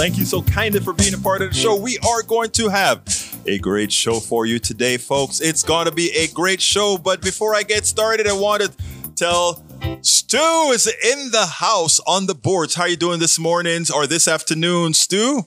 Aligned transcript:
Thank 0.00 0.16
you 0.16 0.24
so 0.24 0.40
kindly 0.40 0.80
for 0.80 0.94
being 0.94 1.12
a 1.12 1.18
part 1.18 1.42
of 1.42 1.50
the 1.50 1.54
show. 1.54 1.76
We 1.76 1.98
are 1.98 2.22
going 2.22 2.48
to 2.52 2.70
have 2.70 3.02
a 3.44 3.58
great 3.58 3.92
show 3.92 4.18
for 4.18 4.46
you 4.46 4.58
today, 4.58 4.96
folks. 4.96 5.42
It's 5.42 5.62
going 5.62 5.84
to 5.84 5.92
be 5.92 6.10
a 6.16 6.26
great 6.28 6.62
show. 6.62 6.96
But 6.96 7.20
before 7.20 7.54
I 7.54 7.64
get 7.64 7.84
started, 7.84 8.26
I 8.26 8.32
want 8.32 8.62
to 8.62 8.72
tell 9.14 9.62
Stu 10.00 10.38
is 10.72 10.86
in 10.86 11.32
the 11.32 11.44
house 11.44 12.00
on 12.06 12.24
the 12.24 12.34
boards. 12.34 12.76
How 12.76 12.84
are 12.84 12.88
you 12.88 12.96
doing 12.96 13.20
this 13.20 13.38
morning 13.38 13.82
or 13.94 14.06
this 14.06 14.26
afternoon, 14.26 14.94
Stu? 14.94 15.42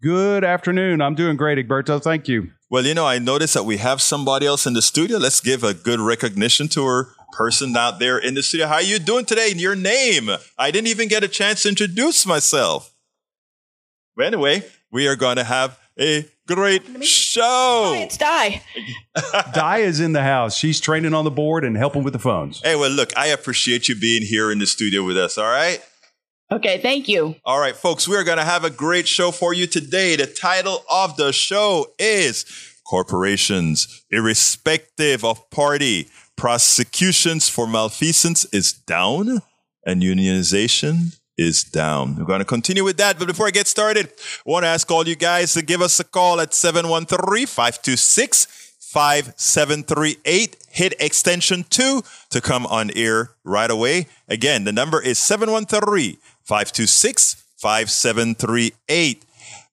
Good 0.00 0.44
afternoon. 0.44 1.02
I'm 1.02 1.16
doing 1.16 1.36
great, 1.36 1.58
Egberto. 1.58 2.00
Thank 2.00 2.28
you. 2.28 2.52
Well, 2.70 2.86
you 2.86 2.94
know, 2.94 3.08
I 3.08 3.18
noticed 3.18 3.54
that 3.54 3.64
we 3.64 3.78
have 3.78 4.00
somebody 4.00 4.46
else 4.46 4.66
in 4.66 4.74
the 4.74 4.82
studio. 4.82 5.18
Let's 5.18 5.40
give 5.40 5.64
a 5.64 5.74
good 5.74 5.98
recognition 5.98 6.68
to 6.68 6.86
her 6.86 7.08
person 7.32 7.76
out 7.76 7.98
there 7.98 8.18
in 8.18 8.34
the 8.34 8.44
studio. 8.44 8.68
How 8.68 8.74
are 8.74 8.82
you 8.82 9.00
doing 9.00 9.24
today? 9.24 9.50
In 9.50 9.58
your 9.58 9.74
name. 9.74 10.30
I 10.56 10.70
didn't 10.70 10.86
even 10.86 11.08
get 11.08 11.24
a 11.24 11.28
chance 11.28 11.64
to 11.64 11.70
introduce 11.70 12.24
myself. 12.24 12.94
But 14.16 14.26
anyway, 14.26 14.64
we 14.90 15.06
are 15.06 15.16
going 15.16 15.36
to 15.36 15.44
have 15.44 15.78
a 15.98 16.26
great 16.46 17.04
show. 17.04 17.92
Hi, 17.94 17.98
it's 17.98 18.16
Di. 18.16 18.62
Di 19.52 19.78
is 19.78 20.00
in 20.00 20.12
the 20.12 20.22
house. 20.22 20.56
She's 20.56 20.80
training 20.80 21.14
on 21.14 21.24
the 21.24 21.30
board 21.30 21.64
and 21.64 21.76
helping 21.76 22.02
with 22.02 22.12
the 22.12 22.18
phones. 22.18 22.60
Hey, 22.62 22.76
well, 22.76 22.90
look, 22.90 23.16
I 23.16 23.28
appreciate 23.28 23.88
you 23.88 23.96
being 23.96 24.22
here 24.22 24.50
in 24.50 24.58
the 24.58 24.66
studio 24.66 25.04
with 25.04 25.16
us. 25.16 25.38
All 25.38 25.44
right. 25.44 25.82
Okay, 26.52 26.78
thank 26.78 27.08
you. 27.08 27.36
All 27.44 27.60
right, 27.60 27.76
folks, 27.76 28.08
we're 28.08 28.24
going 28.24 28.38
to 28.38 28.44
have 28.44 28.64
a 28.64 28.70
great 28.70 29.06
show 29.06 29.30
for 29.30 29.54
you 29.54 29.68
today. 29.68 30.16
The 30.16 30.26
title 30.26 30.84
of 30.90 31.16
the 31.16 31.32
show 31.32 31.92
is 31.98 32.44
Corporations, 32.84 34.04
Irrespective 34.10 35.24
of 35.24 35.48
Party, 35.50 36.08
Prosecutions 36.36 37.48
for 37.48 37.68
Malfeasance 37.68 38.46
is 38.46 38.72
Down, 38.72 39.42
and 39.86 40.02
Unionization 40.02 41.19
is 41.40 41.64
down. 41.64 42.16
We're 42.16 42.26
going 42.26 42.40
to 42.40 42.44
continue 42.44 42.84
with 42.84 42.98
that. 42.98 43.18
But 43.18 43.26
before 43.26 43.46
I 43.46 43.50
get 43.50 43.66
started, 43.66 44.08
I 44.46 44.50
want 44.50 44.64
to 44.64 44.68
ask 44.68 44.90
all 44.90 45.08
you 45.08 45.16
guys 45.16 45.54
to 45.54 45.62
give 45.62 45.80
us 45.80 45.98
a 45.98 46.04
call 46.04 46.40
at 46.40 46.52
713 46.52 47.46
526 47.46 48.46
5738. 48.78 50.56
Hit 50.70 50.94
extension 51.00 51.64
2 51.70 52.02
to 52.30 52.40
come 52.40 52.66
on 52.66 52.90
air 52.94 53.30
right 53.42 53.70
away. 53.70 54.06
Again, 54.28 54.64
the 54.64 54.72
number 54.72 55.00
is 55.00 55.18
713 55.18 56.18
526 56.44 57.42
5738. 57.56 59.24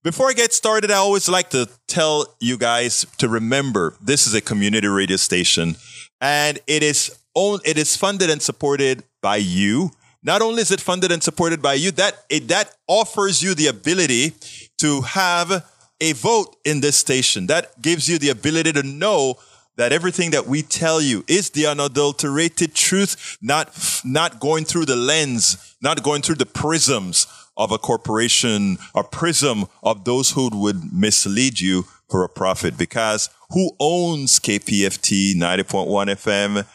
Before 0.04 0.30
I 0.30 0.34
get 0.34 0.54
started, 0.54 0.90
I 0.90 0.96
always 0.96 1.28
like 1.28 1.50
to 1.50 1.68
tell 1.88 2.34
you 2.40 2.58
guys 2.58 3.06
to 3.18 3.28
remember 3.28 3.96
this 4.02 4.26
is 4.26 4.34
a 4.34 4.42
community 4.42 4.88
radio 4.88 5.18
station 5.18 5.76
and 6.22 6.60
it 6.66 6.82
is 6.82 7.12
it 7.36 7.78
is 7.78 7.96
funded 7.96 8.30
and 8.30 8.42
supported 8.42 9.04
by 9.22 9.36
you. 9.36 9.92
Not 10.28 10.42
only 10.42 10.62
is 10.62 10.72
it 10.72 10.82
funded 10.82 11.14
and 11.14 11.24
supported 11.24 11.62
by 11.62 11.76
you, 11.76 11.90
that 11.92 12.26
it, 12.30 12.50
that 12.50 12.76
offers 12.86 13.42
you 13.42 13.56
the 13.56 13.68
ability 13.68 14.34
to 14.80 15.00
have 15.02 15.66
a 16.02 16.12
vote 16.12 16.58
in 16.66 16.82
this 16.82 16.98
station. 16.98 17.48
That 17.48 17.82
gives 17.82 18.10
you 18.10 18.20
the 18.20 18.28
ability 18.30 18.74
to 18.74 18.84
know 18.84 19.36
that 19.78 19.94
everything 19.94 20.32
that 20.32 20.46
we 20.46 20.64
tell 20.64 21.00
you 21.00 21.24
is 21.30 21.52
the 21.52 21.68
unadulterated 21.68 22.76
truth, 22.76 23.38
not, 23.42 23.72
not 24.04 24.42
going 24.42 24.66
through 24.66 24.88
the 24.88 24.98
lens, 24.98 25.78
not 25.82 26.04
going 26.04 26.22
through 26.22 26.36
the 26.36 26.46
prisms 26.46 27.26
of 27.56 27.72
a 27.72 27.78
corporation, 27.78 28.78
a 28.94 29.06
prism 29.06 29.66
of 29.82 30.04
those 30.04 30.32
who 30.32 30.50
would 30.52 30.92
mislead 30.92 31.62
you 31.62 31.86
for 32.10 32.26
a 32.26 32.30
profit. 32.30 32.78
Because 32.78 33.30
who 33.52 33.72
owns 33.80 34.42
KPFT 34.42 35.36
90.1 35.36 35.88
FM? 35.88 36.68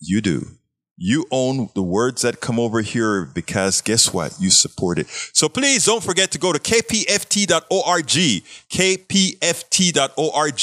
You 0.00 0.20
do. 0.20 0.55
You 0.98 1.26
own 1.30 1.68
the 1.74 1.82
words 1.82 2.22
that 2.22 2.40
come 2.40 2.58
over 2.58 2.80
here 2.80 3.26
because 3.26 3.82
guess 3.82 4.14
what? 4.14 4.34
You 4.40 4.48
support 4.48 4.98
it. 4.98 5.08
So 5.08 5.46
please 5.46 5.84
don't 5.84 6.02
forget 6.02 6.30
to 6.30 6.38
go 6.38 6.54
to 6.54 6.58
kpft.org, 6.58 8.06
kpft.org, 8.70 10.60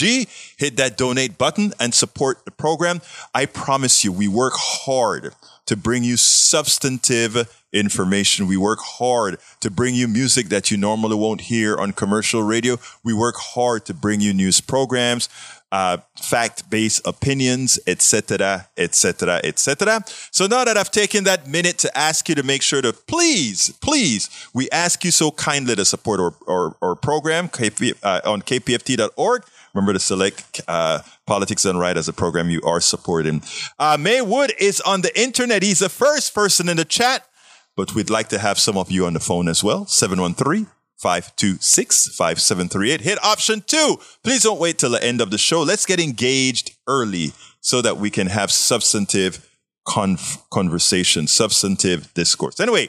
hit 0.58 0.78
that 0.78 0.98
donate 0.98 1.38
button 1.38 1.74
and 1.80 1.94
support 1.94 2.46
the 2.46 2.52
program. 2.52 3.02
I 3.36 3.46
promise 3.46 4.04
you, 4.04 4.12
we 4.12 4.28
work 4.28 4.54
hard 4.56 5.36
to 5.68 5.78
bring 5.78 6.04
you 6.04 6.18
substantive 6.18 7.48
information. 7.72 8.48
We 8.48 8.58
work 8.58 8.80
hard 8.80 9.40
to 9.62 9.72
bring 9.72 9.96
you 9.96 10.08
music 10.08 10.50
that 10.50 10.70
you 10.70 10.78
normally 10.78 11.16
won't 11.16 11.42
hear 11.42 11.78
on 11.78 11.92
commercial 11.92 12.44
radio. 12.44 12.78
We 13.04 13.14
work 13.14 13.36
hard 13.38 13.86
to 13.86 13.94
bring 13.94 14.22
you 14.22 14.34
news 14.34 14.62
programs, 14.62 15.28
uh, 15.74 15.98
fact-based 16.22 17.02
opinions, 17.04 17.80
etc., 17.88 18.68
etc., 18.78 19.42
etc. 19.44 20.04
So 20.30 20.46
now 20.46 20.64
that 20.64 20.78
I've 20.78 20.92
taken 20.92 21.24
that 21.24 21.48
minute 21.48 21.80
to 21.80 21.98
ask 21.98 22.30
you 22.30 22.36
to 22.36 22.44
make 22.44 22.62
sure 22.62 22.84
to 22.84 22.94
please, 22.94 23.72
please, 23.82 24.30
we 24.54 24.70
ask 24.70 25.04
you 25.04 25.10
so 25.10 25.32
kindly 25.32 25.76
to 25.76 25.84
support 25.84 26.20
our, 26.20 26.34
our, 26.48 26.78
our 26.84 26.96
program 26.96 27.50
KP, 27.50 27.96
uh, 28.04 28.22
on 28.24 28.44
kpft.org. 28.44 29.44
Remember 29.74 29.94
to 29.94 30.00
select 30.00 30.62
uh, 30.68 31.00
Politics 31.26 31.64
Done 31.64 31.78
Right 31.78 31.98
as 31.98 32.08
a 32.08 32.14
program 32.14 32.52
you 32.52 32.62
are 32.62 32.80
supporting. 32.80 33.42
Uh, 33.80 33.98
May 34.00 34.22
Wood 34.22 34.54
is 34.60 34.80
on 34.82 35.02
the 35.02 35.20
internet. 35.20 35.64
He's 35.64 35.80
the 35.80 35.90
first 35.90 36.36
person 36.36 36.70
in 36.70 36.78
the 36.78 36.86
chat, 36.86 37.28
but 37.76 37.96
we'd 37.96 38.12
like 38.12 38.30
to 38.30 38.38
have 38.38 38.60
some 38.60 38.78
of 38.78 38.92
you 38.92 39.08
on 39.08 39.14
the 39.14 39.20
phone 39.20 39.48
as 39.48 39.64
well. 39.64 39.88
713 39.88 40.68
526 41.04 42.16
5738. 42.16 43.02
Hit 43.02 43.24
option 43.24 43.62
two. 43.68 43.98
Please 44.24 44.44
don't 44.44 44.60
wait 44.60 44.78
till 44.78 44.92
the 44.92 45.04
end 45.04 45.20
of 45.20 45.32
the 45.32 45.38
show. 45.38 45.62
Let's 45.62 45.86
get 45.86 46.00
engaged 46.00 46.78
early 46.88 47.34
so 47.60 47.82
that 47.82 47.98
we 47.98 48.10
can 48.10 48.28
have 48.28 48.52
substantive 48.52 49.46
conf- 49.86 50.42
conversation, 50.50 51.28
substantive 51.28 52.14
discourse. 52.14 52.62
Anyway, 52.62 52.88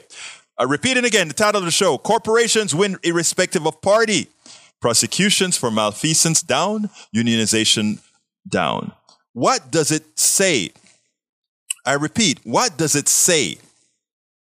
uh, 0.57 0.65
repeating 0.65 1.03
again 1.03 1.27
the 1.27 1.33
title 1.33 1.59
of 1.59 1.65
the 1.65 1.71
show 1.71 1.97
Corporations 1.97 2.73
Win 2.73 2.97
Irrespective 3.03 3.67
of 3.67 3.81
Party. 3.81 4.29
Prosecutions 4.79 5.57
for 5.57 5.69
malfeasance 5.69 6.41
down, 6.41 6.89
unionization 7.13 7.99
down. 8.47 8.93
What 9.33 9.71
does 9.71 9.91
it 9.91 10.17
say? 10.17 10.71
I 11.85 11.93
repeat, 11.93 12.39
what 12.45 12.77
does 12.77 12.95
it 12.95 13.09
say? 13.09 13.57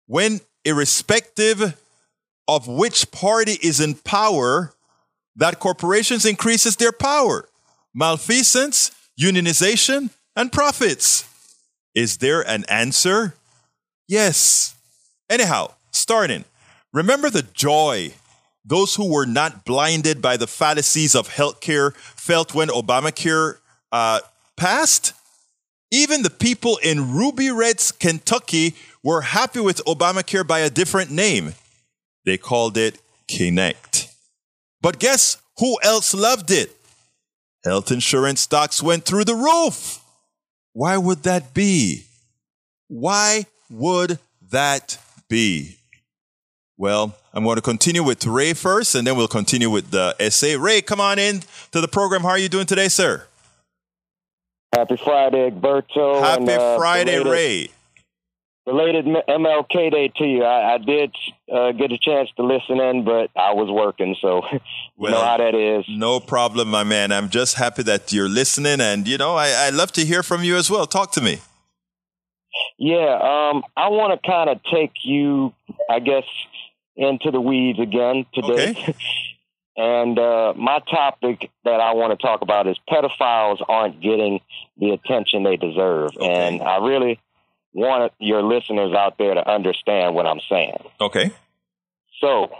When 0.06 0.40
irrespective 0.66 1.80
of 2.46 2.68
which 2.68 3.10
party 3.10 3.58
is 3.62 3.80
in 3.80 3.94
power, 3.94 4.74
that 5.36 5.58
corporations 5.58 6.24
increases 6.24 6.76
their 6.76 6.92
power. 6.92 7.48
Malfeasance, 7.94 8.90
unionization, 9.20 10.10
and 10.36 10.52
profits. 10.52 11.28
Is 11.94 12.18
there 12.18 12.42
an 12.42 12.64
answer? 12.68 13.34
Yes. 14.08 14.74
Anyhow, 15.30 15.72
starting. 15.90 16.44
Remember 16.92 17.30
the 17.30 17.42
joy 17.42 18.12
those 18.64 18.94
who 18.94 19.12
were 19.12 19.26
not 19.26 19.64
blinded 19.64 20.22
by 20.22 20.36
the 20.36 20.46
fallacies 20.46 21.14
of 21.14 21.28
healthcare 21.28 21.94
felt 21.94 22.54
when 22.54 22.68
Obamacare 22.68 23.58
uh, 23.92 24.20
passed? 24.56 25.12
Even 25.90 26.22
the 26.22 26.30
people 26.30 26.78
in 26.82 27.12
Ruby 27.12 27.50
Reds, 27.50 27.92
Kentucky 27.92 28.74
were 29.02 29.20
happy 29.20 29.60
with 29.60 29.84
Obamacare 29.84 30.46
by 30.46 30.60
a 30.60 30.70
different 30.70 31.10
name. 31.10 31.54
They 32.24 32.38
called 32.38 32.76
it 32.76 32.98
Kynect. 33.28 34.12
But 34.80 34.98
guess 34.98 35.38
who 35.58 35.78
else 35.82 36.14
loved 36.14 36.50
it? 36.50 36.74
Health 37.64 37.90
insurance 37.90 38.40
stocks 38.40 38.82
went 38.82 39.04
through 39.04 39.24
the 39.24 39.34
roof. 39.34 40.00
Why 40.72 40.98
would 40.98 41.22
that 41.22 41.54
be? 41.54 42.04
Why 42.88 43.46
would 43.70 44.18
that 44.50 44.98
be? 45.28 45.76
Well, 46.76 47.14
I'm 47.32 47.44
going 47.44 47.56
to 47.56 47.62
continue 47.62 48.02
with 48.02 48.26
Ray 48.26 48.52
first, 48.52 48.94
and 48.94 49.06
then 49.06 49.16
we'll 49.16 49.28
continue 49.28 49.70
with 49.70 49.90
the 49.90 50.16
essay. 50.18 50.56
Ray, 50.56 50.82
come 50.82 51.00
on 51.00 51.18
in 51.18 51.42
to 51.70 51.80
the 51.80 51.88
program. 51.88 52.22
How 52.22 52.30
are 52.30 52.38
you 52.38 52.48
doing 52.48 52.66
today, 52.66 52.88
sir? 52.88 53.26
Happy 54.74 54.96
Friday, 54.96 55.50
Egberto. 55.50 56.20
Happy 56.20 56.42
and, 56.42 56.50
uh, 56.50 56.76
Friday, 56.76 57.22
Ray. 57.22 57.68
Belated 58.66 59.04
MLK 59.04 59.90
Day 59.90 60.08
to 60.16 60.24
you. 60.24 60.42
I, 60.42 60.74
I 60.74 60.78
did 60.78 61.14
uh, 61.52 61.72
get 61.72 61.92
a 61.92 61.98
chance 61.98 62.30
to 62.36 62.42
listen 62.42 62.80
in, 62.80 63.04
but 63.04 63.30
I 63.36 63.52
was 63.52 63.70
working, 63.70 64.16
so 64.20 64.42
you 64.52 64.60
Well, 64.96 65.12
know 65.12 65.20
how 65.20 65.36
that 65.36 65.54
is. 65.54 65.84
No 65.88 66.18
problem, 66.18 66.68
my 66.68 66.82
man. 66.82 67.12
I'm 67.12 67.28
just 67.28 67.56
happy 67.56 67.82
that 67.82 68.12
you're 68.12 68.28
listening, 68.28 68.80
and 68.80 69.06
you 69.06 69.18
know, 69.18 69.34
I, 69.34 69.66
I 69.66 69.70
love 69.70 69.92
to 69.92 70.04
hear 70.04 70.22
from 70.22 70.42
you 70.42 70.56
as 70.56 70.70
well. 70.70 70.86
Talk 70.86 71.12
to 71.12 71.20
me. 71.20 71.40
Yeah, 72.78 73.50
um, 73.52 73.64
I 73.76 73.88
want 73.88 74.20
to 74.20 74.28
kind 74.28 74.48
of 74.48 74.62
take 74.64 74.92
you, 75.02 75.52
I 75.90 75.98
guess, 75.98 76.24
into 76.96 77.30
the 77.30 77.40
weeds 77.40 77.78
again 77.80 78.24
today. 78.32 78.70
Okay. 78.70 78.94
and 79.76 80.18
uh, 80.18 80.54
my 80.56 80.78
topic 80.90 81.50
that 81.64 81.80
I 81.80 81.92
want 81.94 82.18
to 82.18 82.26
talk 82.26 82.42
about 82.42 82.66
is 82.66 82.76
pedophiles 82.88 83.62
aren't 83.68 84.00
getting 84.00 84.40
the 84.78 84.90
attention 84.90 85.42
they 85.42 85.56
deserve. 85.56 86.12
Okay. 86.16 86.26
And 86.26 86.62
I 86.62 86.78
really 86.78 87.20
want 87.74 88.12
your 88.18 88.42
listeners 88.42 88.94
out 88.94 89.18
there 89.18 89.34
to 89.34 89.48
understand 89.48 90.14
what 90.14 90.26
I'm 90.26 90.40
saying. 90.48 90.78
Okay. 91.00 91.32
So, 92.20 92.50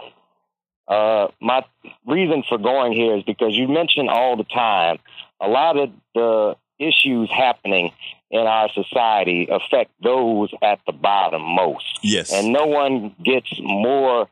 uh, 0.87 1.29
my 1.41 1.63
reason 2.05 2.43
for 2.47 2.57
going 2.57 2.93
here 2.93 3.15
is 3.15 3.23
because 3.23 3.53
you 3.53 3.67
mention 3.67 4.07
all 4.09 4.37
the 4.37 4.43
time 4.43 4.99
a 5.41 5.47
lot 5.47 5.77
of 5.77 5.89
the 6.13 6.55
issues 6.77 7.29
happening 7.31 7.91
in 8.29 8.41
our 8.41 8.69
society 8.69 9.47
affect 9.49 9.91
those 10.03 10.53
at 10.61 10.79
the 10.85 10.91
bottom 10.91 11.41
most. 11.41 11.99
Yes. 12.03 12.33
And 12.33 12.51
no 12.51 12.65
one 12.65 13.15
gets 13.23 13.49
more 13.59 14.27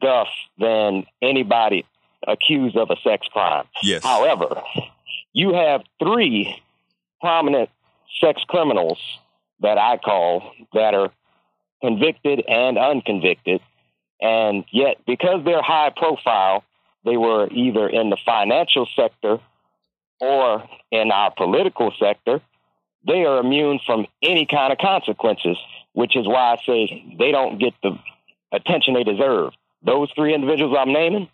guff 0.00 0.28
than 0.58 1.04
anybody 1.22 1.86
accused 2.26 2.76
of 2.76 2.90
a 2.90 2.96
sex 3.02 3.26
crime. 3.28 3.64
Yes. 3.82 4.02
However, 4.02 4.62
you 5.32 5.54
have 5.54 5.82
three 5.98 6.62
prominent 7.20 7.70
sex 8.20 8.42
criminals 8.46 8.98
that 9.60 9.78
I 9.78 9.98
call 9.98 10.52
that 10.72 10.94
are 10.94 11.10
convicted 11.82 12.44
and 12.48 12.78
unconvicted. 12.78 13.60
And 14.20 14.64
yet, 14.72 14.96
because 15.06 15.44
they're 15.44 15.62
high 15.62 15.92
profile, 15.96 16.64
they 17.04 17.16
were 17.16 17.48
either 17.50 17.88
in 17.88 18.10
the 18.10 18.16
financial 18.24 18.88
sector 18.96 19.38
or 20.20 20.64
in 20.90 21.12
our 21.12 21.32
political 21.36 21.92
sector. 21.98 22.40
They 23.06 23.24
are 23.24 23.38
immune 23.38 23.78
from 23.86 24.06
any 24.22 24.46
kind 24.46 24.72
of 24.72 24.78
consequences, 24.78 25.56
which 25.92 26.16
is 26.16 26.26
why 26.26 26.54
I 26.54 26.56
say 26.66 27.16
they 27.18 27.30
don't 27.30 27.58
get 27.58 27.74
the 27.82 27.98
attention 28.52 28.94
they 28.94 29.04
deserve. 29.04 29.52
Those 29.82 30.10
three 30.16 30.34
individuals 30.34 30.76
I'm 30.78 30.92
naming 30.92 31.28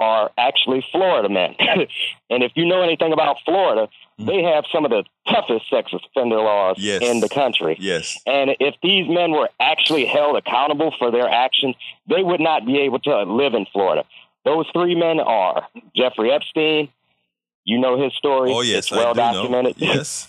are 0.00 0.30
actually 0.38 0.84
Florida 0.90 1.28
men. 1.28 1.54
and 2.30 2.42
if 2.42 2.52
you 2.56 2.64
know 2.66 2.82
anything 2.82 3.12
about 3.12 3.36
Florida, 3.44 3.88
Mm. 4.18 4.26
they 4.26 4.42
have 4.42 4.64
some 4.70 4.84
of 4.84 4.90
the 4.90 5.04
toughest 5.32 5.70
sex 5.70 5.92
offender 5.94 6.36
laws 6.36 6.76
Yes. 6.78 7.00
in 7.00 7.20
the 7.20 7.28
country. 7.30 7.78
Yes. 7.80 8.18
And 8.26 8.50
if 8.60 8.74
these 8.82 9.08
men 9.08 9.30
were 9.30 9.48
actually 9.58 10.04
held 10.04 10.36
accountable 10.36 10.92
for 10.98 11.10
their 11.10 11.26
actions, 11.26 11.74
they 12.06 12.22
would 12.22 12.40
not 12.40 12.66
be 12.66 12.80
able 12.80 12.98
to 12.98 13.22
live 13.22 13.54
in 13.54 13.64
Florida. 13.72 14.04
Those 14.44 14.66
three 14.74 14.94
men 14.94 15.20
are 15.20 15.66
Jeffrey 15.96 16.30
Epstein. 16.32 16.90
You 17.64 17.78
know 17.78 17.98
his 18.02 18.12
story. 18.14 18.52
Oh 18.52 18.60
yes, 18.60 18.78
it's 18.78 18.90
well 18.90 19.14
documented. 19.14 19.80
know. 19.80 19.86
Yes. 19.94 20.28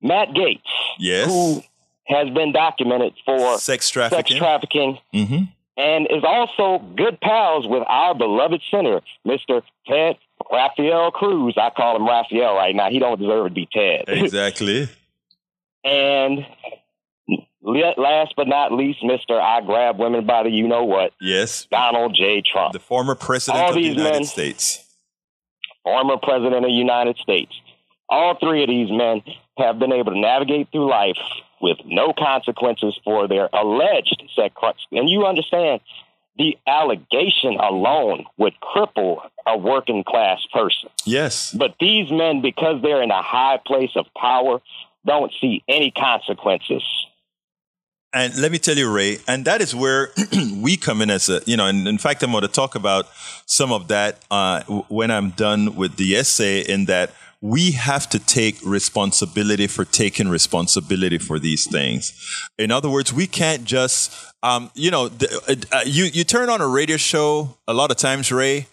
Matt 0.00 0.30
Gaetz, 0.30 0.60
Yes. 0.98 1.28
who 1.28 1.62
has 2.06 2.28
been 2.30 2.50
documented 2.52 3.14
for 3.24 3.58
Sex 3.58 3.88
trafficking. 3.88 4.36
sex 4.36 4.38
trafficking. 4.38 4.98
trafficking 5.12 5.28
mm-hmm. 5.38 5.44
And 5.76 6.06
is 6.10 6.22
also 6.22 6.78
good 6.96 7.18
pals 7.20 7.66
with 7.66 7.82
our 7.88 8.14
beloved 8.14 8.60
senator, 8.70 9.00
Mr. 9.26 9.62
Ted 9.86 10.16
Rafael 10.52 11.10
Cruz. 11.10 11.54
I 11.56 11.70
call 11.70 11.96
him 11.96 12.06
Rafael 12.06 12.54
right 12.54 12.74
now. 12.76 12.90
He 12.90 12.98
don't 12.98 13.18
deserve 13.18 13.46
to 13.48 13.50
be 13.54 13.66
Ted. 13.72 14.04
Exactly. 14.08 14.88
and 15.82 16.44
last 17.62 18.34
but 18.36 18.48
not 18.48 18.72
least, 18.72 19.02
Mr. 19.02 19.40
I 19.40 19.60
grab 19.64 19.98
women 19.98 20.26
by 20.26 20.42
the 20.42 20.50
you 20.50 20.66
know 20.68 20.84
what, 20.84 21.12
Yes. 21.20 21.66
Donald 21.70 22.14
J. 22.14 22.42
Trump, 22.42 22.72
The 22.72 22.78
former 22.80 23.14
president 23.14 23.62
All 23.62 23.68
of 23.70 23.74
the 23.76 23.82
United 23.82 24.12
men- 24.12 24.24
States. 24.24 24.84
former 25.84 26.16
president 26.18 26.56
of 26.56 26.62
the 26.64 26.70
United 26.70 27.16
States. 27.18 27.52
All 28.08 28.34
three 28.38 28.62
of 28.62 28.68
these 28.68 28.90
men 28.90 29.22
have 29.58 29.78
been 29.78 29.92
able 29.92 30.12
to 30.12 30.18
navigate 30.18 30.68
through 30.70 30.90
life 30.90 31.16
with 31.62 31.78
no 31.86 32.12
consequences 32.12 32.98
for 33.04 33.28
their 33.28 33.48
alleged 33.52 34.22
sex 34.34 34.52
crimes. 34.54 34.84
And 34.90 35.08
you 35.08 35.24
understand, 35.24 35.80
the 36.36 36.58
allegation 36.66 37.56
alone 37.60 38.24
would 38.36 38.54
cripple 38.60 39.20
a 39.46 39.56
working 39.56 40.02
class 40.02 40.40
person. 40.52 40.90
Yes. 41.04 41.52
But 41.52 41.76
these 41.78 42.10
men, 42.10 42.42
because 42.42 42.82
they're 42.82 43.02
in 43.02 43.10
a 43.10 43.22
high 43.22 43.60
place 43.64 43.90
of 43.96 44.06
power, 44.18 44.60
don't 45.06 45.32
see 45.40 45.62
any 45.68 45.90
consequences. 45.90 46.82
And 48.14 48.36
let 48.36 48.52
me 48.52 48.58
tell 48.58 48.76
you, 48.76 48.92
Ray, 48.92 49.18
and 49.26 49.46
that 49.46 49.62
is 49.62 49.74
where 49.74 50.10
we 50.60 50.76
come 50.76 51.00
in 51.00 51.08
as 51.08 51.30
a, 51.30 51.40
you 51.46 51.56
know, 51.56 51.66
and 51.66 51.88
in 51.88 51.96
fact, 51.96 52.22
I'm 52.22 52.30
going 52.30 52.42
to 52.42 52.48
talk 52.48 52.74
about 52.74 53.06
some 53.46 53.72
of 53.72 53.88
that 53.88 54.18
uh, 54.30 54.62
when 54.88 55.10
I'm 55.10 55.30
done 55.30 55.76
with 55.76 55.96
the 55.96 56.16
essay, 56.16 56.60
in 56.60 56.84
that 56.86 57.12
we 57.42 57.72
have 57.72 58.08
to 58.08 58.20
take 58.20 58.56
responsibility 58.64 59.66
for 59.66 59.84
taking 59.84 60.28
responsibility 60.28 61.18
for 61.18 61.40
these 61.40 61.66
things. 61.66 62.12
In 62.56 62.70
other 62.70 62.88
words, 62.88 63.12
we 63.12 63.26
can't 63.26 63.64
just, 63.64 64.14
um, 64.44 64.70
you 64.74 64.92
know, 64.92 65.08
the, 65.08 65.66
uh, 65.72 65.76
uh, 65.76 65.82
you, 65.84 66.04
you 66.04 66.22
turn 66.22 66.48
on 66.48 66.60
a 66.60 66.68
radio 66.68 66.96
show 66.96 67.56
a 67.66 67.74
lot 67.74 67.90
of 67.90 67.96
times, 67.96 68.30
Ray, 68.30 68.68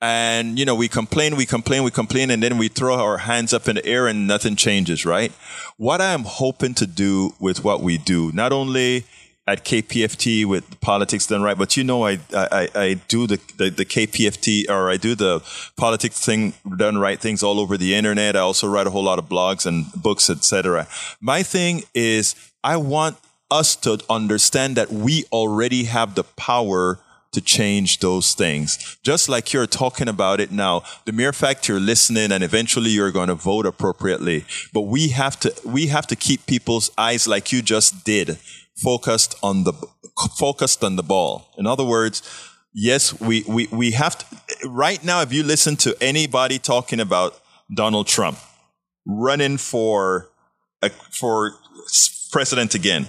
and 0.00 0.58
you 0.58 0.64
know 0.64 0.74
we 0.74 0.88
complain 0.88 1.36
we 1.36 1.46
complain 1.46 1.84
we 1.84 1.90
complain 1.90 2.28
and 2.30 2.42
then 2.42 2.58
we 2.58 2.66
throw 2.66 2.96
our 2.96 3.18
hands 3.18 3.54
up 3.54 3.68
in 3.68 3.76
the 3.76 3.86
air 3.86 4.08
and 4.08 4.26
nothing 4.26 4.56
changes 4.56 5.06
right 5.06 5.30
what 5.76 6.00
i 6.00 6.12
am 6.12 6.24
hoping 6.24 6.74
to 6.74 6.88
do 6.88 7.32
with 7.38 7.62
what 7.62 7.80
we 7.80 7.98
do 7.98 8.32
not 8.32 8.52
only 8.52 9.04
at 9.46 9.64
kpft 9.64 10.46
with 10.46 10.80
politics 10.80 11.26
done 11.26 11.42
right 11.42 11.58
but 11.58 11.76
you 11.76 11.82
know 11.82 12.06
i 12.06 12.18
i, 12.32 12.68
I 12.74 12.94
do 13.08 13.26
the, 13.26 13.40
the 13.56 13.70
the 13.70 13.84
kpft 13.84 14.68
or 14.68 14.88
i 14.88 14.96
do 14.96 15.14
the 15.14 15.42
politics 15.76 16.24
thing 16.24 16.54
done 16.76 16.98
right 16.98 17.18
things 17.18 17.42
all 17.42 17.58
over 17.58 17.76
the 17.76 17.94
internet 17.94 18.36
i 18.36 18.40
also 18.40 18.68
write 18.68 18.86
a 18.86 18.90
whole 18.90 19.04
lot 19.04 19.18
of 19.18 19.28
blogs 19.28 19.66
and 19.66 19.86
books 20.00 20.30
etc 20.30 20.86
my 21.20 21.42
thing 21.42 21.82
is 21.92 22.36
i 22.62 22.76
want 22.76 23.16
us 23.50 23.76
to 23.76 24.00
understand 24.08 24.76
that 24.76 24.90
we 24.90 25.24
already 25.32 25.84
have 25.84 26.14
the 26.14 26.24
power 26.24 26.98
to 27.32 27.40
change 27.40 27.98
those 28.00 28.34
things. 28.34 28.98
Just 29.02 29.28
like 29.28 29.52
you're 29.52 29.66
talking 29.66 30.08
about 30.08 30.38
it 30.38 30.52
now, 30.52 30.82
the 31.06 31.12
mere 31.12 31.32
fact 31.32 31.66
you're 31.66 31.80
listening 31.80 32.30
and 32.30 32.44
eventually 32.44 32.90
you're 32.90 33.10
going 33.10 33.28
to 33.28 33.34
vote 33.34 33.66
appropriately. 33.66 34.44
But 34.72 34.82
we 34.82 35.08
have 35.08 35.40
to, 35.40 35.54
we 35.64 35.86
have 35.86 36.06
to 36.08 36.16
keep 36.16 36.46
people's 36.46 36.90
eyes 36.98 37.26
like 37.26 37.50
you 37.50 37.62
just 37.62 38.04
did, 38.04 38.38
focused 38.76 39.34
on 39.42 39.64
the, 39.64 39.72
focused 40.38 40.82
on 40.84 40.96
the 40.96 41.02
ball. 41.02 41.48
In 41.58 41.66
other 41.66 41.84
words, 41.84 42.22
yes, 42.74 43.18
we, 43.20 43.44
we, 43.48 43.66
we 43.70 43.92
have 43.92 44.18
to, 44.18 44.68
right 44.68 45.02
now, 45.04 45.20
if 45.22 45.32
you 45.32 45.42
listen 45.42 45.76
to 45.76 45.96
anybody 46.00 46.58
talking 46.58 47.00
about 47.00 47.38
Donald 47.74 48.06
Trump 48.06 48.38
running 49.06 49.56
for, 49.58 50.28
a, 50.82 50.90
for 50.90 51.52
president 52.30 52.74
again, 52.74 53.06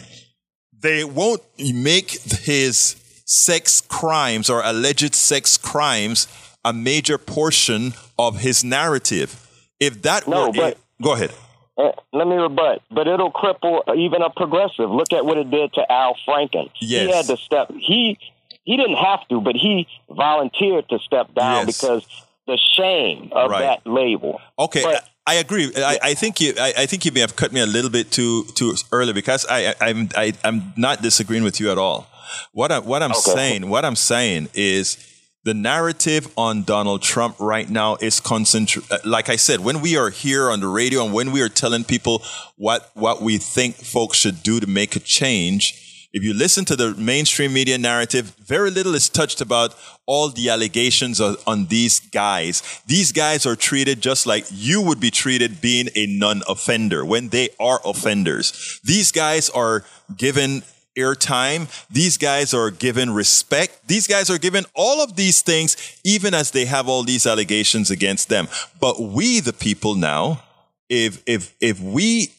they 0.81 1.03
won't 1.03 1.41
make 1.57 2.11
his 2.11 2.95
sex 3.25 3.81
crimes 3.81 4.49
or 4.49 4.61
alleged 4.63 5.15
sex 5.15 5.57
crimes 5.57 6.27
a 6.65 6.73
major 6.73 7.17
portion 7.17 7.93
of 8.19 8.39
his 8.39 8.63
narrative. 8.63 9.39
If 9.79 10.01
that 10.03 10.27
No, 10.27 10.47
were 10.47 10.53
but- 10.53 10.71
it, 10.73 10.77
go 11.01 11.13
ahead. 11.13 11.31
Uh, 11.77 11.91
let 12.11 12.27
me 12.27 12.35
rebut, 12.35 12.81
but 12.91 13.07
it'll 13.07 13.31
cripple 13.31 13.81
even 13.97 14.21
a 14.21 14.29
progressive. 14.29 14.91
Look 14.91 15.11
at 15.11 15.25
what 15.25 15.37
it 15.37 15.49
did 15.49 15.73
to 15.73 15.91
Al 15.91 16.15
Franken. 16.27 16.69
Yes. 16.79 17.07
He 17.07 17.11
had 17.15 17.25
to 17.25 17.37
step. 17.37 17.71
He 17.79 18.19
he 18.63 18.77
didn't 18.77 18.95
have 18.97 19.27
to, 19.29 19.41
but 19.41 19.55
he 19.55 19.87
volunteered 20.09 20.87
to 20.89 20.99
step 20.99 21.33
down 21.33 21.65
Yes. 21.67 21.81
because 21.81 22.05
the 22.47 22.57
shame 22.77 23.29
of 23.31 23.49
Right. 23.51 23.61
that 23.61 23.87
label. 23.89 24.39
Okay, 24.59 24.83
But- 24.83 25.03
I 25.25 25.35
agree. 25.35 25.71
I, 25.77 25.97
I 26.03 26.13
think 26.15 26.41
you. 26.41 26.53
I, 26.59 26.73
I 26.79 26.85
think 26.85 27.05
you 27.05 27.11
may 27.13 27.21
have 27.21 27.35
cut 27.37 27.53
me 27.53 27.61
a 27.61 27.65
little 27.65 27.89
bit 27.89 28.11
too 28.11 28.43
too 28.55 28.75
early 28.91 29.13
because 29.13 29.45
I, 29.49 29.67
I 29.69 29.75
I'm 29.81 30.09
I, 30.17 30.33
I'm 30.43 30.73
not 30.75 31.01
disagreeing 31.01 31.43
with 31.43 31.59
you 31.61 31.71
at 31.71 31.77
all. 31.77 32.07
What 32.51 32.71
I 32.73 32.79
what 32.79 33.01
I'm 33.01 33.11
Okay. 33.11 33.31
saying 33.33 33.69
what 33.69 33.85
I'm 33.85 33.95
saying 33.95 34.49
is 34.53 34.97
the 35.43 35.53
narrative 35.53 36.31
on 36.37 36.63
Donald 36.63 37.01
Trump 37.01 37.35
right 37.39 37.69
now 37.69 37.97
is 37.97 38.19
concentrated. 38.19 38.91
Uh, 38.91 38.97
like 39.05 39.29
I 39.29 39.35
said, 39.35 39.59
when 39.59 39.81
we 39.81 39.97
are 39.97 40.09
here 40.09 40.49
on 40.49 40.61
the 40.61 40.67
radio 40.67 41.03
and 41.03 41.13
when 41.13 41.31
we 41.31 41.41
are 41.41 41.49
telling 41.49 41.83
people 41.83 42.23
what 42.55 42.89
what 42.93 43.21
we 43.21 43.37
think 43.37 43.75
folks 43.75 44.17
should 44.17 44.41
do 44.43 44.59
to 44.59 44.67
make 44.67 44.95
a 44.95 44.99
change. 44.99 45.79
If 46.15 46.23
you 46.23 46.35
listen 46.35 46.63
to 46.65 46.75
the 46.75 46.93
mainstream 46.93 47.53
media 47.53 47.79
narrative, 47.79 48.35
very 48.37 48.69
little 48.69 48.93
is 48.93 49.09
touched 49.09 49.41
about 49.41 49.73
all 50.05 50.29
the 50.29 50.47
allegations 50.47 51.19
on, 51.19 51.37
on 51.47 51.65
these 51.65 51.99
guys. 51.99 52.61
These 52.85 53.11
guys 53.11 53.47
are 53.47 53.55
treated 53.55 53.99
just 53.99 54.27
like 54.27 54.45
you 54.51 54.79
would 54.79 54.99
be 54.99 55.09
treated 55.09 55.59
being 55.59 55.89
a 55.95 56.05
non-offender 56.05 57.03
when 57.03 57.29
they 57.29 57.49
are 57.59 57.81
offenders. 57.83 58.79
These 58.83 59.11
guys 59.11 59.49
are 59.49 59.85
given 60.15 60.61
airtime. 60.97 61.67
These 61.89 62.17
guys 62.17 62.53
are 62.53 62.71
given 62.71 63.13
respect. 63.13 63.87
These 63.87 64.07
guys 64.07 64.29
are 64.29 64.37
given 64.37 64.65
all 64.75 65.01
of 65.01 65.15
these 65.15 65.41
things, 65.41 65.99
even 66.03 66.33
as 66.33 66.51
they 66.51 66.65
have 66.65 66.87
all 66.87 67.03
these 67.03 67.25
allegations 67.25 67.89
against 67.91 68.29
them. 68.29 68.47
But 68.79 68.99
we, 68.99 69.39
the 69.39 69.53
people 69.53 69.95
now, 69.95 70.43
if, 70.89 71.21
if, 71.25 71.55
if 71.59 71.79
we 71.79 72.29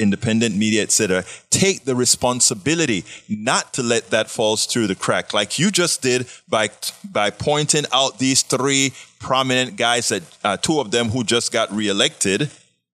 independent 0.00 0.56
media, 0.56 0.82
etc., 0.82 1.24
take 1.50 1.84
the 1.84 1.94
responsibility 1.94 3.04
not 3.28 3.74
to 3.74 3.82
let 3.82 4.10
that 4.10 4.30
fall 4.30 4.56
through 4.56 4.86
the 4.86 4.94
crack, 4.94 5.34
like 5.34 5.58
you 5.58 5.70
just 5.70 6.02
did 6.02 6.26
by 6.48 6.70
by 7.04 7.30
pointing 7.30 7.84
out 7.92 8.18
these 8.18 8.42
three 8.42 8.92
prominent 9.18 9.76
guys 9.76 10.08
that 10.08 10.22
uh, 10.42 10.56
two 10.56 10.80
of 10.80 10.90
them 10.90 11.10
who 11.10 11.22
just 11.22 11.52
got 11.52 11.70
reelected, 11.70 12.50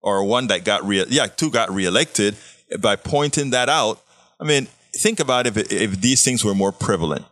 or 0.02 0.24
one 0.24 0.48
that 0.48 0.64
got 0.64 0.86
re 0.86 1.04
yeah 1.10 1.26
two 1.26 1.50
got 1.50 1.72
reelected 1.72 2.36
by 2.80 2.96
pointing 2.96 3.50
that 3.50 3.68
out. 3.68 4.00
I 4.40 4.44
mean, 4.44 4.68
think 4.94 5.20
about 5.20 5.48
if 5.48 5.58
if 5.72 6.02
these 6.02 6.24
things 6.24 6.44
were 6.44 6.56
more 6.56 6.72
prevalent. 6.72 7.26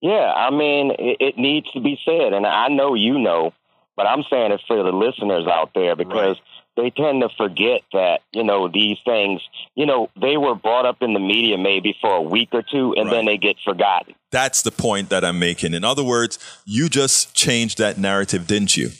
Yeah, 0.00 0.32
I 0.32 0.50
mean, 0.50 0.92
it, 0.92 1.16
it 1.20 1.38
needs 1.38 1.70
to 1.72 1.80
be 1.80 1.98
said, 2.04 2.32
and 2.32 2.46
I 2.46 2.68
know 2.68 2.94
you 2.94 3.18
know, 3.18 3.52
but 3.96 4.06
I'm 4.06 4.22
saying 4.30 4.52
it 4.52 4.60
for 4.66 4.82
the 4.82 4.92
listeners 4.92 5.46
out 5.48 5.72
there 5.74 5.96
because 5.96 6.36
they 6.76 6.90
tend 6.90 7.22
to 7.22 7.28
forget 7.36 7.82
that 7.92 8.20
you 8.32 8.44
know 8.44 8.68
these 8.68 8.98
things. 9.04 9.42
You 9.74 9.86
know, 9.86 10.08
they 10.20 10.36
were 10.36 10.54
brought 10.54 10.86
up 10.86 11.02
in 11.02 11.14
the 11.14 11.20
media 11.20 11.58
maybe 11.58 11.96
for 12.00 12.14
a 12.14 12.22
week 12.22 12.50
or 12.52 12.62
two, 12.62 12.94
and 12.96 13.10
then 13.10 13.26
they 13.26 13.36
get 13.36 13.56
forgotten. 13.64 14.14
That's 14.30 14.62
the 14.62 14.70
point 14.70 15.08
that 15.08 15.24
I'm 15.24 15.40
making. 15.40 15.74
In 15.74 15.82
other 15.82 16.04
words, 16.04 16.38
you 16.64 16.88
just 16.88 17.34
changed 17.34 17.78
that 17.78 17.98
narrative, 17.98 18.46
didn't 18.46 18.76
you? 18.76 18.90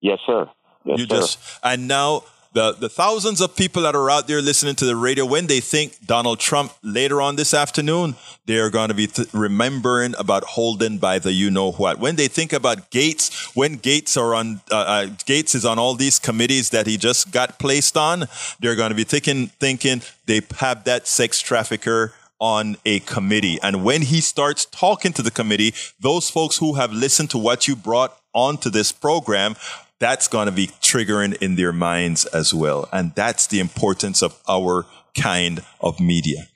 Yes, 0.00 0.20
sir. 0.24 0.48
Yes, 0.84 0.98
you 0.98 1.06
sir. 1.06 1.16
just 1.16 1.38
and 1.64 1.88
now 1.88 2.22
the, 2.52 2.72
the 2.72 2.88
thousands 2.88 3.40
of 3.40 3.56
people 3.56 3.82
that 3.82 3.94
are 3.94 4.10
out 4.10 4.28
there 4.28 4.42
listening 4.42 4.74
to 4.76 4.84
the 4.84 4.96
radio, 4.96 5.24
when 5.24 5.46
they 5.46 5.60
think 5.60 6.06
Donald 6.06 6.38
Trump 6.38 6.72
later 6.82 7.20
on 7.20 7.36
this 7.36 7.54
afternoon, 7.54 8.14
they 8.46 8.58
are 8.58 8.70
going 8.70 8.88
to 8.88 8.94
be 8.94 9.06
th- 9.06 9.32
remembering 9.32 10.14
about 10.18 10.44
Holden 10.44 10.98
by 10.98 11.18
the 11.18 11.32
you 11.32 11.50
know 11.50 11.72
what. 11.72 11.98
When 11.98 12.16
they 12.16 12.28
think 12.28 12.52
about 12.52 12.90
Gaetz, 12.90 13.54
when 13.56 13.78
Gaetz 13.78 14.20
are 14.20 14.34
on, 14.34 14.60
uh, 14.70 14.76
uh, 14.76 15.06
Gaetz 15.06 15.54
is 15.54 15.64
on 15.64 15.78
all 15.78 15.94
these 15.94 16.18
committees 16.18 16.70
that 16.70 16.86
he 16.86 16.96
just 16.96 17.32
got 17.32 17.58
placed 17.58 17.96
on, 17.96 18.24
they're 18.60 18.76
going 18.76 18.90
to 18.90 18.96
be 18.96 19.04
thinking, 19.04 19.46
thinking 19.46 20.02
they 20.26 20.42
have 20.58 20.84
that 20.84 21.06
sex 21.06 21.40
trafficker 21.40 22.12
on 22.38 22.76
a 22.84 22.98
committee. 23.00 23.58
And 23.62 23.84
when 23.84 24.02
he 24.02 24.20
starts 24.20 24.64
talking 24.64 25.12
to 25.12 25.22
the 25.22 25.30
committee, 25.30 25.74
those 26.00 26.28
folks 26.28 26.58
who 26.58 26.74
have 26.74 26.92
listened 26.92 27.30
to 27.30 27.38
what 27.38 27.68
you 27.68 27.76
brought 27.76 28.18
onto 28.34 28.68
this 28.68 28.90
program, 28.90 29.54
that's 30.02 30.28
going 30.28 30.46
to 30.46 30.52
be 30.52 30.66
triggering 30.80 31.36
in 31.40 31.56
their 31.56 31.72
minds 31.72 32.24
as 32.26 32.52
well. 32.52 32.88
And 32.92 33.14
that's 33.14 33.46
the 33.46 33.60
importance 33.60 34.22
of 34.22 34.40
our 34.48 34.86
kind 35.16 35.62
of 35.80 36.00
media. 36.00 36.48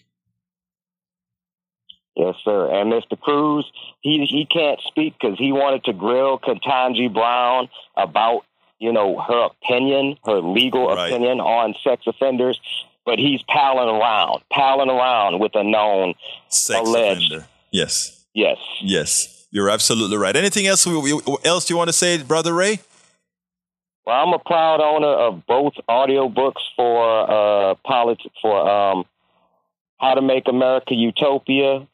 Yes, 2.17 2.35
sir. 2.45 2.71
And 2.73 2.91
Mr. 2.93 3.19
Cruz, 3.21 3.71
he 4.01 4.25
he 4.27 4.47
can't 4.47 4.81
speak 4.87 5.15
because 5.21 5.39
he 5.39 5.53
wanted 5.53 5.85
to 5.85 5.93
grill 5.93 6.39
Ketanji 6.39 7.13
Brown 7.13 7.69
about 7.95 8.45
you 8.79 8.93
know 8.93 9.21
her 9.21 9.47
opinion, 9.47 10.17
her 10.25 10.41
legal 10.41 10.89
right. 10.89 11.09
opinion 11.09 11.41
on 11.41 11.75
sex 11.85 12.03
offenders 12.07 12.59
but 13.07 13.21
he's 13.21 13.41
palling 13.45 13.89
around, 13.89 14.43
palling 14.53 14.91
around 14.91 15.39
with 15.39 15.55
a 15.55 15.63
known 15.63 16.15
sex 16.49 16.87
alleged. 16.87 17.33
offender. 17.33 17.47
Yes. 17.71 18.27
Yes. 18.35 18.59
Yes. 18.83 19.47
You're 19.51 19.71
absolutely 19.71 20.19
right. 20.19 20.37
Anything 20.37 20.67
else 20.67 20.87
else 21.45 21.71
you 21.71 21.77
want 21.77 21.89
to 21.89 21.93
say, 21.93 22.23
brother 22.23 22.53
Ray? 22.53 22.81
Well, 24.07 24.17
I'm 24.25 24.33
a 24.33 24.39
proud 24.39 24.81
owner 24.81 25.09
of 25.09 25.47
both 25.47 25.75
audiobooks 25.89 26.63
for 26.77 27.31
uh 27.31 27.75
politics 27.85 28.35
for 28.41 28.69
um 28.69 29.05
how 29.99 30.15
to 30.15 30.23
make 30.23 30.47
America 30.47 30.95
utopia 30.95 31.87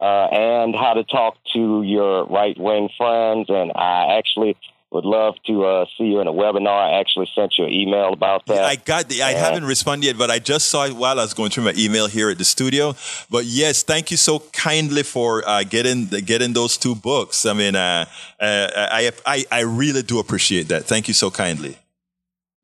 uh, 0.00 0.26
and 0.30 0.74
how 0.74 0.94
to 0.94 1.04
talk 1.04 1.36
to 1.54 1.82
your 1.82 2.26
right 2.26 2.58
wing 2.58 2.88
friends. 2.96 3.46
And 3.48 3.72
I 3.74 4.18
actually 4.18 4.56
would 4.90 5.04
love 5.04 5.34
to 5.46 5.64
uh, 5.64 5.84
see 5.96 6.04
you 6.04 6.20
in 6.20 6.26
a 6.26 6.32
webinar. 6.32 6.68
I 6.68 7.00
actually 7.00 7.28
sent 7.34 7.58
you 7.58 7.64
an 7.64 7.72
email 7.72 8.12
about 8.12 8.46
that. 8.46 8.64
I 8.64 8.76
got 8.76 9.08
the, 9.08 9.22
I 9.22 9.30
and 9.30 9.38
haven't 9.38 9.64
responded 9.64 10.06
yet, 10.06 10.16
but 10.16 10.30
I 10.30 10.38
just 10.38 10.68
saw 10.68 10.86
it 10.86 10.94
while 10.94 11.20
I 11.20 11.22
was 11.24 11.34
going 11.34 11.50
through 11.50 11.64
my 11.64 11.74
email 11.76 12.06
here 12.06 12.30
at 12.30 12.38
the 12.38 12.44
studio. 12.44 12.94
But 13.30 13.44
yes, 13.44 13.82
thank 13.82 14.10
you 14.10 14.16
so 14.16 14.40
kindly 14.52 15.02
for 15.02 15.46
uh, 15.46 15.64
getting 15.64 16.06
getting 16.06 16.54
those 16.54 16.78
two 16.78 16.94
books. 16.94 17.44
I 17.44 17.52
mean, 17.52 17.76
uh, 17.76 18.06
uh, 18.40 18.68
I, 18.74 19.12
I 19.26 19.44
I 19.50 19.60
really 19.60 20.02
do 20.02 20.18
appreciate 20.18 20.68
that. 20.68 20.84
Thank 20.84 21.06
you 21.08 21.14
so 21.14 21.30
kindly. 21.30 21.76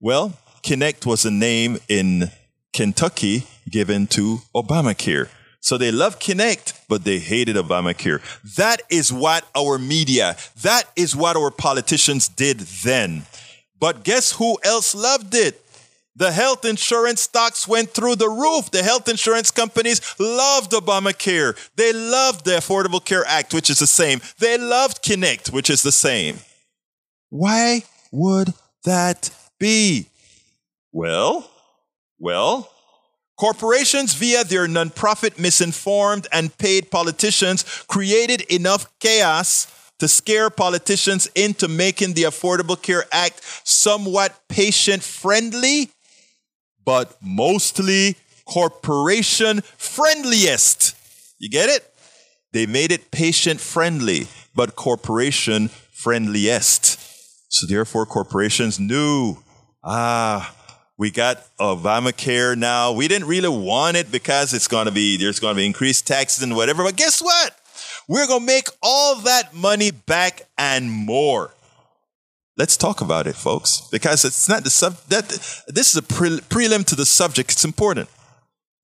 Well, 0.00 0.32
Kynect 0.64 1.06
was 1.06 1.24
a 1.24 1.30
name 1.30 1.78
in 1.88 2.30
Kentucky 2.72 3.46
given 3.70 4.08
to 4.08 4.38
Obamacare. 4.52 5.28
So 5.64 5.78
they 5.78 5.90
love 5.90 6.18
Kynect, 6.18 6.74
but 6.90 7.04
they 7.04 7.18
hated 7.18 7.56
Obamacare. 7.56 8.20
That 8.56 8.82
is 8.90 9.10
what 9.10 9.48
our 9.56 9.78
media, 9.78 10.36
that 10.60 10.84
is 10.94 11.16
what 11.16 11.38
our 11.38 11.50
politicians 11.50 12.28
did 12.28 12.58
then. 12.60 13.22
But 13.80 14.04
guess 14.04 14.32
who 14.32 14.58
else 14.62 14.94
loved 14.94 15.34
it? 15.34 15.58
The 16.16 16.32
health 16.32 16.66
insurance 16.66 17.22
stocks 17.22 17.66
went 17.66 17.92
through 17.92 18.16
the 18.16 18.28
roof. 18.28 18.70
The 18.72 18.82
health 18.82 19.08
insurance 19.08 19.50
companies 19.50 20.02
loved 20.20 20.72
Obamacare. 20.72 21.56
They 21.76 21.94
loved 21.94 22.44
the 22.44 22.58
Affordable 22.58 23.02
Care 23.02 23.24
Act, 23.26 23.54
which 23.54 23.70
is 23.70 23.78
the 23.78 23.86
same. 23.86 24.20
They 24.40 24.58
loved 24.58 25.02
Kynect, 25.02 25.50
which 25.50 25.70
is 25.70 25.82
the 25.82 25.92
same. 25.92 26.40
Why 27.30 27.84
would 28.12 28.52
that 28.84 29.30
be? 29.58 30.08
Well, 30.92 31.50
well, 32.18 32.70
Corporations, 33.36 34.14
via 34.14 34.44
their 34.44 34.66
nonprofit, 34.68 35.38
misinformed, 35.38 36.26
and 36.32 36.56
paid 36.56 36.90
politicians, 36.90 37.64
created 37.88 38.42
enough 38.42 38.86
chaos 39.00 39.66
to 39.98 40.08
scare 40.08 40.50
politicians 40.50 41.28
into 41.34 41.68
making 41.68 42.14
the 42.14 42.24
Affordable 42.24 42.80
Care 42.80 43.04
Act 43.10 43.40
somewhat 43.64 44.38
patient 44.48 45.02
friendly, 45.02 45.90
but 46.84 47.16
mostly 47.20 48.16
corporation 48.44 49.62
friendliest. 49.76 50.94
You 51.38 51.48
get 51.48 51.68
it? 51.68 51.90
They 52.52 52.66
made 52.66 52.92
it 52.92 53.10
patient 53.10 53.60
friendly, 53.60 54.28
but 54.54 54.76
corporation 54.76 55.68
friendliest. 55.92 57.00
So 57.48 57.66
therefore, 57.66 58.06
corporations 58.06 58.78
knew, 58.78 59.38
ah, 59.82 60.54
we 60.96 61.10
got 61.10 61.44
Obamacare 61.58 62.56
now. 62.56 62.92
We 62.92 63.08
didn't 63.08 63.26
really 63.26 63.48
want 63.48 63.96
it 63.96 64.12
because 64.12 64.54
it's 64.54 64.68
going 64.68 64.86
to 64.86 64.92
be, 64.92 65.16
there's 65.16 65.40
going 65.40 65.54
to 65.54 65.58
be 65.58 65.66
increased 65.66 66.06
taxes 66.06 66.42
and 66.42 66.54
whatever. 66.54 66.84
But 66.84 66.96
guess 66.96 67.20
what? 67.20 67.56
We're 68.06 68.26
going 68.26 68.40
to 68.40 68.46
make 68.46 68.68
all 68.82 69.16
that 69.22 69.54
money 69.54 69.90
back 69.90 70.46
and 70.56 70.90
more. 70.90 71.50
Let's 72.56 72.76
talk 72.76 73.00
about 73.00 73.26
it, 73.26 73.34
folks, 73.34 73.88
because 73.90 74.24
it's 74.24 74.48
not 74.48 74.62
the 74.62 74.70
sub, 74.70 74.96
that, 75.08 75.28
this 75.66 75.90
is 75.90 75.96
a 75.96 76.02
pre- 76.02 76.38
prelim 76.38 76.84
to 76.86 76.94
the 76.94 77.06
subject. 77.06 77.50
It's 77.50 77.64
important. 77.64 78.08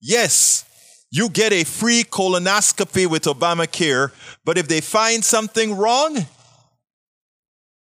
Yes, 0.01 0.65
you 1.13 1.29
get 1.29 1.53
a 1.53 1.63
free 1.63 2.03
colonoscopy 2.03 3.07
with 3.07 3.25
Obamacare, 3.25 4.11
but 4.45 4.59
if 4.59 4.67
they 4.67 4.81
find 4.81 5.25
something 5.25 5.77
wrong, 5.77 6.27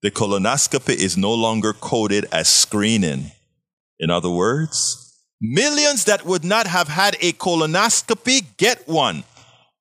the 0.02 0.12
colonoscopy 0.12 0.96
is 0.96 1.16
no 1.16 1.34
longer 1.34 1.72
coded 1.72 2.26
as 2.34 2.50
screening. 2.50 3.32
In 4.02 4.10
other 4.10 4.32
words, 4.32 5.16
millions 5.40 6.06
that 6.06 6.26
would 6.26 6.44
not 6.44 6.66
have 6.66 6.88
had 6.88 7.16
a 7.22 7.34
colonoscopy 7.34 8.58
get 8.58 8.88
one. 8.88 9.24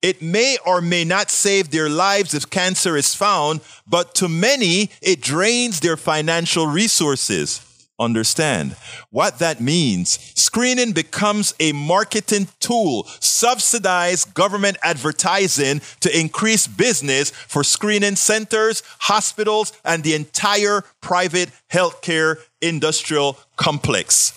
It 0.03 0.21
may 0.21 0.59
or 0.65 0.83
may 0.83 1.05
not 1.05 1.31
save 1.31 1.71
their 1.71 1.89
lives 1.89 2.35
if 2.35 2.49
cancer 2.51 2.97
is 2.97 3.15
found, 3.15 3.61
but 3.87 4.15
to 4.17 4.29
many, 4.29 4.91
it 5.01 5.23
drains 5.23 5.81
their 5.81 5.97
financial 5.97 6.67
resources. 6.67 7.67
Understand 7.99 8.77
what 9.11 9.39
that 9.41 9.61
means. 9.61 10.19
Screening 10.35 10.93
becomes 10.93 11.53
a 11.61 11.73
marketing 11.73 12.49
tool, 12.59 13.05
subsidized 13.21 14.33
government 14.33 14.79
advertising 14.83 15.83
to 16.01 16.19
increase 16.19 16.67
business 16.67 17.29
for 17.31 17.63
screening 17.63 18.17
centers, 18.17 18.83
hospitals, 19.01 19.75
and 19.85 20.03
the 20.03 20.15
entire 20.15 20.83
private 21.03 21.51
healthcare 21.71 22.37
industrial 22.61 23.39
complex. 23.57 24.37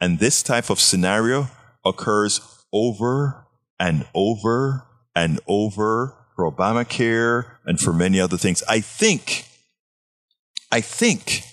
And 0.00 0.18
this 0.18 0.42
type 0.42 0.70
of 0.70 0.80
scenario 0.80 1.48
occurs 1.84 2.40
over 2.72 3.46
and 3.78 4.06
over 4.14 4.84
and 5.14 5.40
over 5.46 6.14
for 6.34 6.50
Obamacare 6.50 7.46
and 7.64 7.78
for 7.80 7.92
many 7.92 8.20
other 8.20 8.36
things. 8.36 8.62
I 8.68 8.80
think 8.80 9.46
I 10.72 10.80
think 10.80 11.44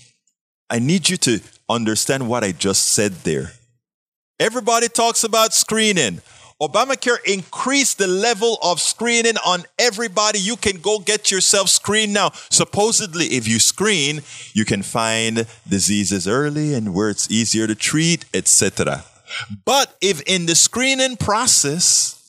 I 0.69 0.79
need 0.79 1.09
you 1.09 1.17
to 1.17 1.39
understand 1.69 2.27
what 2.27 2.43
I 2.43 2.51
just 2.51 2.89
said 2.89 3.11
there. 3.23 3.51
Everybody 4.39 4.87
talks 4.87 5.23
about 5.23 5.53
screening. 5.53 6.21
Obamacare 6.61 7.17
increased 7.25 7.97
the 7.97 8.05
level 8.05 8.59
of 8.61 8.79
screening 8.79 9.37
on 9.43 9.63
everybody. 9.79 10.37
You 10.37 10.55
can 10.55 10.79
go 10.79 10.99
get 10.99 11.31
yourself 11.31 11.69
screened 11.69 12.13
now. 12.13 12.31
Supposedly, 12.51 13.25
if 13.25 13.47
you 13.47 13.57
screen, 13.59 14.21
you 14.53 14.63
can 14.63 14.83
find 14.83 15.47
diseases 15.67 16.27
early 16.27 16.75
and 16.75 16.93
where 16.93 17.09
it's 17.09 17.31
easier 17.31 17.65
to 17.65 17.73
treat, 17.73 18.25
etc. 18.31 19.05
But 19.65 19.97
if 20.01 20.21
in 20.27 20.45
the 20.45 20.53
screening 20.53 21.17
process 21.17 22.21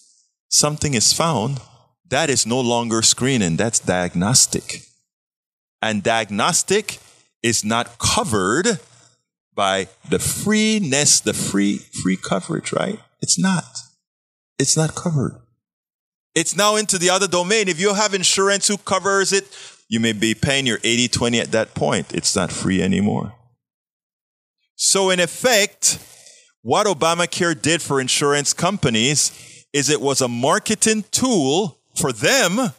something 0.49 0.95
is 0.95 1.12
found, 1.12 1.61
that 2.09 2.31
is 2.31 2.47
no 2.47 2.61
longer 2.61 3.03
screening, 3.03 3.57
that's 3.57 3.81
diagnostic. 3.81 4.83
And 5.83 6.03
diagnostic 6.03 7.01
is 7.43 7.65
not 7.65 7.99
covered 7.99 8.79
by 9.55 9.89
the 10.09 10.19
freeness, 10.19 11.21
the 11.21 11.35
free 11.35 11.79
free 12.03 12.17
coverage, 12.17 12.73
right? 12.73 12.99
It's 13.21 13.39
not. 13.39 13.92
It's 14.59 14.77
not 14.77 14.95
covered. 14.95 15.41
It's 16.35 16.57
now 16.57 16.77
into 16.77 16.99
the 16.99 17.11
other 17.11 17.29
domain. 17.29 17.69
If 17.69 17.79
you 17.81 17.95
have 17.95 18.15
insurance 18.15 18.69
who 18.69 18.79
covers 18.79 19.33
it, 19.33 19.45
you 19.89 20.01
may 20.01 20.13
be 20.13 20.35
paying 20.35 20.67
your 20.67 20.79
80 20.83 21.09
20 21.09 21.41
at 21.41 21.53
that 21.53 21.75
point. 21.75 22.15
It's 22.15 22.35
not 22.35 22.51
free 22.51 22.83
anymore. 22.83 23.35
So, 24.75 25.11
in 25.11 25.21
effect, 25.21 25.99
what 26.63 26.87
Obamacare 26.87 27.61
did 27.61 27.83
for 27.83 28.01
insurance 28.01 28.55
companies 28.55 29.31
is 29.73 29.91
it 29.91 30.01
was 30.01 30.21
a 30.21 30.29
marketing 30.29 31.05
tool 31.11 31.79
for 31.95 32.13
them 32.13 32.73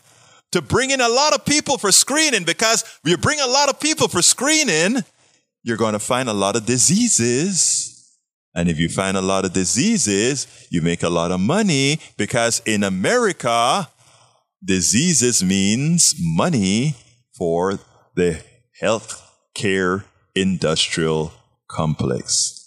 to 0.51 0.61
bring 0.61 0.91
in 0.91 1.01
a 1.01 1.09
lot 1.09 1.33
of 1.33 1.45
people 1.45 1.77
for 1.77 1.91
screening 1.91 2.43
because 2.43 2.83
you 3.03 3.17
bring 3.17 3.39
a 3.39 3.47
lot 3.47 3.69
of 3.69 3.79
people 3.79 4.07
for 4.07 4.21
screening, 4.21 5.03
you're 5.63 5.77
going 5.77 5.93
to 5.93 5.99
find 5.99 6.29
a 6.29 6.33
lot 6.33 6.55
of 6.55 6.65
diseases 6.65 7.92
and 8.55 8.69
if 8.69 8.79
you 8.79 8.89
find 8.89 9.17
a 9.17 9.21
lot 9.21 9.45
of 9.45 9.53
diseases, 9.53 10.47
you 10.69 10.81
make 10.81 11.03
a 11.03 11.09
lot 11.09 11.31
of 11.31 11.39
money 11.39 11.99
because 12.17 12.61
in 12.65 12.83
America, 12.83 13.89
diseases 14.63 15.43
means 15.43 16.15
money 16.17 16.95
for 17.37 17.79
the 18.15 18.41
health 18.79 19.21
care 19.53 20.05
industrial 20.35 21.33
complex. 21.69 22.59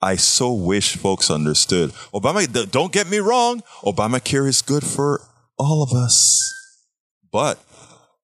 I 0.00 0.16
so 0.16 0.52
wish 0.52 0.96
folks 0.96 1.30
understood. 1.30 1.90
Obama, 2.12 2.70
don't 2.70 2.92
get 2.92 3.08
me 3.08 3.18
wrong, 3.18 3.62
Obamacare 3.82 4.48
is 4.48 4.62
good 4.62 4.84
for 4.84 5.20
all 5.58 5.82
of 5.82 5.92
us. 5.92 6.40
But 7.30 7.62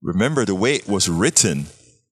remember 0.02 0.44
the 0.44 0.54
way 0.54 0.74
it 0.74 0.88
was 0.88 1.08
written, 1.08 1.66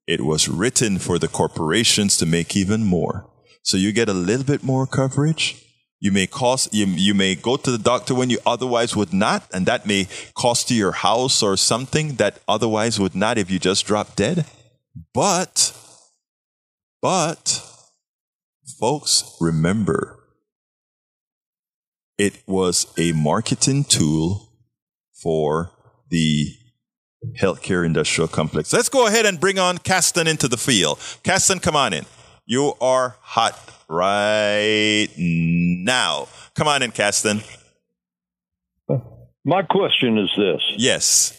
it 0.07 0.21
was 0.21 0.49
written 0.49 0.99
for 0.99 1.19
the 1.19 1.29
corporations 1.29 2.17
to 2.19 2.27
make 2.27 2.57
even 2.57 2.85
more. 2.85 3.29
So 3.67 3.77
you 3.77 3.91
get 3.91 4.09
a 4.09 4.15
little 4.15 4.45
bit 4.45 4.63
more 4.63 4.87
coverage. 4.87 5.61
You 5.99 6.13
may 6.13 6.29
cost 6.29 6.73
you, 6.73 6.87
you 6.87 7.15
may 7.15 7.35
go 7.35 7.57
to 7.57 7.71
the 7.73 7.79
doctor 7.79 8.15
when 8.15 8.31
you 8.31 8.39
otherwise 8.47 8.95
would 8.95 9.13
not, 9.13 9.43
and 9.53 9.67
that 9.67 9.87
may 9.87 10.07
cost 10.35 10.71
you 10.71 10.77
your 10.77 10.93
house 10.93 11.43
or 11.43 11.57
something 11.57 12.15
that 12.15 12.39
otherwise 12.47 13.01
would 13.01 13.17
not 13.17 13.39
if 13.39 13.51
you 13.51 13.59
just 13.59 13.85
drop 13.85 14.15
dead. 14.15 14.47
But 15.13 15.75
but 17.03 17.61
folks, 18.79 19.37
remember 19.41 20.17
it 22.19 22.45
was 22.47 22.87
a 22.97 23.11
marketing 23.15 23.83
tool 23.83 24.49
for 25.21 25.73
the 26.09 26.53
healthcare 27.37 27.85
industrial 27.85 28.29
complex. 28.29 28.73
Let's 28.73 28.89
go 28.89 29.09
ahead 29.09 29.27
and 29.27 29.41
bring 29.41 29.59
on 29.59 29.79
Caston 29.79 30.29
into 30.29 30.47
the 30.47 30.57
field. 30.57 31.01
Caston, 31.25 31.59
come 31.59 31.75
on 31.75 31.93
in. 31.93 32.07
You 32.49 32.75
are 32.81 33.17
hot 33.23 33.59
right 33.89 35.09
now. 35.19 36.29
Come 36.55 36.69
on 36.69 36.81
in, 36.85 36.93
Caston. 36.93 37.41
My 39.45 39.63
question 39.63 40.17
is 40.17 40.31
this. 40.37 40.63
Yes. 40.77 41.33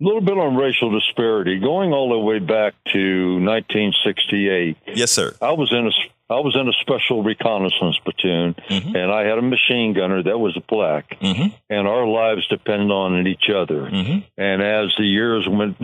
A 0.00 0.04
little 0.04 0.22
bit 0.22 0.36
on 0.36 0.56
racial 0.56 0.90
disparity. 0.90 1.60
Going 1.60 1.92
all 1.92 2.10
the 2.10 2.18
way 2.18 2.40
back 2.40 2.74
to 2.92 3.34
1968. 3.34 4.76
Yes, 4.96 5.12
sir. 5.12 5.36
I 5.40 5.52
was 5.52 5.72
in 5.72 5.86
a 5.86 5.92
I 6.32 6.40
was 6.40 6.56
in 6.58 6.68
a 6.68 6.72
special 6.80 7.22
reconnaissance 7.22 7.98
platoon, 8.02 8.54
mm-hmm. 8.54 8.96
and 8.96 9.12
I 9.12 9.24
had 9.24 9.38
a 9.38 9.42
machine 9.42 9.92
gunner 9.92 10.22
that 10.22 10.38
was 10.38 10.58
black, 10.68 11.18
mm-hmm. 11.20 11.54
and 11.68 11.86
our 11.86 12.06
lives 12.06 12.46
depended 12.48 12.90
on 12.90 13.26
each 13.26 13.50
other. 13.54 13.82
Mm-hmm. 13.82 14.18
And 14.38 14.62
as 14.62 14.94
the 14.96 15.04
years 15.04 15.46
went, 15.48 15.76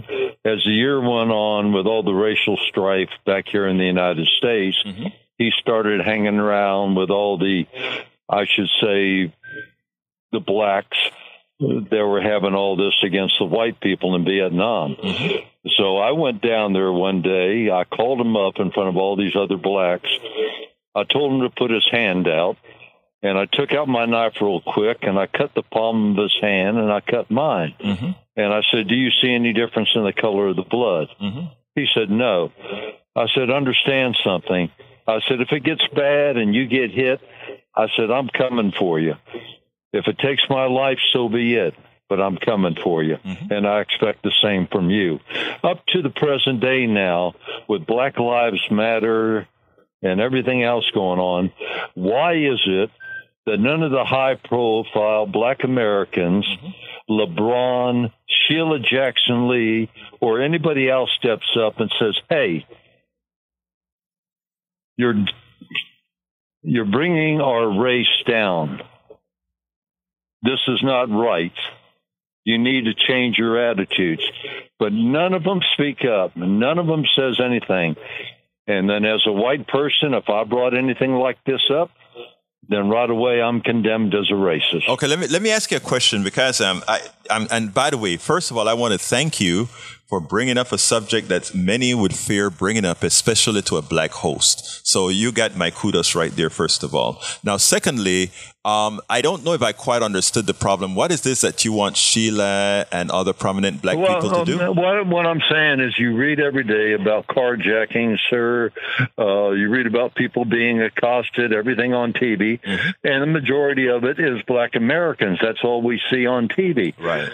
as 0.45 0.65
the 0.65 0.73
year 0.73 1.01
went 1.01 1.31
on, 1.31 1.73
with 1.73 1.87
all 1.87 2.03
the 2.03 2.13
racial 2.13 2.57
strife 2.69 3.11
back 3.27 3.47
here 3.49 3.69
in 3.69 3.79
the 3.79 3.85
United 3.85 4.27
States, 4.39 4.77
mm-hmm. 4.85 5.09
he 5.37 5.53
started 5.61 6.01
hanging 6.01 6.39
around 6.39 6.95
with 6.95 7.11
all 7.11 7.39
the, 7.39 7.67
I 8.29 8.47
should 8.47 8.71
say, 8.81 9.33
the 10.33 10.41
blacks 10.41 10.99
they 11.61 12.01
were 12.01 12.21
having 12.21 12.55
all 12.55 12.77
this 12.77 12.95
against 13.03 13.35
the 13.39 13.45
white 13.45 13.81
people 13.81 14.15
in 14.15 14.25
Vietnam. 14.25 14.95
Mm-hmm. 14.95 15.37
So 15.77 15.99
I 15.99 16.13
went 16.13 16.41
down 16.41 16.73
there 16.73 16.93
one 16.93 17.23
day. 17.23 17.71
I 17.71 17.85
called 17.85 18.21
him 18.21 18.37
up 18.37 18.55
in 18.59 18.71
front 18.71 18.91
of 18.91 18.97
all 18.97 19.17
these 19.17 19.35
other 19.35 19.57
blacks. 19.57 20.09
I 20.95 21.05
told 21.05 21.33
him 21.33 21.41
to 21.49 21.55
put 21.55 21.71
his 21.71 21.87
hand 21.91 22.29
out, 22.29 22.57
and 23.23 23.37
I 23.37 23.47
took 23.47 23.73
out 23.73 23.89
my 23.89 24.07
knife 24.07 24.41
real 24.41 24.61
quick 24.61 24.99
and 25.03 25.19
I 25.19 25.27
cut 25.27 25.55
the 25.55 25.63
palm 25.63 26.17
of 26.17 26.23
his 26.23 26.37
hand 26.41 26.79
and 26.79 26.93
I 26.93 27.01
cut 27.01 27.31
mine. 27.31 27.75
Mm-hmm. 27.81 28.11
And 28.37 28.53
I 28.53 28.63
said, 28.71 28.87
"Do 28.87 28.95
you 28.95 29.11
see 29.11 29.35
any 29.35 29.53
difference 29.53 29.91
in 29.95 30.05
the 30.05 30.13
color 30.13 30.49
of 30.49 30.57
the 30.57 30.63
blood?" 30.63 31.09
Mm-hmm. 31.21 31.47
He 31.75 31.87
said, 31.93 32.11
"No." 32.11 32.53
I 33.17 33.27
said, 33.35 33.51
"Understand 33.51 34.17
something." 34.23 34.71
I 35.09 35.21
said, 35.27 35.41
"If 35.41 35.51
it 35.51 35.65
gets 35.65 35.83
bad 35.95 36.37
and 36.37 36.55
you 36.55 36.67
get 36.69 36.93
hit, 36.93 37.21
I 37.75 37.89
said, 37.97 38.11
I'm 38.11 38.29
coming 38.29 38.73
for 38.73 39.01
you." 39.01 39.15
If 39.93 40.07
it 40.07 40.19
takes 40.19 40.43
my 40.51 40.67
life, 40.67 40.99
so 41.13 41.29
be 41.29 41.55
it. 41.55 41.75
But 42.09 42.21
I'm 42.21 42.39
coming 42.39 42.75
for 42.83 43.03
you. 43.03 43.17
Mm-hmm. 43.17 43.53
And 43.53 43.67
I 43.67 43.81
expect 43.81 44.23
the 44.23 44.33
same 44.43 44.67
from 44.67 44.89
you. 44.89 45.21
Up 45.63 45.85
to 45.89 46.01
the 46.01 46.11
present 46.11 46.61
day 46.61 46.87
now, 46.87 47.35
with 47.69 47.87
Black 47.87 48.19
Lives 48.19 48.63
Matter 48.71 49.47
and 50.01 50.21
everything 50.21 50.63
else 50.63 50.91
going 50.91 51.21
on, 51.21 51.53
why 51.95 52.35
is 52.35 52.61
it 52.67 52.91
that 53.45 53.59
none 53.59 53.83
of 53.83 53.91
the 53.91 54.05
high 54.05 54.37
profile 54.37 55.27
black 55.27 55.65
Americans, 55.65 56.47
mm-hmm. 56.47 57.13
LeBron, 57.13 58.13
Sheila 58.27 58.79
Jackson 58.79 59.49
Lee, 59.49 59.91
or 60.21 60.41
anybody 60.41 60.89
else 60.89 61.11
steps 61.19 61.57
up 61.59 61.81
and 61.81 61.91
says, 61.99 62.19
hey, 62.31 62.67
you're, 64.97 65.15
you're 66.63 66.85
bringing 66.85 67.41
our 67.41 67.81
race 67.81 68.07
down 68.27 68.83
this 70.43 70.61
is 70.69 70.81
not 70.83 71.11
right. 71.11 71.53
You 72.45 72.59
need 72.59 72.85
to 72.85 72.95
change 72.95 73.37
your 73.37 73.59
attitudes. 73.59 74.23
But 74.79 74.93
none 74.93 75.35
of 75.35 75.45
them 75.45 75.61
speak 75.75 76.05
up. 76.05 76.37
None 76.37 76.79
of 76.79 76.87
them 76.87 77.05
says 77.17 77.41
anything. 77.45 77.97
And 78.67 78.89
then 78.89 79.05
as 79.05 79.23
a 79.27 79.33
white 79.33 79.67
person, 79.67 80.15
if 80.15 80.29
I 80.29 80.45
brought 80.45 80.77
anything 80.77 81.13
like 81.13 81.39
this 81.45 81.63
up, 81.71 81.91
then 82.69 82.89
right 82.89 83.09
away 83.09 83.41
I'm 83.41 83.61
condemned 83.61 84.15
as 84.15 84.31
a 84.31 84.35
racist. 84.35 84.89
Okay, 84.89 85.07
let 85.07 85.19
me 85.19 85.27
let 85.27 85.41
me 85.41 85.51
ask 85.51 85.71
you 85.71 85.79
a 85.79 85.81
question 85.81 86.23
because 86.23 86.61
um, 86.61 86.83
I, 86.87 87.01
I'm, 87.31 87.49
and 87.51 87.73
by 87.73 87.91
the 87.91 87.97
way, 87.97 88.19
first 88.19 88.51
of 88.51 88.59
all, 88.59 88.69
I 88.69 88.75
want 88.75 88.93
to 88.93 88.99
thank 88.99 89.41
you 89.41 89.69
for 90.09 90.21
bringing 90.21 90.57
up 90.57 90.73
a 90.73 90.79
subject 90.79 91.29
that 91.29 91.55
many 91.55 91.93
would 91.93 92.15
fear 92.15 92.49
bringing 92.49 92.85
up, 92.85 93.03
especially 93.03 93.61
to 93.61 93.77
a 93.77 93.83
black 93.83 94.11
host. 94.11 94.87
So 94.87 95.11
you 95.11 95.33
got 95.33 95.55
my 95.55 95.71
kudos 95.71 96.15
right 96.15 96.35
there, 96.35 96.49
first 96.49 96.83
of 96.83 96.95
all. 96.95 97.21
Now, 97.45 97.59
secondly, 97.59 98.31
um, 98.65 99.01
I 99.11 99.21
don't 99.21 99.45
know 99.45 99.53
if 99.53 99.63
I 99.63 99.73
quite 99.73 100.03
understood 100.03 100.47
the 100.47 100.55
problem. 100.55 100.95
What 100.95 101.13
is 101.13 101.21
this 101.21 101.43
that 101.43 101.65
you 101.65 101.73
want 101.75 101.99
Sheila 101.99 102.87
and 102.91 103.11
other 103.11 103.35
prominent 103.35 103.83
black 103.83 103.99
well, 103.99 104.21
people 104.21 104.45
to 104.45 104.45
do? 104.45 104.61
Um, 104.61 104.77
what, 104.77 105.07
what, 105.07 105.27
I'm 105.27 105.43
saying 105.51 105.81
is, 105.81 105.99
you 105.99 106.17
read 106.17 106.41
every 106.41 106.65
day 106.65 106.95
about 106.95 107.27
carjacking, 107.27 108.19
sir. 108.31 108.73
Uh, 109.19 109.51
you 109.51 109.69
read 109.69 109.87
about 109.87 110.15
people 110.15 110.47
being 110.47 110.83
accosted, 110.83 111.53
everything 111.53 111.93
on 111.93 112.15
TV, 112.15 112.61
mm-hmm. 112.61 112.91
and 113.05 113.23
the 113.23 113.27
majority 113.27 113.89
of 113.89 114.05
it 114.05 114.19
is 114.19 114.43
black 114.47 114.75
Americans. 114.75 115.39
That's 115.43 115.61
all 115.63 115.83
we 115.83 116.01
see 116.11 116.27
on 116.27 116.49
TV. 116.49 116.99
Right. 116.99 117.33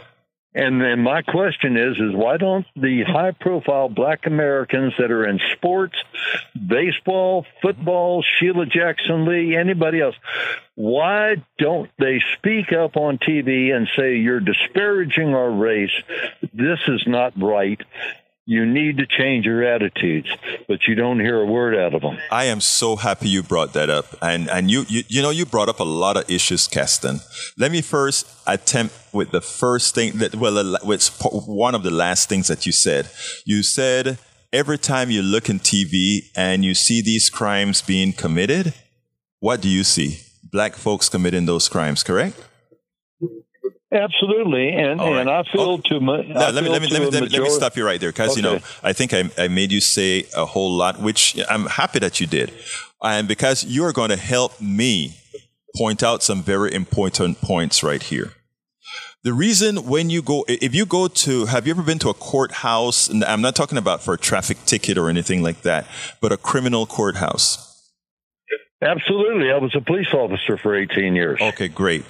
And 0.55 0.81
then 0.81 1.01
my 1.01 1.23
question 1.23 1.77
is, 1.77 1.97
is 1.99 2.15
why 2.15 2.37
don't 2.37 2.65
the 2.77 3.03
high 3.03 3.33
profile 3.33 3.89
black 3.89 4.27
Americans 4.27 4.93
that 4.99 5.11
are 5.11 5.27
in 5.27 5.41
sports, 5.53 5.97
baseball, 6.55 7.45
football, 7.61 8.23
Sheila 8.23 8.67
Jackson 8.67 9.27
Lee, 9.27 9.57
anybody 9.57 10.01
else, 10.01 10.15
why 10.77 11.43
don't 11.59 11.91
they 11.99 12.23
speak 12.37 12.73
up 12.73 12.97
on 12.97 13.19
TV 13.19 13.75
and 13.75 13.89
say, 13.97 14.17
you're 14.17 14.39
disparaging 14.39 15.35
our 15.35 15.51
race. 15.51 15.95
This 16.53 16.79
is 16.87 17.03
not 17.07 17.33
right. 17.41 17.81
You 18.47 18.67
need 18.67 18.99
to 18.99 19.07
change 19.07 19.47
your 19.47 19.65
attitudes, 19.65 20.29
but 20.69 20.87
you 20.87 20.95
don't 20.95 21.19
hear 21.19 21.41
a 21.41 21.47
word 21.47 21.75
out 21.75 21.95
of 21.95 22.03
them. 22.03 22.19
I 22.31 22.45
am 22.45 22.61
so 22.61 22.97
happy 22.97 23.31
you 23.31 23.43
brought 23.43 23.73
that 23.73 23.89
up. 23.89 24.05
And, 24.21 24.51
and 24.51 24.71
you, 24.71 24.85
you, 24.87 25.03
you 25.09 25.23
know, 25.23 25.31
you 25.31 25.47
brought 25.47 25.71
up 25.71 25.81
a 25.81 25.85
lot 25.85 26.19
of 26.19 26.29
issues, 26.31 26.69
Keston. 26.69 27.21
Let 27.57 27.73
me 27.73 27.81
first 27.81 28.27
attempt 28.47 28.95
with 29.15 29.31
the 29.31 29.41
first 29.41 29.95
thing 29.95 30.19
that, 30.19 30.35
well, 30.35 30.77
it's 30.93 31.09
one 31.23 31.75
of 31.75 31.85
the 31.85 31.91
last 31.91 32.29
things 32.29 32.49
that 32.49 32.67
you 32.67 32.73
said. 32.73 33.09
You 33.47 33.63
said 33.63 34.19
every 34.53 34.77
time 34.77 35.11
you 35.11 35.23
look 35.23 35.49
in 35.49 35.59
TV 35.59 36.31
and 36.37 36.67
you 36.67 36.75
see 36.75 37.01
these 37.01 37.31
crimes 37.31 37.81
being 37.81 38.13
committed, 38.13 38.75
what 39.41 39.63
do 39.63 39.71
you 39.71 39.85
see? 39.85 40.19
Black 40.43 40.75
folks 40.75 41.09
committing 41.09 41.47
those 41.47 41.71
crimes, 41.71 42.03
correct? 42.03 42.39
Absolutely, 43.93 44.71
and 44.71 44.99
right. 44.99 45.21
and 45.21 45.31
I 45.31 45.41
oh, 45.41 45.45
feel 45.45 45.61
oh. 45.61 45.77
to 45.79 46.01
my. 46.01 46.23
No, 46.23 46.51
let 46.51 46.65
me 46.65 46.71
let 46.71 46.83
me 46.83 46.89
let 46.89 47.01
me, 47.01 47.11
let 47.11 47.23
me, 47.23 47.29
let 47.29 47.43
me 47.43 47.51
stop 47.51 47.77
you 47.77 47.85
right 47.85 48.01
there 48.01 48.11
because 48.11 48.33
okay. 48.33 48.41
you 48.41 48.43
know 48.43 48.59
I 48.83 48.93
think 48.93 49.15
I, 49.15 49.31
I 49.39 49.49
made 49.49 49.71
you 49.71 49.81
say 49.81 50.27
a 50.37 50.45
whole 50.45 50.73
lot, 50.73 51.01
which 51.01 51.39
I'm 51.49 51.67
happy 51.67 52.01
that 52.01 52.21
you 52.21 52.27
did, 52.27 52.53
and 53.03 53.29
because 53.29 53.63
you 53.65 53.85
are 53.85 53.93
going 53.93 54.11
to 54.11 54.17
help 54.17 54.61
me 54.61 55.17
point 55.77 56.03
out 56.03 56.23
some 56.23 56.43
very 56.43 56.73
important 56.73 57.41
points 57.41 57.83
right 57.83 58.03
here. 58.03 58.33
The 59.23 59.33
reason 59.33 59.87
when 59.87 60.11
you 60.11 60.21
go, 60.21 60.45
if 60.49 60.75
you 60.75 60.85
go 60.85 61.09
to, 61.09 61.47
have 61.47 61.67
you 61.67 61.73
ever 61.73 61.83
been 61.83 61.99
to 62.01 62.11
a 62.11 62.15
courthouse? 62.15 63.09
And 63.09 63.25
I'm 63.25 63.41
not 63.41 63.57
talking 63.57 63.79
about 63.79 64.03
for 64.03 64.13
a 64.13 64.19
traffic 64.19 64.59
ticket 64.67 64.99
or 64.99 65.09
anything 65.09 65.43
like 65.43 65.63
that, 65.63 65.87
but 66.21 66.31
a 66.31 66.37
criminal 66.37 66.85
courthouse. 66.85 67.91
Absolutely. 68.83 69.51
I 69.51 69.57
was 69.57 69.75
a 69.75 69.81
police 69.81 70.13
officer 70.13 70.59
for 70.59 70.77
18 70.77 71.17
years. 71.17 71.41
Okay, 71.41 71.69
great. 71.69 72.05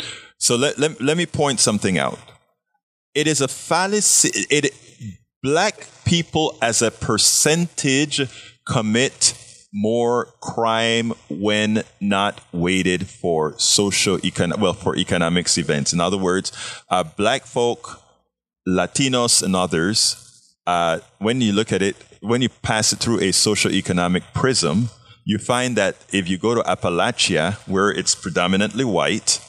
So 0.45 0.57
let, 0.57 0.79
let, 0.79 1.01
let 1.01 1.17
me 1.17 1.25
point 1.25 1.59
something 1.59 1.97
out. 1.97 2.19
It 3.15 3.27
is 3.27 3.41
a 3.41 3.49
fallacy. 3.49 4.45
It, 4.51 4.75
black 5.43 5.87
people 6.05 6.59
as 6.61 6.83
a 6.83 6.91
percentage 6.91 8.21
commit 8.67 9.33
more 9.73 10.27
crime 10.43 11.15
when 11.31 11.83
not 11.99 12.43
waited 12.53 13.07
for 13.09 13.59
social 13.59 14.19
econ 14.19 14.59
well 14.59 14.75
for 14.75 14.95
economics 14.97 15.57
events. 15.57 15.95
In 15.95 16.01
other 16.01 16.19
words, 16.19 16.53
uh, 16.91 17.05
black 17.05 17.47
folk, 17.47 18.03
Latinos, 18.69 19.43
and 19.43 19.57
others. 19.57 20.55
Uh, 20.67 20.99
when 21.21 21.41
you 21.41 21.55
look 21.55 21.73
at 21.73 21.81
it, 21.81 21.97
when 22.21 22.43
you 22.43 22.51
pass 22.51 22.93
it 22.93 22.99
through 22.99 23.21
a 23.21 23.33
social 23.33 23.73
economic 23.73 24.23
prism, 24.35 24.91
you 25.25 25.39
find 25.39 25.75
that 25.77 25.97
if 26.13 26.29
you 26.29 26.37
go 26.37 26.55
to 26.55 26.61
Appalachia, 26.65 27.55
where 27.67 27.91
it's 27.91 28.15
predominantly 28.15 28.85
white, 28.85 29.41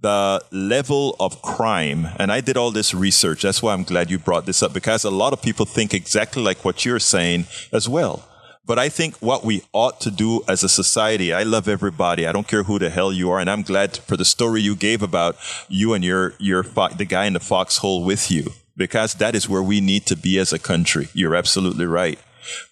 the 0.00 0.42
level 0.52 1.16
of 1.18 1.42
crime, 1.42 2.08
and 2.18 2.30
I 2.30 2.40
did 2.40 2.56
all 2.56 2.70
this 2.70 2.94
research. 2.94 3.42
That's 3.42 3.62
why 3.62 3.72
I'm 3.72 3.82
glad 3.82 4.10
you 4.10 4.18
brought 4.18 4.46
this 4.46 4.62
up 4.62 4.72
because 4.72 5.04
a 5.04 5.10
lot 5.10 5.32
of 5.32 5.42
people 5.42 5.66
think 5.66 5.92
exactly 5.92 6.42
like 6.42 6.64
what 6.64 6.84
you're 6.84 7.00
saying 7.00 7.46
as 7.72 7.88
well. 7.88 8.24
But 8.64 8.78
I 8.78 8.90
think 8.90 9.16
what 9.16 9.44
we 9.44 9.62
ought 9.72 9.98
to 10.02 10.10
do 10.10 10.42
as 10.46 10.62
a 10.62 10.68
society, 10.68 11.32
I 11.32 11.42
love 11.42 11.68
everybody. 11.68 12.26
I 12.26 12.32
don't 12.32 12.46
care 12.46 12.64
who 12.64 12.78
the 12.78 12.90
hell 12.90 13.12
you 13.14 13.30
are. 13.30 13.40
And 13.40 13.48
I'm 13.48 13.62
glad 13.62 13.96
for 13.96 14.16
the 14.16 14.26
story 14.26 14.60
you 14.60 14.76
gave 14.76 15.02
about 15.02 15.36
you 15.68 15.94
and 15.94 16.04
your, 16.04 16.34
your, 16.38 16.62
the 16.62 17.06
guy 17.08 17.24
in 17.24 17.32
the 17.32 17.40
foxhole 17.40 18.04
with 18.04 18.30
you, 18.30 18.52
because 18.76 19.14
that 19.14 19.34
is 19.34 19.48
where 19.48 19.62
we 19.62 19.80
need 19.80 20.04
to 20.06 20.16
be 20.16 20.38
as 20.38 20.52
a 20.52 20.58
country. 20.58 21.08
You're 21.14 21.34
absolutely 21.34 21.86
right. 21.86 22.18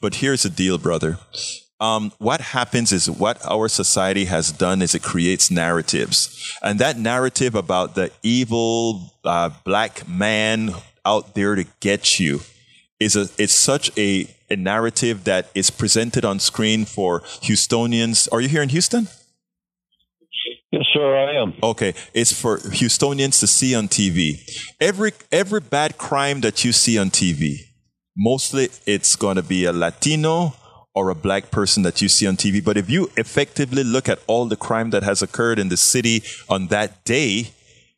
But 0.02 0.16
here's 0.16 0.42
the 0.42 0.50
deal, 0.50 0.76
brother 0.76 1.18
um, 1.80 2.12
what 2.18 2.40
happens 2.40 2.92
is 2.92 3.10
what 3.10 3.44
our 3.46 3.68
society 3.68 4.24
has 4.26 4.50
done 4.50 4.80
is 4.80 4.94
it 4.94 5.02
creates 5.02 5.50
narratives. 5.50 6.56
And 6.62 6.78
that 6.78 6.98
narrative 6.98 7.54
about 7.54 7.94
the 7.94 8.10
evil 8.22 9.12
uh, 9.24 9.50
black 9.64 10.08
man 10.08 10.74
out 11.04 11.34
there 11.34 11.54
to 11.54 11.64
get 11.80 12.18
you 12.18 12.40
is 12.98 13.14
a, 13.14 13.28
it's 13.36 13.52
such 13.52 13.96
a, 13.98 14.26
a 14.48 14.56
narrative 14.56 15.24
that 15.24 15.50
is 15.54 15.70
presented 15.70 16.24
on 16.24 16.38
screen 16.38 16.86
for 16.86 17.20
Houstonians. 17.20 18.28
Are 18.32 18.40
you 18.40 18.48
here 18.48 18.62
in 18.62 18.70
Houston? 18.70 19.08
Yes, 20.72 20.84
sir, 20.92 21.16
I 21.16 21.42
am. 21.42 21.54
Okay, 21.62 21.94
it's 22.12 22.32
for 22.32 22.58
Houstonians 22.58 23.38
to 23.40 23.46
see 23.46 23.74
on 23.74 23.88
TV. 23.88 24.40
Every 24.80 25.12
every 25.30 25.60
bad 25.60 25.96
crime 25.96 26.40
that 26.40 26.64
you 26.64 26.72
see 26.72 26.98
on 26.98 27.10
TV, 27.10 27.58
mostly 28.16 28.68
it's 28.84 29.14
going 29.14 29.36
to 29.36 29.42
be 29.42 29.64
a 29.64 29.72
Latino 29.72 30.54
or 30.96 31.10
a 31.10 31.14
black 31.14 31.50
person 31.50 31.82
that 31.82 32.00
you 32.00 32.08
see 32.08 32.26
on 32.26 32.36
TV. 32.36 32.64
But 32.64 32.78
if 32.78 32.88
you 32.88 33.10
effectively 33.18 33.84
look 33.84 34.08
at 34.08 34.18
all 34.26 34.46
the 34.46 34.56
crime 34.56 34.90
that 34.90 35.02
has 35.02 35.20
occurred 35.20 35.58
in 35.58 35.68
the 35.68 35.76
city 35.76 36.22
on 36.48 36.68
that 36.68 37.04
day, 37.04 37.52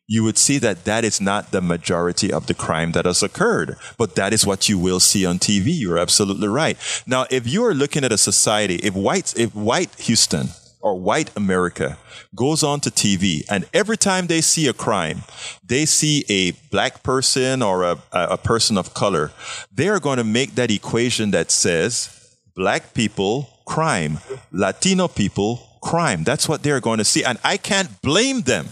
you 0.05 0.23
would 0.23 0.37
see 0.37 0.57
that 0.57 0.83
that 0.83 1.05
is 1.05 1.21
not 1.21 1.51
the 1.51 1.61
majority 1.61 2.33
of 2.33 2.47
the 2.47 2.53
crime 2.53 2.91
that 2.91 3.05
has 3.05 3.23
occurred, 3.23 3.77
but 3.97 4.15
that 4.15 4.33
is 4.33 4.45
what 4.45 4.67
you 4.67 4.77
will 4.77 4.99
see 4.99 5.25
on 5.25 5.39
TV. 5.39 5.67
You're 5.67 5.97
absolutely 5.97 6.49
right. 6.49 6.77
Now, 7.07 7.25
if 7.31 7.47
you 7.47 7.63
are 7.63 7.73
looking 7.73 8.03
at 8.03 8.11
a 8.11 8.17
society, 8.17 8.75
if 8.77 8.93
white, 8.95 9.33
if 9.37 9.55
white 9.55 9.95
Houston 10.01 10.49
or 10.81 10.99
white 10.99 11.29
America 11.37 11.97
goes 12.35 12.63
on 12.63 12.79
to 12.81 12.89
TV 12.89 13.45
and 13.49 13.65
every 13.73 13.97
time 13.97 14.27
they 14.27 14.41
see 14.41 14.67
a 14.67 14.73
crime, 14.73 15.21
they 15.63 15.85
see 15.85 16.25
a 16.27 16.51
black 16.69 17.01
person 17.01 17.61
or 17.61 17.83
a, 17.83 17.97
a 18.11 18.37
person 18.37 18.77
of 18.77 18.93
color, 18.93 19.31
they 19.71 19.87
are 19.87 19.99
going 19.99 20.17
to 20.17 20.23
make 20.23 20.55
that 20.55 20.71
equation 20.71 21.31
that 21.31 21.49
says, 21.51 22.18
black 22.59 22.93
people, 22.93 23.49
crime. 23.65 24.19
Latino 24.51 25.07
people, 25.07 25.65
crime. 25.81 26.25
That's 26.25 26.49
what 26.49 26.61
they're 26.61 26.81
going 26.81 26.97
to 26.97 27.05
see. 27.05 27.23
And 27.23 27.39
I 27.41 27.55
can't 27.55 28.01
blame 28.01 28.41
them 28.41 28.67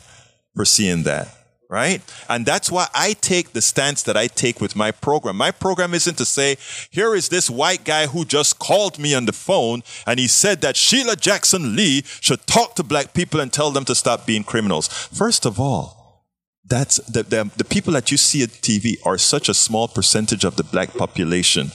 for 0.54 0.66
seeing 0.66 1.04
that. 1.04 1.34
Right? 1.70 2.02
And 2.30 2.46
that's 2.46 2.72
why 2.72 2.88
I 2.94 3.14
take 3.14 3.52
the 3.52 3.62
stance 3.62 4.04
that 4.04 4.16
I 4.16 4.28
take 4.28 4.62
with 4.62 4.76
my 4.76 4.92
program. 4.92 5.36
My 5.36 5.52
program 5.52 5.94
isn't 5.94 6.18
to 6.18 6.26
say, 6.26 6.58
here 6.92 7.14
is 7.14 7.28
this 7.28 7.50
white 7.50 7.84
guy 7.84 8.08
who 8.08 8.24
just 8.24 8.58
called 8.58 9.00
me 9.00 9.14
on 9.14 9.26
the 9.26 9.34
phone 9.34 9.84
and 10.06 10.18
he 10.18 10.28
said 10.28 10.62
that 10.62 10.78
Sheila 10.78 11.18
Jackson 11.18 11.76
Lee 11.76 12.04
should 12.22 12.48
talk 12.48 12.76
to 12.76 12.84
black 12.84 13.14
people 13.14 13.42
and 13.42 13.52
tell 13.52 13.72
them 13.72 13.84
to 13.86 13.96
stop 13.96 14.26
being 14.26 14.46
criminals. 14.46 14.88
First 14.88 15.46
of 15.46 15.60
all, 15.60 16.26
that's 16.66 16.98
the, 16.98 17.24
the, 17.24 17.52
the 17.58 17.66
people 17.66 17.94
that 17.94 18.12
you 18.12 18.18
see 18.18 18.44
at 18.44 18.50
TV 18.50 18.96
are 19.06 19.18
such 19.18 19.50
a 19.50 19.54
small 19.54 19.90
percentage 19.90 20.46
of 20.46 20.56
the 20.56 20.64
black 20.64 20.94
population 20.94 21.72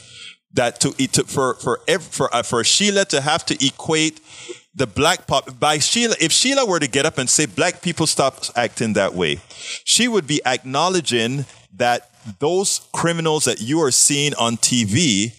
that 0.55 0.81
to, 0.81 0.93
to 1.09 1.25
for 1.25 1.55
for 1.55 1.81
for 2.01 2.35
uh, 2.35 2.43
for 2.43 2.65
Sheila 2.65 3.05
to 3.07 3.21
have 3.21 3.45
to 3.47 3.65
equate 3.65 4.21
the 4.75 4.87
black 4.87 5.27
pop 5.27 5.59
by 5.59 5.79
Sheila. 5.79 6.15
If 6.21 6.33
Sheila 6.33 6.67
were 6.67 6.81
to 6.81 6.89
get 6.89 7.07
up 7.07 7.19
and 7.19 7.29
say 7.29 7.47
black 7.47 7.83
people 7.83 8.07
stop 8.07 8.43
acting 8.57 8.95
that 8.95 9.15
way, 9.15 9.41
she 9.85 10.09
would 10.09 10.27
be 10.27 10.41
acknowledging 10.45 11.45
that 11.75 12.11
those 12.39 12.87
criminals 12.93 13.45
that 13.45 13.61
you 13.61 13.81
are 13.81 13.91
seeing 13.91 14.35
on 14.35 14.57
TV 14.57 15.35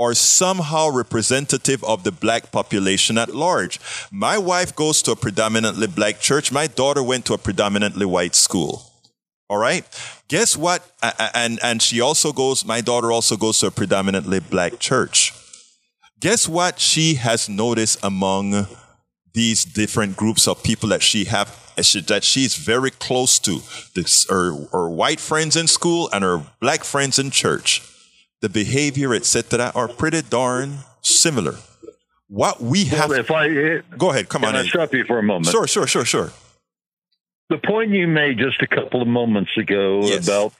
are 0.00 0.14
somehow 0.14 0.88
representative 0.90 1.84
of 1.84 2.02
the 2.02 2.10
black 2.10 2.50
population 2.50 3.18
at 3.18 3.34
large. 3.34 3.78
My 4.10 4.36
wife 4.36 4.74
goes 4.74 5.00
to 5.02 5.12
a 5.12 5.16
predominantly 5.16 5.86
black 5.86 6.18
church. 6.18 6.50
My 6.50 6.66
daughter 6.66 7.02
went 7.02 7.24
to 7.26 7.34
a 7.34 7.38
predominantly 7.38 8.06
white 8.06 8.34
school. 8.34 8.91
All 9.52 9.58
right. 9.58 9.84
Guess 10.28 10.56
what? 10.56 10.80
And, 11.34 11.58
and 11.62 11.82
she 11.82 12.00
also 12.00 12.32
goes, 12.32 12.64
my 12.64 12.80
daughter 12.80 13.12
also 13.12 13.36
goes 13.36 13.58
to 13.58 13.66
a 13.66 13.70
predominantly 13.70 14.40
black 14.40 14.78
church. 14.78 15.34
Guess 16.20 16.48
what 16.48 16.80
she 16.80 17.16
has 17.16 17.50
noticed 17.50 18.02
among 18.02 18.66
these 19.34 19.66
different 19.66 20.16
groups 20.16 20.48
of 20.48 20.62
people 20.62 20.88
that 20.88 21.02
she 21.02 21.24
have 21.24 21.58
that 21.76 22.22
she's 22.22 22.56
very 22.56 22.90
close 22.92 23.38
to 23.40 23.60
this, 23.94 24.26
her, 24.30 24.54
her 24.72 24.88
white 24.88 25.20
friends 25.20 25.54
in 25.54 25.66
school 25.66 26.08
and 26.14 26.24
her 26.24 26.42
black 26.60 26.82
friends 26.82 27.18
in 27.18 27.30
church 27.30 27.82
the 28.40 28.48
behavior 28.48 29.14
etc 29.14 29.72
are 29.74 29.88
pretty 29.88 30.20
darn 30.20 30.80
similar 31.00 31.56
what 32.28 32.60
we 32.60 32.84
have 32.84 33.08
well, 33.08 33.18
if 33.18 33.30
i 33.30 33.48
eh, 33.48 33.80
go 33.96 34.10
ahead 34.10 34.28
come 34.28 34.42
can 34.42 34.54
on 34.54 34.60
i 34.60 34.66
stop 34.66 34.92
you 34.92 35.02
for 35.04 35.18
a 35.18 35.22
moment 35.22 35.46
sure 35.46 35.66
sure 35.66 35.86
sure 35.86 36.04
sure 36.04 36.30
the 37.52 37.58
point 37.58 37.90
you 37.90 38.08
made 38.08 38.38
just 38.38 38.62
a 38.62 38.66
couple 38.66 39.02
of 39.02 39.08
moments 39.08 39.50
ago 39.58 40.00
yes. 40.02 40.26
about 40.26 40.54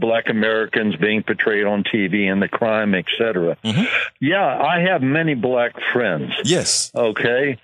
black 0.00 0.28
Americans 0.28 0.96
being 0.96 1.22
portrayed 1.22 1.66
on 1.66 1.84
TV 1.84 2.30
and 2.30 2.40
the 2.40 2.48
crime, 2.48 2.94
etc. 2.94 3.56
Mm-hmm. 3.62 3.84
Yeah, 4.20 4.44
I 4.44 4.80
have 4.80 5.02
many 5.02 5.34
black 5.34 5.74
friends. 5.92 6.32
Yes. 6.44 6.90
Okay. 6.94 7.58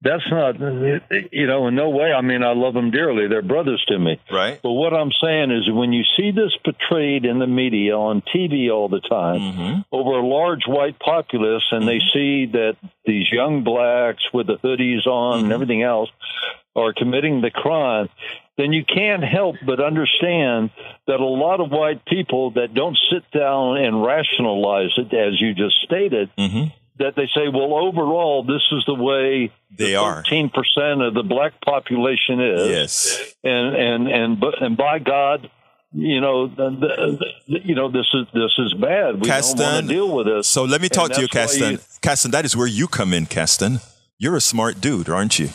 That's 0.00 0.28
not, 0.30 0.60
you 0.60 1.46
know, 1.48 1.66
in 1.66 1.74
no 1.74 1.90
way. 1.90 2.12
I 2.12 2.20
mean, 2.20 2.44
I 2.44 2.52
love 2.52 2.74
them 2.74 2.92
dearly. 2.92 3.26
They're 3.26 3.42
brothers 3.42 3.84
to 3.88 3.98
me. 3.98 4.20
Right. 4.30 4.60
But 4.62 4.72
what 4.72 4.94
I'm 4.94 5.10
saying 5.20 5.50
is 5.50 5.68
when 5.72 5.92
you 5.92 6.04
see 6.16 6.30
this 6.30 6.56
portrayed 6.64 7.24
in 7.24 7.40
the 7.40 7.48
media 7.48 7.96
on 7.96 8.22
TV 8.22 8.70
all 8.72 8.88
the 8.88 9.00
time 9.00 9.40
mm-hmm. 9.40 9.80
over 9.90 10.10
a 10.10 10.26
large 10.26 10.66
white 10.68 11.00
populace 11.00 11.64
and 11.72 11.82
mm-hmm. 11.82 11.88
they 11.88 11.98
see 12.12 12.46
that 12.52 12.76
these 13.06 13.26
young 13.32 13.64
blacks 13.64 14.22
with 14.32 14.46
the 14.46 14.58
hoodies 14.58 15.06
on 15.06 15.38
mm-hmm. 15.38 15.44
and 15.44 15.52
everything 15.52 15.82
else 15.82 16.10
are 16.78 16.92
committing 16.92 17.40
the 17.40 17.50
crime, 17.50 18.08
then 18.56 18.72
you 18.72 18.84
can't 18.84 19.22
help 19.22 19.56
but 19.64 19.80
understand 19.80 20.70
that 21.06 21.20
a 21.20 21.24
lot 21.24 21.60
of 21.60 21.70
white 21.70 22.04
people 22.04 22.52
that 22.52 22.74
don't 22.74 22.98
sit 23.10 23.22
down 23.30 23.78
and 23.78 24.04
rationalize 24.04 24.92
it, 24.96 25.14
as 25.14 25.40
you 25.40 25.54
just 25.54 25.80
stated, 25.82 26.30
mm-hmm. 26.36 26.74
that 26.98 27.14
they 27.14 27.26
say, 27.34 27.48
well, 27.52 27.74
overall, 27.74 28.42
this 28.42 28.62
is 28.72 28.84
the 28.86 28.94
way 28.94 29.52
they 29.70 29.94
are. 29.94 30.24
13% 30.24 31.06
of 31.06 31.14
the 31.14 31.22
black 31.22 31.60
population 31.60 32.40
is. 32.40 32.68
Yes. 32.68 33.34
And, 33.44 33.76
and, 33.76 34.08
and, 34.08 34.44
and 34.60 34.76
by 34.76 34.98
God, 34.98 35.50
you 35.92 36.20
know, 36.20 36.48
the, 36.48 36.70
the, 36.70 37.24
the, 37.48 37.58
you 37.64 37.74
know, 37.74 37.90
this 37.90 38.06
is 38.12 38.26
this 38.34 38.52
is 38.58 38.74
bad. 38.74 39.20
We 39.20 39.26
Caston, 39.26 39.58
don't 39.58 39.72
want 39.72 39.88
to 39.88 39.94
deal 39.94 40.14
with 40.14 40.26
this. 40.26 40.46
So 40.46 40.64
let 40.64 40.82
me 40.82 40.88
talk 40.90 41.06
And 41.06 41.14
to 41.14 41.20
you, 41.22 41.28
Caston. 41.28 41.78
Caston, 42.02 42.30
that 42.32 42.44
is 42.44 42.54
where 42.54 42.66
you 42.66 42.88
come 42.88 43.14
in, 43.14 43.24
Caston. 43.24 43.80
You're 44.18 44.36
a 44.36 44.40
smart 44.40 44.80
dude, 44.80 45.08
aren't 45.08 45.38
you? 45.38 45.48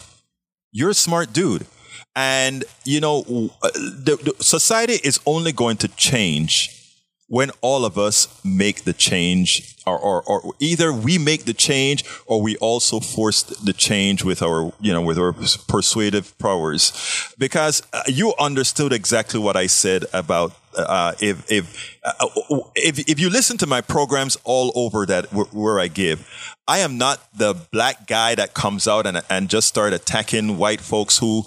You're 0.75 0.89
a 0.89 0.95
smart 0.95 1.31
dude. 1.31 1.67
And, 2.15 2.65
you 2.83 2.99
know, 2.99 3.19
uh, 3.61 3.69
the, 3.73 4.33
the 4.37 4.43
society 4.43 4.99
is 5.03 5.19
only 5.25 5.51
going 5.51 5.77
to 5.77 5.87
change 5.87 6.79
when 7.27 7.51
all 7.61 7.85
of 7.85 7.97
us 7.97 8.27
make 8.43 8.83
the 8.83 8.93
change, 8.93 9.75
or, 9.85 9.97
or, 9.97 10.21
or 10.23 10.53
either 10.59 10.91
we 10.91 11.17
make 11.17 11.45
the 11.45 11.53
change 11.53 12.03
or 12.25 12.41
we 12.41 12.57
also 12.57 12.99
force 12.99 13.43
the 13.43 13.73
change 13.73 14.23
with 14.23 14.41
our, 14.41 14.73
you 14.81 14.91
know, 14.91 15.01
with 15.01 15.17
our 15.17 15.33
persuasive 15.67 16.37
powers. 16.39 16.91
Because 17.37 17.83
uh, 17.93 18.01
you 18.07 18.33
understood 18.39 18.93
exactly 18.93 19.39
what 19.39 19.55
I 19.55 19.67
said 19.67 20.05
about 20.11 20.53
uh, 20.75 21.13
if 21.19 21.51
if, 21.51 21.99
uh, 22.03 22.27
if 22.75 22.99
if 23.09 23.19
you 23.19 23.29
listen 23.29 23.57
to 23.57 23.67
my 23.67 23.81
programs 23.81 24.37
all 24.43 24.71
over 24.75 25.05
that 25.05 25.31
where, 25.33 25.45
where 25.45 25.79
I 25.79 25.87
give, 25.87 26.27
I 26.67 26.79
am 26.79 26.97
not 26.97 27.19
the 27.37 27.53
black 27.71 28.07
guy 28.07 28.35
that 28.35 28.53
comes 28.53 28.87
out 28.87 29.05
and 29.05 29.21
and 29.29 29.49
just 29.49 29.67
start 29.67 29.93
attacking 29.93 30.57
white 30.57 30.81
folks 30.81 31.17
who 31.17 31.43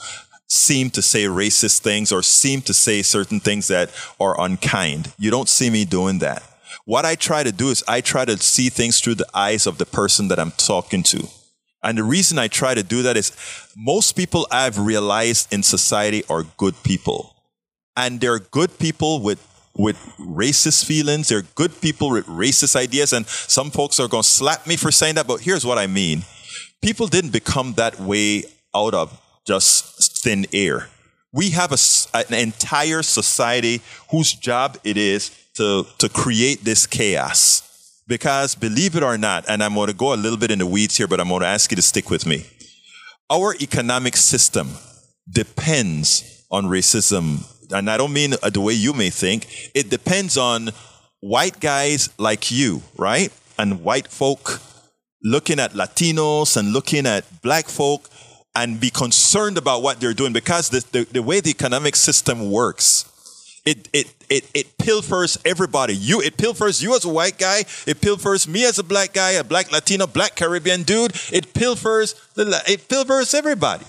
seem 0.48 0.90
to 0.90 1.02
say 1.02 1.24
racist 1.24 1.80
things 1.80 2.12
or 2.12 2.22
seem 2.22 2.60
to 2.62 2.74
say 2.74 3.02
certain 3.02 3.40
things 3.40 3.68
that 3.68 3.90
are 4.20 4.40
unkind. 4.40 5.12
You 5.18 5.30
don't 5.30 5.48
see 5.48 5.70
me 5.70 5.84
doing 5.84 6.18
that. 6.20 6.42
What 6.84 7.04
I 7.04 7.16
try 7.16 7.42
to 7.42 7.50
do 7.50 7.70
is 7.70 7.82
I 7.88 8.00
try 8.00 8.24
to 8.24 8.36
see 8.38 8.68
things 8.68 9.00
through 9.00 9.16
the 9.16 9.26
eyes 9.34 9.66
of 9.66 9.78
the 9.78 9.86
person 9.86 10.28
that 10.28 10.38
I'm 10.38 10.52
talking 10.52 11.02
to. 11.04 11.28
And 11.82 11.98
the 11.98 12.04
reason 12.04 12.38
I 12.38 12.48
try 12.48 12.74
to 12.74 12.82
do 12.82 13.02
that 13.02 13.16
is 13.16 13.32
most 13.76 14.12
people 14.16 14.46
I've 14.50 14.78
realized 14.78 15.52
in 15.52 15.62
society 15.62 16.24
are 16.28 16.44
good 16.56 16.74
people. 16.82 17.36
And 17.96 18.20
they're 18.20 18.38
good 18.38 18.78
people 18.78 19.20
with 19.20 19.40
with 19.78 19.96
racist 20.18 20.85
feelings. 20.87 21.28
They're 21.28 21.42
good 21.54 21.80
people 21.80 22.11
with 22.11 22.26
racist 22.26 22.76
ideas. 22.76 23.12
And 23.12 23.26
some 23.26 23.70
folks 23.70 24.00
are 24.00 24.09
going 24.09 24.22
to 24.22 24.28
slap 24.28 24.66
me 24.66 24.76
for 24.76 24.90
saying 24.90 25.16
that. 25.16 25.26
But 25.26 25.40
here's 25.40 25.66
what 25.66 25.78
I 25.78 25.87
mean. 25.87 26.22
People 26.82 27.06
didn't 27.06 27.30
become 27.30 27.74
that 27.74 28.00
way 28.00 28.44
out 28.74 28.94
of 28.94 29.20
just 29.46 30.22
thin 30.22 30.46
air. 30.52 30.88
We 31.32 31.50
have 31.50 31.72
a, 31.72 31.78
an 32.16 32.32
entire 32.32 33.02
society 33.02 33.82
whose 34.11 34.32
job 34.32 34.78
it 34.85 34.96
is 34.96 35.30
to, 35.56 35.87
to 35.98 36.09
create 36.09 36.64
this 36.64 36.87
chaos. 36.87 37.62
Because 38.09 38.54
believe 38.54 38.94
it 38.96 39.02
or 39.02 39.18
not, 39.18 39.44
and 39.48 39.62
I'm 39.62 39.74
going 39.74 39.88
to 39.88 39.94
go 39.94 40.14
a 40.14 40.16
little 40.16 40.38
bit 40.38 40.50
in 40.50 40.61
the 40.61 40.66
weeds 40.66 40.96
here, 40.96 41.09
but 41.09 41.20
I'm 41.20 41.28
going 41.28 41.40
to 41.40 41.46
ask 41.46 41.70
you 41.70 41.76
to 41.76 41.82
stick 41.82 42.09
with 42.09 42.24
me. 42.24 42.46
Our 43.28 43.56
economic 43.61 44.16
system 44.16 44.70
depends 45.28 46.44
on 46.50 46.66
racism. 46.66 47.44
And 47.70 47.90
I 47.90 47.96
don't 47.96 48.12
mean 48.12 48.35
uh, 48.42 48.50
the 48.50 48.61
way 48.61 48.74
you 48.74 48.92
may 48.92 49.11
think. 49.11 49.70
It 49.74 49.90
depends 49.90 50.37
on 50.37 50.70
white 51.20 51.61
guys 51.61 52.09
like 52.18 52.50
you, 52.50 52.83
right? 52.96 53.33
And 53.59 53.83
white 53.83 54.09
folk 54.09 54.61
looking 55.22 55.59
at 55.59 55.72
Latinos 55.72 56.57
and 56.57 56.72
looking 56.72 57.07
at 57.07 57.24
black 57.42 57.66
folk 57.66 58.09
and 58.55 58.81
be 58.81 58.90
concerned 58.90 59.59
about 59.59 59.83
what 59.83 60.00
they're 60.00 60.14
doing 60.14 60.33
because 60.33 60.70
the, 60.70 60.85
the, 60.92 61.05
the 61.05 61.22
way 61.22 61.40
the 61.40 61.50
economic 61.50 61.96
system 61.96 62.50
works, 62.50 63.11
it, 63.66 63.88
it, 63.92 64.14
it, 64.31 64.48
it 64.55 64.79
pilfers 64.79 65.38
everybody. 65.44 65.94
You, 65.94 66.20
it 66.20 66.37
pilfers 66.37 66.83
you 66.83 66.94
as 66.94 67.05
a 67.05 67.09
white 67.09 67.38
guy. 67.38 67.64
It 67.87 68.00
pilfers 68.00 68.46
me 68.46 68.64
as 68.64 68.79
a 68.79 68.85
black 68.85 69.12
guy, 69.12 69.33
a 69.33 69.44
black 69.44 69.72
Latino, 69.72 70.07
black 70.07 70.37
Caribbean 70.37 70.85
dude. 70.85 71.12
It 71.33 71.52
pilfers, 71.52 72.14
the, 72.35 72.62
it 72.68 72.88
pilfers 72.88 73.35
everybody. 73.35 73.85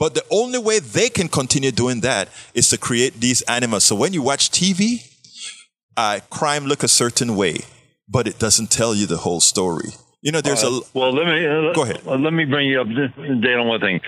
But 0.00 0.14
the 0.14 0.24
only 0.30 0.58
way 0.58 0.78
they 0.80 1.08
can 1.10 1.28
continue 1.28 1.70
doing 1.70 2.00
that 2.00 2.28
is 2.54 2.68
to 2.70 2.78
create 2.78 3.20
these 3.20 3.42
animals. 3.42 3.84
So 3.84 3.94
when 3.94 4.12
you 4.14 4.22
watch 4.22 4.50
TV, 4.50 4.80
uh, 5.96 6.20
crime 6.30 6.64
look 6.64 6.82
a 6.82 6.88
certain 6.88 7.36
way, 7.36 7.56
but 8.08 8.26
it 8.26 8.38
doesn't 8.38 8.70
tell 8.70 8.94
you 8.94 9.06
the 9.06 9.18
whole 9.18 9.40
story. 9.40 9.90
You 10.22 10.32
know, 10.32 10.40
there's 10.40 10.64
Uh, 10.64 10.68
a 10.68 10.80
well. 10.98 11.12
Let 11.12 11.26
me 11.26 11.46
uh, 11.46 11.72
Go 11.74 11.82
ahead. 11.84 12.00
uh, 12.06 12.16
Let 12.16 12.32
me 12.32 12.44
bring 12.46 12.66
you 12.70 12.80
up 12.80 12.88
to 12.88 13.08
date 13.44 13.54
on 13.62 13.66
one 13.68 13.80
thing. 13.80 14.00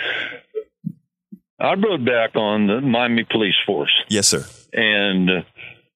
I 1.61 1.74
rode 1.74 2.05
back 2.05 2.35
on 2.37 2.66
the 2.66 2.81
Miami 2.81 3.24
Police 3.31 3.55
Force, 3.66 3.92
yes, 4.09 4.26
sir. 4.28 4.44
and 4.72 5.31
uh, 5.31 5.42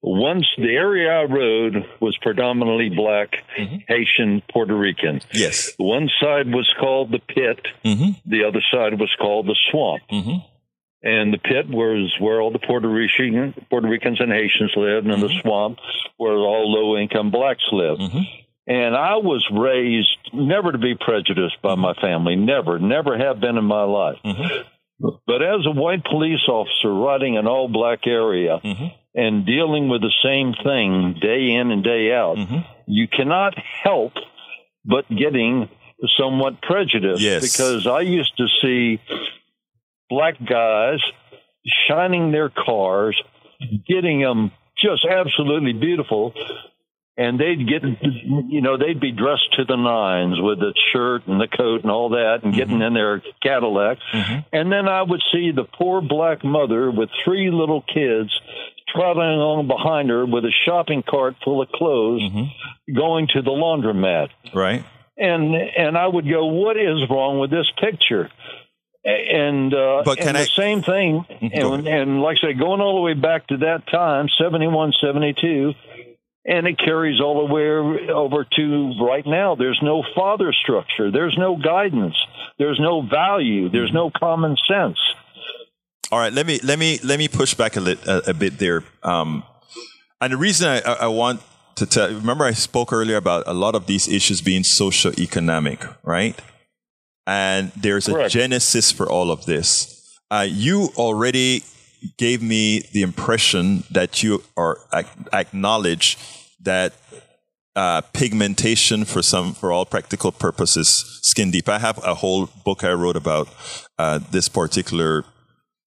once 0.03 0.47
the 0.59 0.71
area 0.75 1.11
I 1.11 1.25
rode 1.25 1.85
was 2.01 2.17
predominantly 2.23 2.91
black, 2.91 3.43
Mm-hmm. 3.59 3.77
Haitian, 3.89 4.43
Puerto 4.53 4.75
Rican. 4.77 5.21
Yes. 5.33 5.73
One 5.79 6.11
side 6.21 6.49
was 6.53 6.69
called 6.79 7.11
the 7.11 7.19
pit. 7.21 7.67
Mm-hmm. 7.85 8.11
The 8.31 8.45
other 8.45 8.61
side 8.71 9.01
was 9.01 9.11
called 9.19 9.47
the 9.47 9.57
swamp. 9.71 10.03
Mhm. 10.13 10.45
And 11.03 11.33
the 11.33 11.39
pit 11.39 11.69
was 11.69 12.15
where 12.19 12.41
all 12.41 12.51
the 12.51 12.59
Puerto 12.59 12.89
Rican, 12.89 13.55
Puerto 13.71 13.89
Ricans 13.89 14.21
and 14.21 14.33
Haitians 14.33 14.73
lived, 14.77 15.07
and 15.07 15.23
the 15.23 15.29
swamp 15.41 15.79
where 16.17 16.33
all 16.35 16.71
low 16.73 17.01
income 17.01 17.31
blacks 17.31 17.65
lived. 17.73 18.03
And 18.67 18.97
I 18.97 19.17
was 19.17 19.47
raised 19.53 20.19
never 20.33 20.73
to 20.73 20.79
be 20.79 20.97
prejudiced 20.97 21.63
by 21.63 21.77
my 21.77 21.95
family, 21.95 22.35
never, 22.37 22.79
never 22.81 23.17
have 23.17 23.41
been 23.41 23.57
in 23.57 23.65
my 23.65 23.85
life. 23.85 24.19
But 24.99 25.43
as 25.43 25.65
a 25.67 25.71
white 25.71 26.05
police 26.05 26.41
officer 26.49 26.93
riding 26.93 27.37
an 27.39 27.47
all 27.47 27.69
black 27.69 28.07
area 28.07 28.59
and 29.17 29.47
dealing 29.47 29.89
with 29.89 30.03
the 30.03 30.13
same 30.23 30.53
thing 30.63 31.19
day 31.21 31.53
in 31.53 31.71
and 31.73 31.83
day 31.83 32.13
out, 32.13 32.37
mm-hmm. 32.37 32.59
you 32.87 33.09
cannot 33.09 33.55
help 33.83 34.13
but 34.85 35.09
getting 35.09 35.69
somewhat 36.19 36.61
prejudiced 36.63 37.23
Yes. 37.23 37.43
because 37.43 37.87
I 37.87 38.01
used 38.01 38.37
to 38.37 38.47
see 38.63 39.01
black 40.11 40.35
guys 40.45 41.01
shining 41.89 42.31
their 42.31 42.51
cars, 42.51 43.21
getting 43.89 44.21
them 44.21 44.53
just 44.79 45.05
absolutely 45.05 45.73
beautiful. 45.73 46.35
And 47.19 47.41
they'd 47.41 47.67
get, 47.67 47.83
you 47.83 48.61
know, 48.61 48.77
they'd 48.77 49.01
be 49.01 49.11
dressed 49.11 49.55
to 49.55 49.65
the 49.65 49.77
nines 49.77 50.37
with 50.39 50.59
the 50.59 50.75
shirt 50.93 51.27
and 51.27 51.41
the 51.41 51.49
coat 51.49 51.83
and 51.83 51.91
all 51.91 52.11
that 52.11 52.41
and 52.43 52.55
getting 52.55 52.75
mm-hmm. 52.75 52.83
in 52.83 52.95
their 52.95 53.23
Cadillac. 53.43 53.97
Mm-hmm. 54.13 54.41
And 54.53 54.71
then 54.71 54.87
I 54.87 55.01
would 55.01 55.23
see 55.33 55.51
the 55.51 55.65
poor 55.65 56.03
black 56.03 56.45
mother 56.45 56.91
with 56.91 57.09
three 57.25 57.51
little 57.51 57.81
kids 57.83 58.31
trotting 58.95 59.23
along 59.23 59.67
behind 59.67 60.11
her 60.11 60.27
with 60.27 60.45
a 60.45 60.53
shopping 60.65 61.03
cart 61.09 61.37
full 61.43 61.63
of 61.63 61.69
clothes 61.71 62.23
mm-hmm. 62.23 62.95
going 62.95 63.29
to 63.35 63.43
the 63.43 63.51
laundromat 63.51 64.29
Right. 64.55 64.85
and 65.17 65.55
and 65.55 65.97
I 65.97 66.07
would 66.07 66.29
go, 66.29 66.47
"What 66.47 66.77
is 66.77 67.09
wrong 67.11 67.39
with 67.39 67.51
this 67.51 67.71
picture?" 67.81 68.31
And 69.05 69.73
uh, 69.73 70.03
But 70.05 70.21
and 70.21 70.37
I- 70.37 70.41
the 70.43 70.47
same 70.47 70.83
thing, 70.83 71.25
and, 71.41 71.87
and 71.87 72.21
like 72.21 72.39
I 72.43 72.49
say, 72.49 72.53
going 72.55 72.81
all 72.81 72.97
the 72.97 73.01
way 73.03 73.15
back 73.15 73.47
to 73.49 73.57
that 73.59 73.87
time, 73.91 74.29
71, 74.39 74.93
72, 75.01 75.75
and 76.47 76.67
it 76.67 76.79
carries 76.79 77.21
all 77.21 77.47
the 77.47 77.53
way 77.53 78.09
over 78.09 78.45
to 78.45 78.93
right 79.05 79.27
now. 79.27 79.57
There's 79.57 79.81
no 79.83 80.05
father 80.15 80.53
structure. 80.53 81.11
There's 81.11 81.37
no 81.37 81.57
guidance. 81.57 82.17
There's 82.59 82.79
no 82.81 83.03
value. 83.03 83.69
There's 83.69 83.93
no 83.93 84.11
common 84.17 84.57
sense. 84.69 84.99
All 86.13 86.21
right, 86.21 86.33
let 86.33 86.47
me 86.47 86.61
let 86.63 86.79
me 86.79 87.01
let 87.03 87.19
me 87.19 87.27
push 87.27 87.55
back 87.55 87.77
a, 87.77 87.81
lit, 87.81 88.07
a, 88.07 88.31
a 88.31 88.35
bit 88.35 88.59
there. 88.59 88.85
Um, 89.03 89.43
and 90.21 90.33
the 90.33 90.37
reason 90.37 90.69
I, 90.69 90.81
I 90.81 91.07
want 91.09 91.43
to 91.77 91.87
tell, 91.87 92.09
remember 92.09 92.45
I 92.45 92.53
spoke 92.53 92.93
earlier 92.93 93.17
about 93.17 93.45
a 93.47 93.53
lot 93.53 93.75
of 93.75 93.87
these 93.87 94.09
issues 94.09 94.41
being 94.41 94.63
socio-economic, 94.63 95.85
right? 96.05 96.41
And 97.27 97.73
there's 97.77 98.07
a 98.09 98.13
Correct. 98.13 98.31
genesis 98.33 98.93
for 98.93 99.11
all 99.11 99.33
of 99.33 99.47
this. 99.47 100.17
Uh, 100.31 100.47
you 100.49 100.91
already 100.97 101.65
gave 102.17 102.43
me 102.43 102.83
the 102.93 103.03
impression 103.03 103.85
that 103.91 104.23
you 104.23 104.43
are 104.57 104.79
acknowledge 105.33 106.19
that 106.61 106.95
uh, 107.75 108.01
pigmentation 108.13 109.05
for 109.05 109.23
some 109.23 109.53
for 109.53 109.71
all 109.71 109.85
practical 109.85 110.33
purposes 110.33 111.21
skin 111.23 111.51
deep. 111.51 111.69
I 111.69 111.79
have 111.79 112.03
a 112.05 112.15
whole 112.15 112.49
book 112.65 112.85
i 112.85 112.93
wrote 112.93 113.17
about 113.17 113.49
uh, 113.99 114.19
this 114.31 114.49
particular 114.49 115.25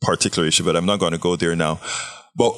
particular 0.01 0.47
issue 0.47 0.63
but 0.63 0.75
i'm 0.75 0.85
not 0.85 0.99
going 0.99 1.13
to 1.13 1.17
go 1.17 1.35
there 1.35 1.55
now. 1.55 1.79
But 2.35 2.55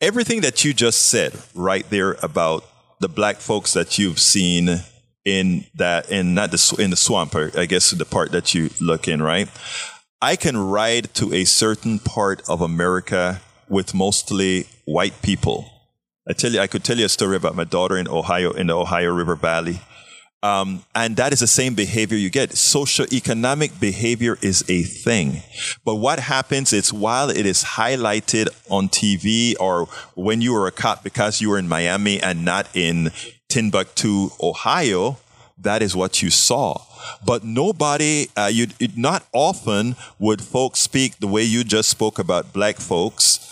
everything 0.00 0.42
that 0.42 0.64
you 0.64 0.72
just 0.72 1.06
said 1.06 1.34
right 1.54 1.88
there 1.90 2.16
about 2.22 2.64
the 3.00 3.08
black 3.08 3.36
folks 3.36 3.72
that 3.72 3.98
you've 3.98 4.18
seen 4.18 4.80
in 5.24 5.64
that 5.74 6.10
in 6.10 6.34
not 6.34 6.50
the 6.50 6.76
in 6.78 6.90
the 6.90 6.96
swamp 6.96 7.34
i 7.34 7.66
guess 7.66 7.90
the 7.90 8.04
part 8.04 8.32
that 8.32 8.54
you 8.54 8.70
look 8.80 9.08
in 9.08 9.22
right 9.22 9.48
i 10.20 10.36
can 10.36 10.56
ride 10.56 11.12
to 11.14 11.32
a 11.32 11.44
certain 11.44 11.98
part 11.98 12.42
of 12.48 12.60
america 12.60 13.40
with 13.68 13.94
mostly 13.94 14.66
white 14.84 15.20
people 15.22 15.70
I 16.30 16.34
tell 16.34 16.52
you, 16.52 16.60
I 16.60 16.66
could 16.66 16.84
tell 16.84 16.98
you 16.98 17.06
a 17.06 17.08
story 17.08 17.36
about 17.36 17.56
my 17.56 17.64
daughter 17.64 17.96
in 17.96 18.06
Ohio, 18.06 18.50
in 18.50 18.66
the 18.66 18.76
Ohio 18.76 19.14
River 19.14 19.34
Valley. 19.34 19.80
Um, 20.42 20.84
and 20.94 21.16
that 21.16 21.32
is 21.32 21.40
the 21.40 21.46
same 21.46 21.74
behavior 21.74 22.18
you 22.18 22.28
get. 22.28 22.50
Socioeconomic 22.50 23.80
behavior 23.80 24.36
is 24.42 24.62
a 24.68 24.82
thing. 24.82 25.42
But 25.86 25.96
what 25.96 26.18
happens 26.20 26.74
is 26.74 26.92
while 26.92 27.30
it 27.30 27.46
is 27.46 27.64
highlighted 27.64 28.48
on 28.68 28.88
TV 28.88 29.54
or 29.58 29.86
when 30.14 30.42
you 30.42 30.52
were 30.52 30.66
a 30.66 30.70
cop 30.70 31.02
because 31.02 31.40
you 31.40 31.48
were 31.48 31.58
in 31.58 31.66
Miami 31.66 32.20
and 32.20 32.44
not 32.44 32.68
in 32.76 33.10
Timbuktu, 33.48 34.28
Ohio, 34.40 35.16
that 35.56 35.82
is 35.82 35.96
what 35.96 36.22
you 36.22 36.28
saw. 36.30 36.82
But 37.24 37.44
nobody, 37.44 38.28
uh, 38.36 38.50
you, 38.52 38.68
not 38.96 39.26
often 39.32 39.96
would 40.18 40.42
folks 40.42 40.80
speak 40.80 41.18
the 41.18 41.26
way 41.26 41.42
you 41.42 41.64
just 41.64 41.88
spoke 41.88 42.18
about 42.18 42.52
black 42.52 42.76
folks 42.76 43.44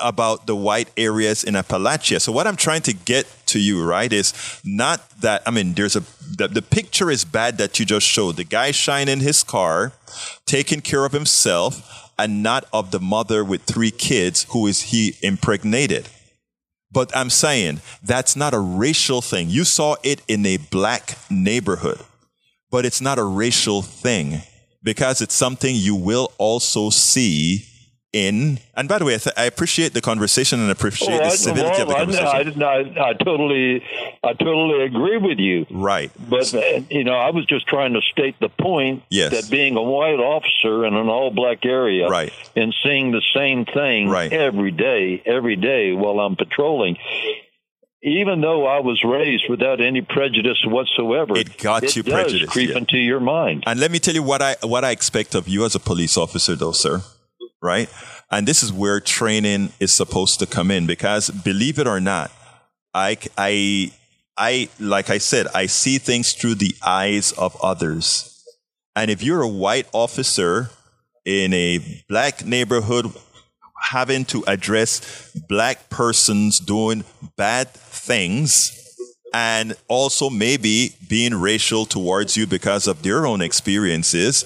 about 0.00 0.46
the 0.46 0.54
white 0.54 0.88
areas 0.96 1.42
in 1.44 1.54
Appalachia. 1.54 2.20
So 2.20 2.30
what 2.32 2.46
I'm 2.46 2.56
trying 2.56 2.82
to 2.82 2.92
get 2.92 3.26
to 3.46 3.58
you, 3.58 3.84
right, 3.84 4.12
is 4.12 4.32
not 4.64 5.08
that 5.20 5.42
I 5.46 5.50
mean, 5.50 5.74
there's 5.74 5.96
a 5.96 6.04
the, 6.36 6.48
the 6.48 6.62
picture 6.62 7.10
is 7.10 7.24
bad 7.24 7.58
that 7.58 7.78
you 7.78 7.86
just 7.86 8.06
showed. 8.06 8.36
The 8.36 8.44
guy 8.44 8.70
shining 8.70 9.20
his 9.20 9.42
car, 9.42 9.92
taking 10.46 10.80
care 10.80 11.04
of 11.04 11.12
himself, 11.12 12.12
and 12.18 12.42
not 12.42 12.64
of 12.72 12.90
the 12.90 13.00
mother 13.00 13.44
with 13.44 13.62
three 13.62 13.90
kids 13.90 14.46
who 14.50 14.66
is 14.66 14.82
he 14.82 15.16
impregnated. 15.22 16.08
But 16.90 17.14
I'm 17.14 17.30
saying 17.30 17.80
that's 18.02 18.34
not 18.34 18.54
a 18.54 18.58
racial 18.58 19.20
thing. 19.20 19.50
You 19.50 19.64
saw 19.64 19.96
it 20.02 20.22
in 20.26 20.46
a 20.46 20.56
black 20.56 21.18
neighborhood, 21.30 22.00
but 22.70 22.84
it's 22.84 23.00
not 23.00 23.18
a 23.18 23.24
racial 23.24 23.82
thing 23.82 24.42
because 24.82 25.20
it's 25.20 25.34
something 25.34 25.74
you 25.74 25.94
will 25.94 26.32
also 26.38 26.90
see 26.90 27.64
in. 28.12 28.58
And 28.74 28.88
by 28.88 28.98
the 28.98 29.04
way, 29.04 29.14
I, 29.14 29.18
th- 29.18 29.34
I 29.36 29.44
appreciate 29.44 29.92
the 29.92 30.00
conversation 30.00 30.60
and 30.60 30.70
appreciate 30.70 31.08
oh, 31.08 31.18
Well, 31.18 31.20
the 31.20 31.26
I- 31.26 31.36
civility 31.36 31.82
well, 31.84 32.02
of 32.02 32.08
the 32.10 32.16
conversation. 32.18 32.62
I, 32.62 32.66
I, 32.66 33.08
I 33.10 33.12
totally, 33.14 33.82
I 34.24 34.32
totally 34.32 34.84
agree 34.84 35.18
with 35.18 35.38
you. 35.38 35.66
right. 35.70 36.10
But 36.28 36.50
you 36.90 37.04
know, 37.04 37.14
I 37.16 37.30
was 37.30 37.44
just 37.46 37.66
trying 37.66 37.92
to 37.94 38.00
state 38.00 38.36
the 38.40 38.48
point 38.48 39.02
Yes. 39.10 39.32
that 39.32 39.50
being 39.50 39.76
a 39.76 39.82
white 39.82 40.20
officer 40.20 40.86
in 40.86 40.94
an 40.94 41.08
all-black 41.08 41.66
area 41.66 42.08
Right. 42.08 42.32
and 42.56 42.74
seeing 42.82 43.12
the 43.12 43.22
same 43.34 43.66
thing 43.66 44.08
Right. 44.08 44.32
every 44.32 44.70
day, 44.70 45.22
every 45.26 45.56
day 45.56 45.92
while 45.92 46.18
I'm 46.20 46.36
patrolling. 46.36 46.96
Even 48.02 48.40
though 48.40 48.64
I 48.66 48.78
was 48.78 49.02
raised 49.04 49.44
without 49.50 49.80
any 49.80 50.02
prejudice 50.02 50.62
whatsoever, 50.64 51.36
It 51.36 51.58
got 51.58 51.96
you 51.96 52.02
does 52.04 52.12
prejudiced, 52.12 52.52
creep 52.52 52.70
yeah. 52.70 52.78
into 52.78 52.96
your 52.96 53.18
mind. 53.18 53.64
And 53.66 53.80
let 53.80 53.90
me 53.90 53.98
tell 53.98 54.14
you 54.14 54.22
what 54.22 54.40
I 54.40 54.56
what 54.62 54.84
I 54.84 54.92
expect 54.92 55.34
of 55.34 55.48
you 55.48 55.64
as 55.64 55.74
a 55.74 55.80
police 55.80 56.16
officer, 56.16 56.54
though, 56.54 56.72
sir. 56.72 57.02
Right? 57.60 57.88
And 58.30 58.46
this 58.46 58.62
is 58.62 58.72
where 58.72 59.00
training 59.00 59.72
is 59.80 59.92
supposed 59.92 60.38
to 60.38 60.46
come 60.46 60.70
in 60.70 60.86
because, 60.86 61.28
believe 61.30 61.80
it 61.80 61.88
or 61.88 61.98
not, 61.98 62.30
I 62.94 63.16
I 63.36 63.90
I 64.36 64.68
like 64.78 65.10
I 65.10 65.18
said, 65.18 65.48
I 65.52 65.66
see 65.66 65.98
things 65.98 66.34
through 66.34 66.54
the 66.56 66.74
eyes 66.86 67.32
of 67.32 67.56
others. 67.60 68.44
And 68.94 69.10
if 69.10 69.22
you're 69.22 69.42
a 69.42 69.48
white 69.48 69.88
officer 69.92 70.70
in 71.24 71.52
a 71.52 72.04
black 72.08 72.44
neighborhood 72.44 73.06
having 73.80 74.24
to 74.26 74.44
address 74.46 75.30
black 75.48 75.88
persons 75.90 76.58
doing 76.60 77.04
bad 77.36 77.70
things 77.70 78.74
and 79.32 79.76
also 79.88 80.30
maybe 80.30 80.94
being 81.08 81.34
racial 81.34 81.84
towards 81.84 82.36
you 82.36 82.46
because 82.46 82.86
of 82.86 83.02
their 83.02 83.26
own 83.26 83.40
experiences, 83.40 84.44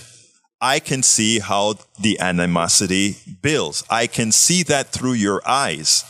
I 0.60 0.78
can 0.78 1.02
see 1.02 1.40
how 1.40 1.74
the 2.00 2.20
animosity 2.20 3.16
builds. 3.42 3.84
I 3.90 4.06
can 4.06 4.32
see 4.32 4.62
that 4.64 4.88
through 4.88 5.14
your 5.14 5.42
eyes. 5.46 6.04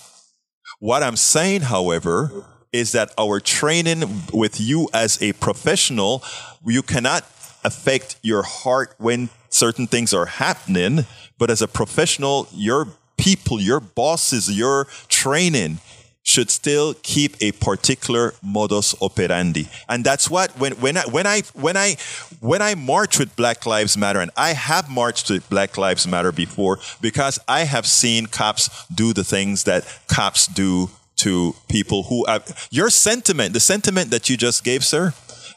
What 0.78 1.02
I'm 1.02 1.16
saying, 1.16 1.62
however, 1.62 2.44
is 2.72 2.92
that 2.92 3.12
our 3.18 3.40
training 3.40 4.04
with 4.32 4.60
you 4.60 4.88
as 4.92 5.20
a 5.22 5.32
professional, 5.34 6.22
you 6.66 6.82
cannot 6.82 7.24
affect 7.64 8.16
your 8.22 8.42
heart 8.42 8.94
when 8.98 9.28
certain 9.48 9.86
things 9.86 10.12
are 10.12 10.26
happening, 10.26 11.06
but 11.38 11.50
as 11.50 11.62
a 11.62 11.68
professional, 11.68 12.48
your 12.52 12.88
people, 13.22 13.60
your 13.60 13.78
bosses, 13.78 14.50
your 14.50 14.86
training 15.06 15.78
should 16.24 16.50
still 16.50 16.94
keep 17.02 17.36
a 17.40 17.52
particular 17.52 18.34
modus 18.42 18.94
operandi. 19.00 19.68
And 19.88 20.04
that's 20.04 20.28
what 20.28 20.50
when 20.58 20.72
when 20.74 20.96
I 20.96 21.02
when 21.02 21.26
I 21.26 21.42
when 21.54 21.76
I 21.76 21.96
when 22.40 22.62
I 22.62 22.74
march 22.74 23.18
with 23.18 23.34
Black 23.36 23.64
Lives 23.64 23.96
Matter 23.96 24.20
and 24.20 24.30
I 24.36 24.50
have 24.50 24.90
marched 24.90 25.30
with 25.30 25.48
Black 25.48 25.78
Lives 25.78 26.06
Matter 26.06 26.32
before 26.32 26.78
because 27.00 27.38
I 27.48 27.60
have 27.60 27.86
seen 27.86 28.26
cops 28.26 28.86
do 28.86 29.12
the 29.12 29.24
things 29.24 29.64
that 29.64 29.82
cops 30.08 30.46
do 30.46 30.90
to 31.16 31.54
people 31.68 32.04
who 32.04 32.24
have 32.26 32.68
your 32.70 32.90
sentiment, 32.90 33.52
the 33.52 33.60
sentiment 33.60 34.10
that 34.10 34.28
you 34.28 34.36
just 34.36 34.64
gave, 34.64 34.84
sir, 34.84 35.14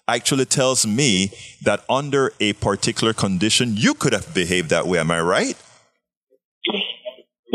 actually 0.07 0.45
tells 0.45 0.85
me 0.85 1.31
that 1.63 1.83
under 1.89 2.31
a 2.39 2.53
particular 2.53 3.13
condition 3.13 3.73
you 3.75 3.95
could 3.95 4.13
have 4.13 4.33
behaved 4.33 4.69
that 4.69 4.85
way. 4.85 4.99
Am 4.99 5.09
I 5.09 5.21
right? 5.21 5.57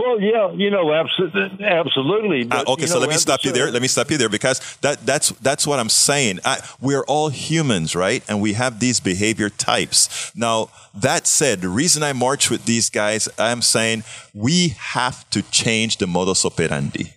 Well, 0.00 0.20
yeah, 0.20 0.50
you 0.52 0.70
know, 0.70 0.92
absolutely, 0.92 1.64
absolutely. 1.64 2.48
Uh, 2.50 2.64
okay, 2.68 2.82
you 2.82 2.88
so 2.88 2.98
let 2.98 3.10
me 3.10 3.16
stop 3.16 3.44
you 3.44 3.52
there. 3.52 3.70
Let 3.70 3.82
me 3.82 3.88
stop 3.88 4.10
you 4.10 4.16
there 4.16 4.30
because 4.30 4.58
that 4.80 5.04
that's 5.04 5.28
that's 5.40 5.66
what 5.66 5.78
I'm 5.78 5.90
saying. 5.90 6.40
I, 6.44 6.58
we're 6.80 7.04
all 7.04 7.28
humans, 7.28 7.94
right? 7.94 8.22
And 8.28 8.40
we 8.40 8.54
have 8.54 8.80
these 8.80 8.98
behavior 8.98 9.50
types. 9.50 10.34
Now, 10.34 10.70
that 10.94 11.26
said, 11.26 11.60
the 11.60 11.68
reason 11.68 12.02
I 12.02 12.12
march 12.14 12.50
with 12.50 12.64
these 12.64 12.88
guys, 12.88 13.28
I'm 13.38 13.60
saying 13.60 14.04
we 14.32 14.68
have 14.68 15.28
to 15.30 15.42
change 15.50 15.98
the 15.98 16.06
modus 16.06 16.44
operandi. 16.46 17.12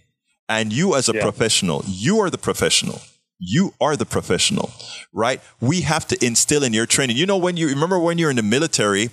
And 0.49 0.73
you, 0.73 0.95
as 0.95 1.07
a 1.07 1.13
Yeah. 1.13 1.21
professional, 1.21 1.85
you 1.87 2.19
are 2.19 2.29
the 2.29 2.37
professional. 2.37 3.01
You 3.45 3.73
are 3.81 3.97
the 3.97 4.05
professional, 4.05 4.71
right? 5.11 5.41
We 5.59 5.81
have 5.81 6.07
to 6.07 6.25
instill 6.25 6.63
in 6.63 6.71
your 6.71 6.85
training. 6.85 7.17
You 7.17 7.25
know, 7.25 7.35
when 7.35 7.57
you 7.57 7.67
remember 7.67 7.99
when 7.99 8.17
you're 8.17 8.29
in 8.29 8.37
the 8.37 8.43
military, 8.43 9.09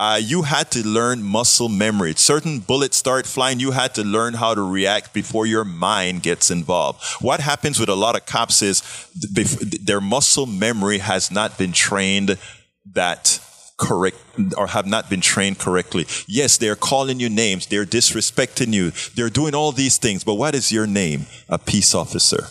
uh, 0.00 0.18
you 0.22 0.42
had 0.42 0.70
to 0.70 0.86
learn 0.86 1.22
muscle 1.22 1.68
memory. 1.68 2.14
Certain 2.14 2.60
bullets 2.60 2.96
start 2.96 3.26
flying, 3.26 3.60
you 3.60 3.72
had 3.72 3.94
to 3.96 4.02
learn 4.02 4.32
how 4.34 4.54
to 4.54 4.62
react 4.62 5.12
before 5.12 5.44
your 5.44 5.64
mind 5.64 6.22
gets 6.22 6.50
involved. 6.50 7.04
What 7.20 7.40
happens 7.40 7.78
with 7.78 7.90
a 7.90 7.94
lot 7.94 8.16
of 8.16 8.24
cops 8.24 8.62
is 8.62 8.82
their 9.84 10.00
muscle 10.00 10.46
memory 10.46 10.98
has 10.98 11.30
not 11.30 11.58
been 11.58 11.72
trained 11.72 12.38
that 12.94 13.40
correct 13.76 14.16
or 14.56 14.68
have 14.68 14.86
not 14.86 15.10
been 15.10 15.20
trained 15.20 15.58
correctly. 15.58 16.06
Yes, 16.26 16.56
they're 16.56 16.76
calling 16.76 17.20
you 17.20 17.28
names, 17.28 17.66
they're 17.66 17.84
disrespecting 17.84 18.72
you, 18.72 18.92
they're 19.14 19.28
doing 19.28 19.54
all 19.54 19.70
these 19.70 19.98
things, 19.98 20.24
but 20.24 20.36
what 20.36 20.54
is 20.54 20.72
your 20.72 20.86
name? 20.86 21.26
A 21.50 21.58
peace 21.58 21.94
officer. 21.94 22.46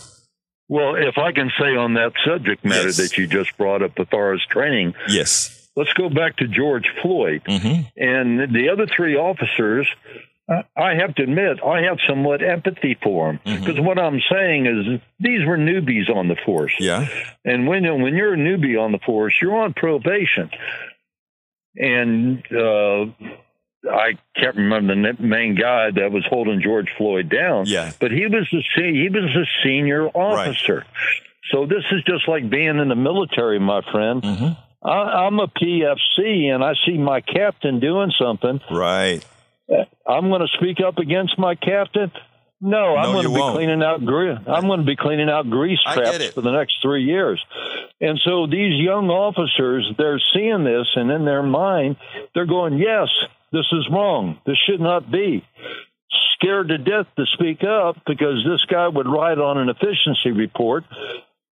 Well, 0.68 0.96
if 0.96 1.16
I 1.18 1.32
can 1.32 1.50
say 1.60 1.76
on 1.76 1.94
that 1.94 2.12
subject 2.24 2.64
matter 2.64 2.86
Yes. 2.88 2.96
that 2.96 3.16
you 3.18 3.26
just 3.26 3.56
brought 3.56 3.82
up 3.82 3.92
as 3.98 4.08
far 4.08 4.32
training, 4.50 4.94
Yes. 5.08 5.68
let's 5.76 5.92
go 5.92 6.08
back 6.08 6.36
to 6.38 6.48
George 6.48 6.86
Floyd 7.02 7.42
Mm-hmm. 7.46 7.82
and 7.96 8.54
the 8.54 8.68
other 8.70 8.86
three 8.86 9.16
officers. 9.16 9.86
uh, 10.48 10.62
I 10.76 10.94
have 10.94 11.12
to 11.16 11.22
admit, 11.24 11.58
I 11.64 11.82
have 11.82 11.98
somewhat 12.08 12.40
empathy 12.42 12.96
for 13.02 13.32
them 13.32 13.40
Mm-hmm. 13.44 13.64
because 13.64 13.80
what 13.80 13.98
I'm 13.98 14.20
saying 14.30 14.66
is 14.66 15.00
these 15.20 15.44
were 15.46 15.56
newbies 15.58 16.08
on 16.08 16.28
the 16.28 16.36
force, 16.44 16.72
Yeah. 16.80 17.06
and 17.44 17.66
when 17.66 17.82
when 18.02 18.14
you're 18.16 18.34
a 18.34 18.36
newbie 18.36 18.80
on 18.80 18.90
the 18.92 18.98
force, 18.98 19.34
you're 19.42 19.56
on 19.56 19.72
probation, 19.74 20.50
and 21.76 22.38
uh, 22.52 23.06
I 23.90 24.12
can't 24.34 24.56
remember 24.56 24.94
the 24.94 25.22
main 25.22 25.54
guy 25.54 25.90
that 25.90 26.10
was 26.10 26.24
holding 26.28 26.60
George 26.62 26.88
Floyd 26.96 27.28
down. 27.28 27.66
Yeah. 27.66 27.92
but 28.00 28.10
he 28.10 28.26
was 28.26 28.46
the 28.50 28.62
se- 28.76 28.92
he 28.94 29.08
was 29.08 29.24
a 29.36 29.44
senior 29.64 30.08
officer. 30.08 30.76
Right. 30.78 30.84
So 31.52 31.66
this 31.66 31.84
is 31.92 32.02
just 32.04 32.26
like 32.28 32.50
being 32.50 32.78
in 32.78 32.88
the 32.88 32.96
military, 32.96 33.60
my 33.60 33.80
friend. 33.92 34.22
Mm-hmm. 34.22 34.88
I, 34.88 35.26
I'm 35.26 35.38
a 35.38 35.48
PFC, 35.48 36.52
and 36.52 36.62
I 36.64 36.74
see 36.84 36.98
my 36.98 37.20
captain 37.20 37.80
doing 37.80 38.12
something. 38.20 38.60
Right. 38.70 39.24
I'm 40.06 40.28
going 40.28 40.42
to 40.42 40.56
speak 40.56 40.78
up 40.84 40.98
against 40.98 41.38
my 41.38 41.54
captain. 41.56 42.12
No, 42.60 42.96
I'm 42.96 43.12
going 43.12 43.24
to 43.24 43.32
be 43.32 43.38
won't. 43.38 43.56
cleaning 43.56 43.82
out 43.82 44.04
grease. 44.04 44.38
I'm 44.46 44.66
going 44.66 44.80
to 44.80 44.86
be 44.86 44.96
cleaning 44.96 45.28
out 45.28 45.50
grease 45.50 45.78
traps 45.92 46.28
for 46.28 46.40
the 46.40 46.52
next 46.52 46.76
three 46.80 47.04
years. 47.04 47.44
And 48.00 48.18
so 48.24 48.46
these 48.46 48.80
young 48.80 49.10
officers, 49.10 49.92
they're 49.98 50.20
seeing 50.32 50.64
this, 50.64 50.86
and 50.94 51.10
in 51.10 51.24
their 51.24 51.42
mind, 51.42 51.96
they're 52.34 52.46
going, 52.46 52.78
"Yes, 52.78 53.08
this 53.52 53.66
is 53.72 53.86
wrong. 53.90 54.38
This 54.46 54.56
should 54.66 54.80
not 54.80 55.10
be." 55.10 55.44
Scared 56.38 56.68
to 56.68 56.78
death 56.78 57.06
to 57.16 57.24
speak 57.32 57.64
up 57.64 57.96
because 58.06 58.44
this 58.44 58.62
guy 58.70 58.88
would 58.88 59.06
write 59.08 59.38
on 59.38 59.56
an 59.58 59.68
efficiency 59.70 60.30
report. 60.30 60.84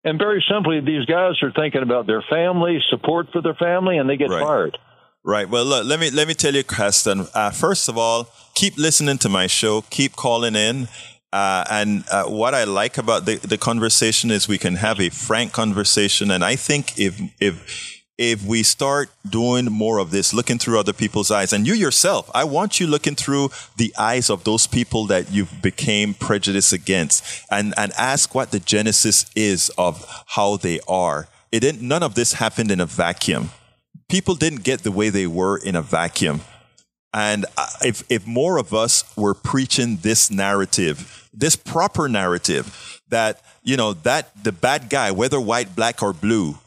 And 0.06 0.18
very 0.18 0.44
simply, 0.50 0.80
these 0.80 1.06
guys 1.06 1.34
are 1.44 1.52
thinking 1.52 1.82
about 1.84 2.08
their 2.08 2.24
family, 2.30 2.80
support 2.90 3.28
for 3.34 3.42
their 3.42 3.56
family, 3.56 3.98
and 3.98 4.10
they 4.10 4.16
get 4.16 4.30
Right. 4.30 4.42
fired. 4.42 4.78
Right. 5.24 5.50
Well, 5.50 5.66
look, 5.66 5.86
let 5.86 6.00
me 6.00 6.10
let 6.12 6.30
me 6.30 6.34
tell 6.34 6.56
you, 6.56 6.64
Preston. 6.64 7.28
Uh, 7.34 7.52
first 7.52 7.90
of 7.90 7.98
all, 7.98 8.30
keep 8.56 8.78
listening 8.78 9.18
to 9.20 9.30
my 9.30 9.48
show. 9.48 9.82
Keep 9.90 10.16
calling 10.16 10.56
in. 10.56 10.88
Uh, 11.34 11.64
and 11.70 12.06
uh, 12.10 12.24
what 12.24 12.56
I 12.56 12.64
like 12.64 12.98
about 12.98 13.26
the, 13.26 13.36
the 13.36 13.58
conversation 13.58 14.32
is 14.32 14.48
we 14.48 14.58
can 14.58 14.76
have 14.76 15.00
a 15.02 15.10
frank 15.10 15.52
conversation. 15.52 16.32
And 16.32 16.44
I 16.44 16.56
think 16.56 16.98
if 16.98 17.20
if 17.42 17.99
if 18.20 18.46
we 18.46 18.62
start 18.62 19.10
doing 19.28 19.66
more 19.66 19.98
of 19.98 20.12
this, 20.12 20.32
looking 20.34 20.60
through 20.60 20.80
other 20.80 20.94
people's 20.94 21.32
eyes, 21.32 21.54
and 21.54 21.66
you 21.66 21.74
yourself, 21.74 22.30
I 22.36 22.44
want 22.44 22.80
you 22.80 22.86
looking 22.86 23.16
through 23.16 23.50
the 23.78 23.92
eyes 23.98 24.30
of 24.30 24.44
those 24.44 24.68
people 24.68 25.08
that 25.08 25.32
you've 25.32 25.62
became 25.62 26.14
prejudiced 26.14 26.74
against, 26.74 27.24
and 27.50 27.74
and 27.78 27.92
ask 27.98 28.36
what 28.36 28.52
the 28.52 28.60
genesis 28.60 29.26
is 29.36 29.72
of 29.78 30.06
how 30.28 30.58
they 30.58 30.80
are. 30.88 31.28
It 31.52 31.62
didn't. 31.62 31.82
None 31.82 32.04
of 32.04 32.14
this 32.14 32.34
happened 32.34 32.70
in 32.70 32.80
a 32.80 32.86
vacuum 32.86 33.50
people 34.10 34.36
didn't 34.36 34.64
get 34.64 34.82
the 34.82 34.92
way 34.92 35.10
they 35.10 35.28
were 35.28 35.58
in 35.58 35.76
a 35.76 35.82
vacuum. 35.82 36.42
And 37.14 37.46
uh, 37.58 37.68
if, 37.84 38.04
if 38.10 38.28
more 38.28 38.58
of 38.58 38.74
us 38.74 39.04
were 39.16 39.34
preaching 39.34 39.98
this 39.98 40.30
narrative, 40.30 41.30
this 41.34 41.56
proper 41.56 42.10
narrative, 42.10 43.02
that, 43.10 43.42
you 43.64 43.78
know, 43.78 43.94
that 43.94 44.44
the 44.44 44.52
bad 44.52 44.90
guy, 44.90 45.12
whether 45.12 45.40
white, 45.40 45.76
black, 45.76 46.04
or 46.04 46.14
blue, 46.14 46.58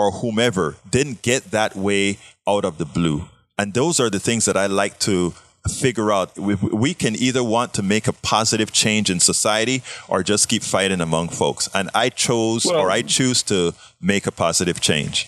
or 0.00 0.10
whomever, 0.20 0.76
didn't 0.90 1.22
get 1.22 1.50
that 1.50 1.76
way 1.76 2.18
out 2.48 2.64
of 2.64 2.78
the 2.78 2.84
blue. 2.86 3.24
And 3.58 3.74
those 3.74 4.00
are 4.00 4.10
the 4.10 4.18
things 4.20 4.44
that 4.46 4.56
I 4.56 4.66
like 4.66 4.98
to 5.00 5.34
figure 5.68 6.10
out 6.10 6.38
we, 6.38 6.54
we 6.54 6.94
can 6.94 7.14
either 7.14 7.44
want 7.44 7.74
to 7.74 7.82
make 7.82 8.08
a 8.08 8.14
positive 8.14 8.72
change 8.72 9.10
in 9.10 9.20
society 9.20 9.82
or 10.08 10.22
just 10.22 10.48
keep 10.48 10.62
fighting 10.62 11.02
among 11.02 11.28
folks. 11.28 11.68
And 11.74 11.90
I 11.94 12.08
chose 12.08 12.64
Well- 12.64 12.80
or 12.80 12.90
I 12.90 13.02
choose 13.02 13.42
to 13.44 13.74
make 14.00 14.26
a 14.26 14.32
positive 14.32 14.80
change. 14.80 15.26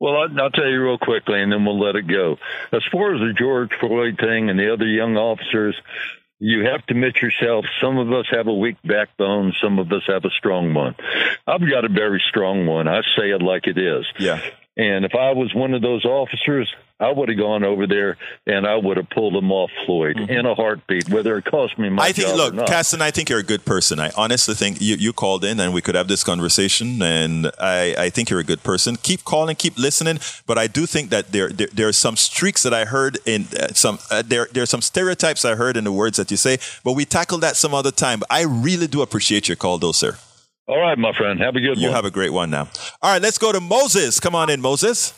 Well, 0.00 0.14
I- 0.16 0.42
I'll 0.42 0.50
tell 0.50 0.66
you 0.68 0.82
real 0.82 0.98
quickly, 0.98 1.40
and 1.40 1.50
then 1.52 1.64
we'll 1.64 1.78
let 1.78 1.94
it 1.96 2.06
go. 2.08 2.38
As 2.72 2.82
far 2.92 3.14
as 3.14 3.20
the 3.20 3.32
George 3.32 3.70
Floyd 3.80 4.18
thing 4.18 4.50
and 4.50 4.58
the 4.58 4.70
other 4.72 4.84
young 4.86 5.16
officers, 5.16 5.74
you 6.38 6.66
have 6.66 6.84
to 6.86 6.94
admit 6.94 7.16
yourself. 7.22 7.64
Some 7.80 7.98
of 7.98 8.12
us 8.12 8.26
have 8.30 8.46
a 8.46 8.54
weak 8.54 8.76
backbone. 8.84 9.54
Some 9.62 9.78
of 9.78 9.90
us 9.92 10.02
have 10.06 10.24
a 10.24 10.30
strong 10.30 10.74
one. 10.74 10.94
I've 11.46 11.60
got 11.60 11.84
a 11.84 11.88
very 11.88 12.22
strong 12.28 12.66
one. 12.66 12.88
I 12.88 13.00
say 13.16 13.30
it 13.30 13.42
like 13.42 13.66
it 13.66 13.78
is. 13.78 14.06
Yeah. 14.18 14.40
And 14.76 15.06
if 15.06 15.14
I 15.14 15.32
was 15.32 15.54
one 15.54 15.72
of 15.72 15.80
those 15.80 16.04
officers, 16.04 16.72
I 16.98 17.12
would 17.12 17.28
have 17.28 17.36
gone 17.36 17.62
over 17.62 17.86
there 17.86 18.16
and 18.46 18.66
I 18.66 18.76
would 18.76 18.96
have 18.96 19.10
pulled 19.10 19.34
them 19.34 19.52
off 19.52 19.70
Floyd 19.84 20.18
in 20.18 20.46
a 20.46 20.54
heartbeat, 20.54 21.10
whether 21.10 21.36
it 21.36 21.44
cost 21.44 21.78
me 21.78 21.90
my 21.90 21.96
Mm-hmm. 21.96 22.08
I 22.08 22.12
think, 22.12 22.28
job 22.28 22.36
look, 22.36 22.52
or 22.54 22.56
not. 22.56 22.68
Caston, 22.68 23.02
I 23.02 23.10
think 23.10 23.28
you're 23.28 23.38
a 23.38 23.42
good 23.44 23.66
person. 23.66 24.00
I 24.00 24.10
honestly 24.16 24.54
think 24.54 24.80
you, 24.80 24.96
you 24.96 25.12
called 25.12 25.44
in 25.44 25.60
and 25.60 25.74
we 25.74 25.82
could 25.82 25.94
have 25.94 26.08
this 26.08 26.24
conversation. 26.24 27.02
And 27.02 27.50
I, 27.60 27.94
I 27.98 28.08
think 28.08 28.30
you're 28.30 28.40
a 28.40 28.44
good 28.44 28.62
person. 28.62 28.96
Keep 28.96 29.24
calling, 29.24 29.56
keep 29.56 29.76
listening. 29.76 30.20
But 30.46 30.56
I 30.56 30.68
do 30.68 30.86
think 30.86 31.10
that 31.10 31.32
there, 31.32 31.50
there, 31.50 31.68
there 31.70 31.88
are 31.88 31.92
some 31.92 32.16
streaks 32.16 32.62
that 32.62 32.72
I 32.72 32.86
heard 32.86 33.18
in 33.26 33.46
uh, 33.60 33.68
some, 33.74 33.98
uh, 34.10 34.22
there, 34.24 34.48
there 34.52 34.62
are 34.62 34.66
some 34.66 34.80
stereotypes 34.80 35.44
I 35.44 35.54
heard 35.54 35.76
in 35.76 35.84
the 35.84 35.92
words 35.92 36.16
that 36.16 36.30
you 36.30 36.38
say, 36.38 36.58
but 36.82 36.92
we 36.92 37.04
tackle 37.04 37.36
that 37.38 37.56
some 37.56 37.74
other 37.74 37.90
time. 37.90 38.20
But 38.20 38.28
I 38.32 38.42
really 38.44 38.86
do 38.86 39.02
appreciate 39.02 39.48
your 39.48 39.56
call, 39.56 39.76
though, 39.76 39.92
sir. 39.92 40.16
All 40.66 40.80
right, 40.80 40.96
my 40.98 41.12
friend. 41.12 41.38
Have 41.40 41.56
a 41.56 41.60
good 41.60 41.62
You 41.62 41.70
one. 41.70 41.80
You 41.82 41.90
have 41.90 42.06
a 42.06 42.10
great 42.10 42.32
one 42.32 42.50
now. 42.50 42.68
All 43.02 43.12
right, 43.12 43.20
let's 43.20 43.38
go 43.38 43.52
to 43.52 43.60
Moses. 43.60 44.18
Come 44.18 44.34
on 44.34 44.48
in, 44.48 44.62
Moses. 44.62 45.12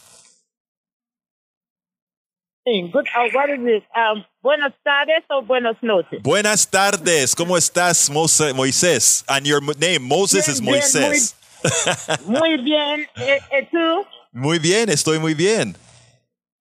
Good. 2.92 3.06
Uh, 3.16 3.28
what 3.32 3.50
is 3.50 3.60
it? 3.62 3.82
Um, 3.96 4.24
buenos 4.42 4.72
tardes 4.84 5.24
or 5.30 5.42
buenos 5.42 5.76
noches? 5.82 6.22
Buenas 6.22 6.66
tardes. 6.66 7.34
¿Cómo 7.34 7.56
estás, 7.56 8.10
Moisés? 8.10 9.24
And 9.28 9.46
your 9.46 9.60
name, 9.78 10.02
Moses, 10.02 10.46
Bien, 10.46 10.54
is 10.54 10.60
bien, 10.60 10.74
Moisés. 10.74 11.34
Muy 12.26 12.56
bien. 12.58 13.06
¿Y, 13.16 13.56
y 13.56 13.68
tú? 13.70 14.04
Muy 14.32 14.58
bien, 14.58 14.88
estoy 14.90 15.18
muy 15.18 15.34
bien. 15.34 15.76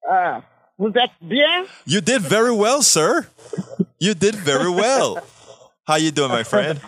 Ah, 0.08 0.42
¿Vous 0.78 0.92
êtes 0.94 1.10
bien? 1.20 1.66
You 1.84 2.00
did 2.00 2.22
very 2.22 2.52
well, 2.52 2.82
sir. 2.82 3.26
You 3.98 4.14
did 4.14 4.36
very 4.36 4.70
well. 4.70 5.18
How 5.84 5.96
you 5.96 6.12
doing, 6.12 6.30
my 6.30 6.44
friend? 6.44 6.80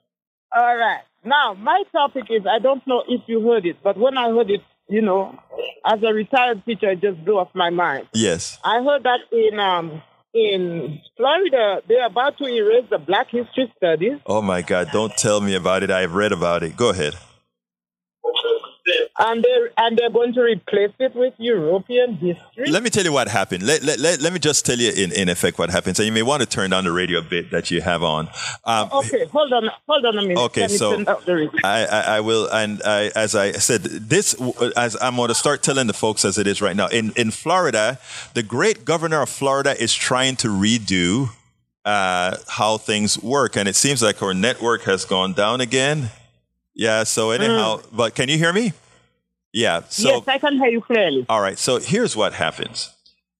All 0.54 0.76
right. 0.76 1.02
Now, 1.24 1.54
my 1.54 1.82
topic 1.92 2.24
is 2.30 2.42
I 2.46 2.58
don't 2.58 2.86
know 2.86 3.02
if 3.08 3.22
you 3.26 3.40
heard 3.48 3.66
it, 3.66 3.82
but 3.82 3.96
when 3.96 4.16
I 4.18 4.28
heard 4.28 4.50
it, 4.50 4.60
you 4.88 5.02
know, 5.02 5.38
as 5.84 6.02
a 6.02 6.12
retired 6.12 6.64
teacher, 6.64 6.90
it 6.90 7.00
just 7.00 7.24
blew 7.24 7.38
off 7.38 7.48
my 7.54 7.70
mind. 7.70 8.08
Yes. 8.14 8.58
I 8.64 8.82
heard 8.82 9.04
that 9.04 9.20
in 9.32 9.58
um, 9.60 10.02
in 10.34 11.00
Florida, 11.16 11.82
they're 11.88 12.06
about 12.06 12.38
to 12.38 12.44
erase 12.46 12.86
the 12.90 12.98
Black 12.98 13.28
History 13.30 13.72
Studies. 13.76 14.18
Oh 14.26 14.42
my 14.42 14.62
God! 14.62 14.90
Don't 14.92 15.16
tell 15.16 15.40
me 15.40 15.54
about 15.54 15.82
it. 15.82 15.90
I've 15.90 16.14
read 16.14 16.32
about 16.32 16.62
it. 16.62 16.76
Go 16.76 16.90
ahead. 16.90 17.14
And 19.18 19.42
they're, 19.44 19.70
and 19.76 19.96
they're 19.98 20.10
going 20.10 20.32
to 20.34 20.42
replace 20.42 20.92
it 20.98 21.14
with 21.14 21.34
European 21.38 22.14
history. 22.14 22.70
Let 22.70 22.82
me 22.82 22.90
tell 22.90 23.04
you 23.04 23.12
what 23.12 23.28
happened. 23.28 23.62
Let, 23.64 23.82
let, 23.82 23.98
let, 23.98 24.20
let 24.20 24.32
me 24.32 24.38
just 24.38 24.64
tell 24.64 24.78
you 24.78 24.90
in, 24.90 25.12
in 25.12 25.28
effect 25.28 25.58
what 25.58 25.70
happens. 25.70 25.96
So 25.96 26.02
you 26.02 26.12
may 26.12 26.22
want 26.22 26.42
to 26.42 26.48
turn 26.48 26.70
down 26.70 26.84
the 26.84 26.92
radio 26.92 27.18
a 27.18 27.22
bit 27.22 27.50
that 27.50 27.70
you 27.70 27.80
have 27.80 28.02
on. 28.02 28.28
Um, 28.64 28.88
Okay, 28.92 29.24
hold 29.26 29.52
on, 29.52 29.70
hold 29.88 30.04
on 30.06 30.18
a 30.18 30.22
minute. 30.22 30.38
Okay, 30.38 30.68
so- 30.68 30.96
turn 30.96 31.08
up 31.08 31.24
the 31.24 31.34
radio. 31.34 31.60
I, 31.64 31.84
I, 31.84 32.00
I 32.16 32.20
will, 32.20 32.48
and 32.50 32.82
I, 32.84 33.10
as 33.14 33.34
I 33.34 33.52
said, 33.52 33.82
this 33.82 34.34
as 34.76 34.96
I'm 35.00 35.16
going 35.16 35.28
to 35.28 35.34
start 35.34 35.62
telling 35.62 35.86
the 35.86 35.92
folks 35.92 36.24
as 36.24 36.38
it 36.38 36.46
is 36.46 36.60
right 36.62 36.76
now. 36.76 36.88
In 36.88 37.12
in 37.16 37.30
Florida, 37.30 37.98
the 38.34 38.42
great 38.42 38.84
governor 38.84 39.22
of 39.22 39.28
Florida 39.28 39.80
is 39.80 39.92
trying 39.94 40.36
to 40.36 40.48
redo 40.48 41.30
uh, 41.84 42.36
how 42.48 42.78
things 42.78 43.18
work, 43.22 43.56
and 43.56 43.68
it 43.68 43.76
seems 43.76 44.02
like 44.02 44.22
our 44.22 44.34
network 44.34 44.82
has 44.82 45.04
gone 45.04 45.32
down 45.32 45.60
again. 45.60 46.10
Yeah. 46.78 47.04
So 47.04 47.32
anyhow, 47.32 47.80
but 47.92 48.14
can 48.14 48.28
you 48.30 48.38
hear 48.38 48.52
me? 48.54 48.72
Yeah. 49.52 49.82
So 49.88 50.08
yes, 50.08 50.28
I 50.28 50.38
can 50.38 50.56
hear 50.56 50.68
you 50.68 50.80
clearly. 50.80 51.26
all 51.28 51.40
right. 51.42 51.58
So 51.58 51.78
here's 51.80 52.16
what 52.16 52.32
happens. 52.34 52.90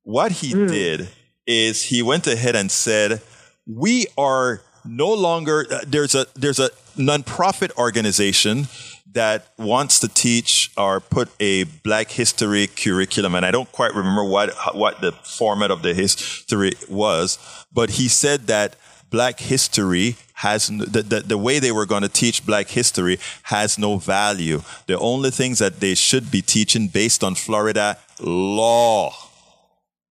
What 0.02 0.32
he 0.32 0.52
did 0.52 1.08
is 1.46 1.84
he 1.84 2.02
went 2.02 2.26
ahead 2.26 2.56
and 2.56 2.70
said, 2.70 3.22
"We 3.66 4.06
are 4.16 4.60
no 4.84 5.12
longer 5.12 5.66
uh, 5.70 5.80
there's 5.86 6.14
a 6.14 6.26
there's 6.34 6.58
a 6.58 6.70
nonprofit 6.96 7.70
organization 7.76 8.66
that 9.12 9.46
wants 9.56 10.00
to 10.00 10.08
teach 10.08 10.70
or 10.76 11.00
put 11.00 11.28
a 11.40 11.64
Black 11.84 12.10
History 12.10 12.66
curriculum, 12.66 13.34
and 13.34 13.46
I 13.46 13.50
don't 13.50 13.70
quite 13.70 13.94
remember 13.94 14.24
what 14.24 14.50
what 14.74 15.00
the 15.00 15.12
format 15.12 15.70
of 15.70 15.82
the 15.82 15.94
history 15.94 16.72
was, 16.88 17.38
but 17.72 17.90
he 17.90 18.08
said 18.08 18.48
that." 18.48 18.74
Black 19.10 19.40
history 19.40 20.16
has 20.38 20.68
the, 20.68 21.02
the, 21.02 21.20
the 21.20 21.36
way 21.36 21.58
they 21.58 21.72
were 21.72 21.86
going 21.86 22.02
to 22.02 22.08
teach 22.08 22.46
black 22.46 22.68
history 22.68 23.18
has 23.44 23.76
no 23.76 23.98
value. 23.98 24.62
The 24.86 24.96
only 24.98 25.30
things 25.30 25.58
that 25.58 25.80
they 25.80 25.96
should 25.96 26.30
be 26.30 26.42
teaching 26.42 26.86
based 26.86 27.24
on 27.24 27.34
Florida 27.34 27.98
law 28.20 29.12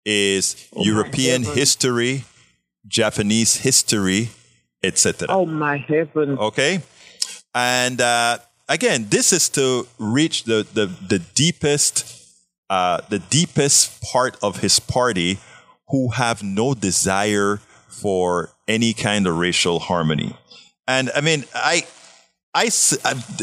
is 0.04 0.68
European 0.76 1.42
history, 1.42 2.24
Japanese 2.86 3.56
history, 3.56 4.30
etc. 4.82 5.26
Oh 5.28 5.44
my 5.44 5.78
heaven. 5.78 6.38
Okay, 6.38 6.82
and 7.52 8.00
uh, 8.00 8.38
again, 8.68 9.06
this 9.08 9.32
is 9.32 9.48
to 9.50 9.88
reach 9.98 10.44
the 10.44 10.64
the, 10.72 10.86
the 11.08 11.18
deepest 11.34 12.06
uh, 12.70 13.00
the 13.08 13.18
deepest 13.18 14.00
part 14.02 14.36
of 14.40 14.60
his 14.60 14.78
party, 14.78 15.38
who 15.88 16.10
have 16.10 16.44
no 16.44 16.74
desire 16.74 17.60
for 17.88 18.50
any 18.72 18.92
kind 18.94 19.26
of 19.26 19.36
racial 19.36 19.78
harmony. 19.78 20.34
And 20.86 21.10
I 21.14 21.20
mean, 21.20 21.44
I, 21.54 21.86
I, 22.54 22.64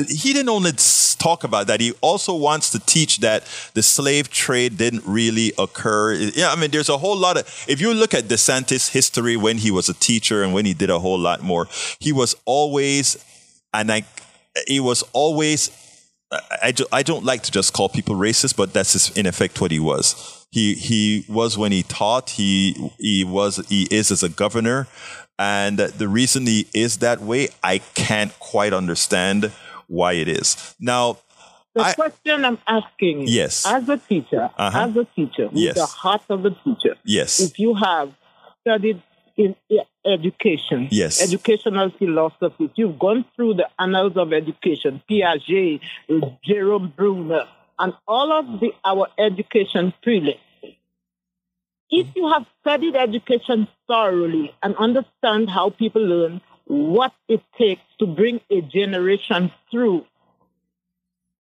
he 0.08 0.34
didn't 0.34 0.50
only 0.50 0.72
talk 1.18 1.44
about 1.44 1.68
that. 1.68 1.80
He 1.82 1.94
also 2.02 2.36
wants 2.36 2.70
to 2.72 2.80
teach 2.80 3.20
that 3.20 3.44
the 3.74 3.82
slave 3.82 4.30
trade 4.30 4.78
didn't 4.78 5.04
really 5.06 5.54
occur. 5.58 6.14
Yeah, 6.14 6.52
I 6.52 6.56
mean, 6.56 6.72
there's 6.72 6.90
a 6.90 6.98
whole 6.98 7.18
lot 7.18 7.38
of. 7.38 7.44
If 7.68 7.82
you 7.82 7.94
look 7.94 8.14
at 8.14 8.26
DeSantis' 8.26 8.92
history 8.92 9.36
when 9.38 9.58
he 9.58 9.72
was 9.72 9.90
a 9.90 9.94
teacher 9.94 10.44
and 10.44 10.54
when 10.54 10.66
he 10.66 10.74
did 10.74 10.90
a 10.90 11.00
whole 11.00 11.20
lot 11.20 11.42
more, 11.42 11.68
he 12.00 12.12
was 12.12 12.36
always, 12.46 13.18
and 13.74 13.92
I, 13.92 14.04
he 14.68 14.80
was 14.80 15.04
always. 15.14 15.72
I, 16.32 16.40
I, 16.64 16.72
do, 16.72 16.86
I 16.92 17.04
don't 17.04 17.24
like 17.26 17.44
to 17.44 17.52
just 17.52 17.74
call 17.74 17.90
people 17.90 18.16
racist, 18.16 18.56
but 18.56 18.74
that's 18.74 18.94
just 18.94 19.18
in 19.18 19.26
effect 19.26 19.60
what 19.62 19.72
he 19.72 19.80
was. 19.80 20.46
He 20.52 20.74
he 20.74 21.26
was 21.30 21.58
when 21.58 21.72
he 21.72 21.84
taught. 21.84 22.32
He 22.32 22.74
he 23.00 23.24
was 23.24 23.58
he 23.70 23.88
is 23.92 24.10
as 24.12 24.24
a 24.24 24.30
governor, 24.30 24.88
and 25.38 25.78
the 25.78 26.08
reason 26.08 26.46
he 26.48 26.68
is 26.74 26.98
that 26.98 27.22
way, 27.22 27.50
I 27.64 27.80
can't 27.94 28.38
quite 28.40 28.74
understand 28.74 29.52
why 29.88 30.14
it 30.14 30.28
is. 30.28 30.76
Now, 30.80 31.18
The 31.76 31.82
I- 31.84 31.94
question 31.94 32.46
I'm 32.46 32.58
asking, 32.68 33.28
Yes. 33.28 33.64
as 33.68 33.88
a 33.90 33.98
teacher, 33.98 34.50
Uh-huh. 34.58 34.88
as 34.90 34.96
a 34.96 35.06
teacher, 35.16 35.50
with 35.50 35.58
Yes. 35.62 35.76
the 35.76 35.86
heart 35.86 36.24
of 36.30 36.42
the 36.42 36.52
teacher, 36.64 36.96
yes, 37.06 37.40
if 37.40 37.60
you 37.60 37.76
have 37.76 38.12
studied 38.62 39.02
in 39.38 39.56
education, 40.10 40.88
Yes. 40.91 41.22
educational 41.24 41.89
philosophies. 41.91 42.70
you've 42.76 42.99
gone 42.99 43.26
through 43.36 43.53
the 43.55 43.68
annals 43.80 44.18
of 44.18 44.34
education, 44.34 45.01
Piaget, 45.10 45.82
Jerome 46.43 46.93
Bruner, 46.95 47.45
and 47.78 47.93
all 48.07 48.32
of 48.34 48.60
the 48.60 48.74
our 48.84 49.07
education 49.18 49.93
prelates. 50.01 50.39
If 51.91 52.07
you 52.16 52.30
have 52.32 52.45
studied 52.62 52.95
education 52.95 53.68
thoroughly 53.88 54.53
and 54.62 54.76
understand 54.76 55.49
how 55.49 55.72
people 55.72 56.03
learn, 56.03 56.41
what 56.66 57.14
it 57.28 57.41
takes 57.57 57.82
to 57.99 58.05
bring 58.05 58.41
a 58.51 58.62
generation 58.62 59.51
through 59.72 60.05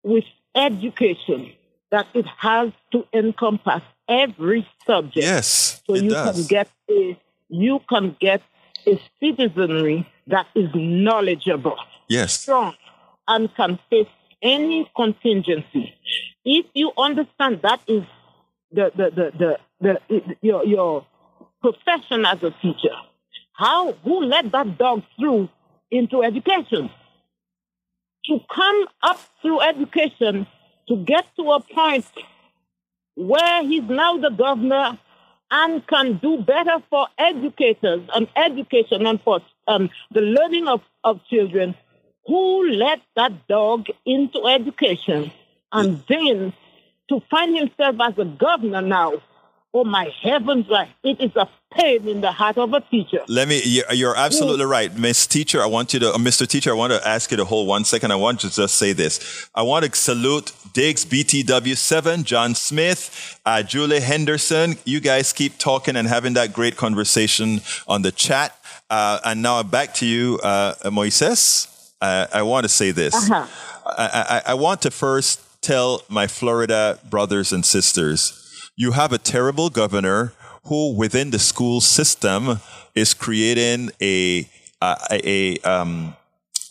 with 0.03 0.25
education, 0.55 1.53
that 1.91 2.07
it 2.15 2.27
has 2.39 2.73
to 2.93 3.07
encompass 3.13 3.83
every 4.09 4.67
subject 4.87 5.27
yes, 5.27 5.83
so 5.87 5.95
you 5.97 6.11
does. 6.11 6.35
can 6.37 6.47
get 6.47 6.69
a 6.91 7.19
you 7.51 7.81
can 7.89 8.17
get 8.19 8.43
a 8.89 9.01
citizenry 9.21 10.09
that 10.27 10.47
is 10.55 10.69
knowledgeable, 10.75 11.77
yes, 12.09 12.41
strong, 12.41 12.75
and 13.27 13.55
can 13.55 13.79
face 13.91 14.07
any 14.43 14.91
contingency. 14.97 15.95
If 16.45 16.67
you 16.75 16.93
understand 16.97 17.61
that 17.63 17.81
is 17.87 18.05
the 18.73 18.91
the 18.97 19.11
the 19.11 19.59
the, 19.81 20.01
the, 20.09 20.37
your 20.41 20.65
your 20.65 21.07
profession 21.61 22.25
as 22.25 22.43
a 22.43 22.51
teacher, 22.63 22.97
how 23.55 23.93
who 23.93 24.25
let 24.25 24.51
that 24.53 24.79
dog 24.79 25.03
through 25.19 25.49
into 25.91 26.23
education? 26.23 26.91
To 28.27 28.41
come 28.55 28.87
up 29.03 29.19
through 29.41 29.61
education 29.63 30.47
to 30.89 30.97
get 30.97 31.25
to 31.37 31.51
a 31.51 31.61
point 31.61 32.07
where 33.15 33.63
he's 33.63 33.83
now 33.83 34.17
the 34.19 34.31
governor 34.31 34.99
and 35.51 35.87
can 35.87 36.19
do 36.19 36.39
better 36.43 36.83
for 36.91 37.07
educators 37.19 38.03
and 38.15 38.29
education 38.37 39.07
and 39.07 39.21
for 39.23 39.41
um, 39.67 39.89
the 40.11 40.21
learning 40.21 40.69
of, 40.69 40.81
of 41.05 41.25
children 41.27 41.75
who 42.27 42.71
let 42.71 43.01
that 43.17 43.47
dog 43.49 43.87
into 44.05 44.47
education 44.47 45.31
and 45.73 46.03
then 46.09 46.53
to 47.09 47.21
find 47.31 47.57
himself 47.57 47.97
as 48.01 48.19
a 48.19 48.25
governor 48.25 48.83
now 48.83 49.15
Oh 49.79 49.85
my 49.85 50.13
heavens. 50.23 50.67
It 51.05 51.21
is 51.21 51.37
a 51.37 51.49
pain 51.71 52.09
in 52.09 52.21
the 52.21 52.33
heart 52.33 52.59
of 52.59 52.73
a 52.73 52.81
teacher. 52.81 53.21
Let 53.29 53.47
me, 53.47 53.63
you're, 53.65 54.17
absolutely 54.17 54.65
right. 54.65 54.93
Miss 54.99 55.25
Teacher, 55.25 55.63
I 55.63 55.67
want 55.67 55.95
you 55.95 56.01
to, 56.01 56.15
uh, 56.15 56.19
Mr. 56.19 56.49
Teacher, 56.49 56.73
I 56.73 56.75
want 56.75 56.93
to 56.93 57.07
ask 57.07 57.31
you 57.31 57.37
to 57.37 57.45
hold 57.45 57.69
one 57.69 57.85
second. 57.85 58.11
I 58.11 58.17
want 58.17 58.41
to 58.41 58.51
just 58.51 58.75
say 58.75 58.93
this. 58.93 59.49
I 59.55 59.63
want 59.63 59.85
to 59.85 59.97
salute 59.97 60.51
Diggs 60.73 61.05
BTW7, 61.05 62.25
John 62.25 62.57
Smith, 62.57 63.39
uh, 63.47 63.63
Julie 63.63 64.01
Henderson. 64.01 64.79
You 64.85 64.99
guys 64.99 65.33
keep 65.33 65.59
talking 65.59 65.95
and 65.95 66.09
having 66.09 66.35
that 66.35 66.53
great 66.53 66.77
conversation 66.77 67.61
on 67.87 68.03
the 68.03 68.11
chat. 68.11 68.59
Uh, 68.91 69.21
and 69.25 69.43
now 69.43 69.63
back 69.63 69.95
to 69.95 70.07
you, 70.07 70.41
uh, 70.43 70.75
Moises. 70.87 71.93
Uh, 72.01 72.27
I 72.33 72.43
want 72.43 72.65
to 72.65 72.69
say 72.69 72.91
this. 72.91 73.15
Uh-huh. 73.15 73.47
I, 73.87 74.43
I, 74.45 74.51
I 74.51 74.55
want 74.55 74.83
to 74.83 74.91
first 74.91 75.41
tell 75.61 76.03
my 76.09 76.27
Florida 76.27 76.99
brothers 77.09 77.53
and 77.53 77.65
sisters 77.65 78.48
you 78.79 78.93
have 78.93 79.13
a 79.13 79.19
terrible 79.19 79.69
governor 79.71 80.33
who, 80.67 80.95
within 80.95 81.31
the 81.31 81.39
school 81.39 81.81
system, 81.81 82.61
is 82.95 83.13
creating 83.13 83.91
a 84.01 84.49
a, 84.81 84.97
a 85.11 85.59
um, 85.69 86.15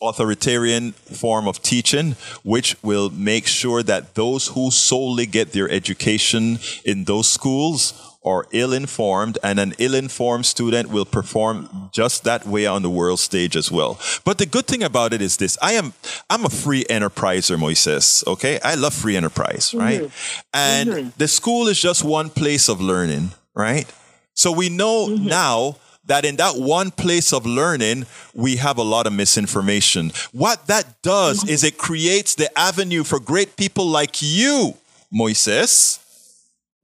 authoritarian 0.01 0.93
form 0.93 1.49
of 1.49 1.62
teaching, 1.62 2.16
which 2.43 2.82
will 2.82 3.10
make 3.10 3.45
sure 3.45 3.84
that 3.84 4.16
those 4.16 4.47
who 4.47 4.72
solely 4.72 5.26
get 5.26 5.51
their 5.51 5.70
education 5.70 6.60
in 6.86 7.03
those 7.03 7.28
schools 7.28 8.07
are 8.28 8.45
ill 8.51 8.73
informed, 8.73 9.38
and 9.43 9.59
an 9.59 9.73
ill 9.78 9.95
informed 9.95 10.45
student 10.45 10.89
will 10.89 11.05
perform 11.05 11.89
just 11.93 12.23
that 12.25 12.45
way 12.45 12.65
on 12.65 12.82
the 12.82 12.89
world 12.89 13.19
stage 13.19 13.55
as 13.55 13.71
well. 13.71 13.99
But 14.25 14.38
the 14.38 14.45
good 14.45 14.67
thing 14.67 14.84
about 14.84 15.13
it 15.13 15.21
is 15.21 15.38
this 15.38 15.57
I 15.61 15.73
am 15.73 15.93
I'm 16.30 16.45
a 16.45 16.49
free 16.49 16.84
enterpriser, 16.89 17.57
Moises. 17.57 18.25
Okay. 18.28 18.59
I 18.63 18.75
love 18.75 18.93
free 18.93 19.15
enterprise, 19.15 19.71
mm-hmm. 19.71 19.80
right? 19.80 20.11
And 20.53 20.89
mm-hmm. 20.89 21.09
the 21.17 21.28
school 21.28 21.67
is 21.67 21.82
just 21.82 22.03
one 22.03 22.30
place 22.30 22.69
of 22.69 22.82
learning, 22.82 23.32
right? 23.55 23.91
So 24.34 24.51
we 24.51 24.69
know 24.69 25.07
mm-hmm. 25.07 25.25
now 25.25 25.78
that 26.05 26.25
in 26.25 26.38
that 26.38 26.55
one 26.55 26.91
place 26.91 27.34
of 27.34 27.45
learning, 27.45 28.05
we 28.34 28.57
have 28.57 28.78
a 28.78 28.84
lot 28.84 29.07
of 29.07 29.13
misinformation. 29.13 30.11
What 30.32 30.67
that 30.67 31.01
does 31.01 31.47
is 31.47 31.63
it 31.63 31.78
creates 31.78 32.36
the 32.36 32.49
avenue 32.57 33.03
for 33.03 33.19
great 33.19 33.57
people 33.57 33.86
like 33.86 34.21
you, 34.21 34.75
Moises, 35.13 35.99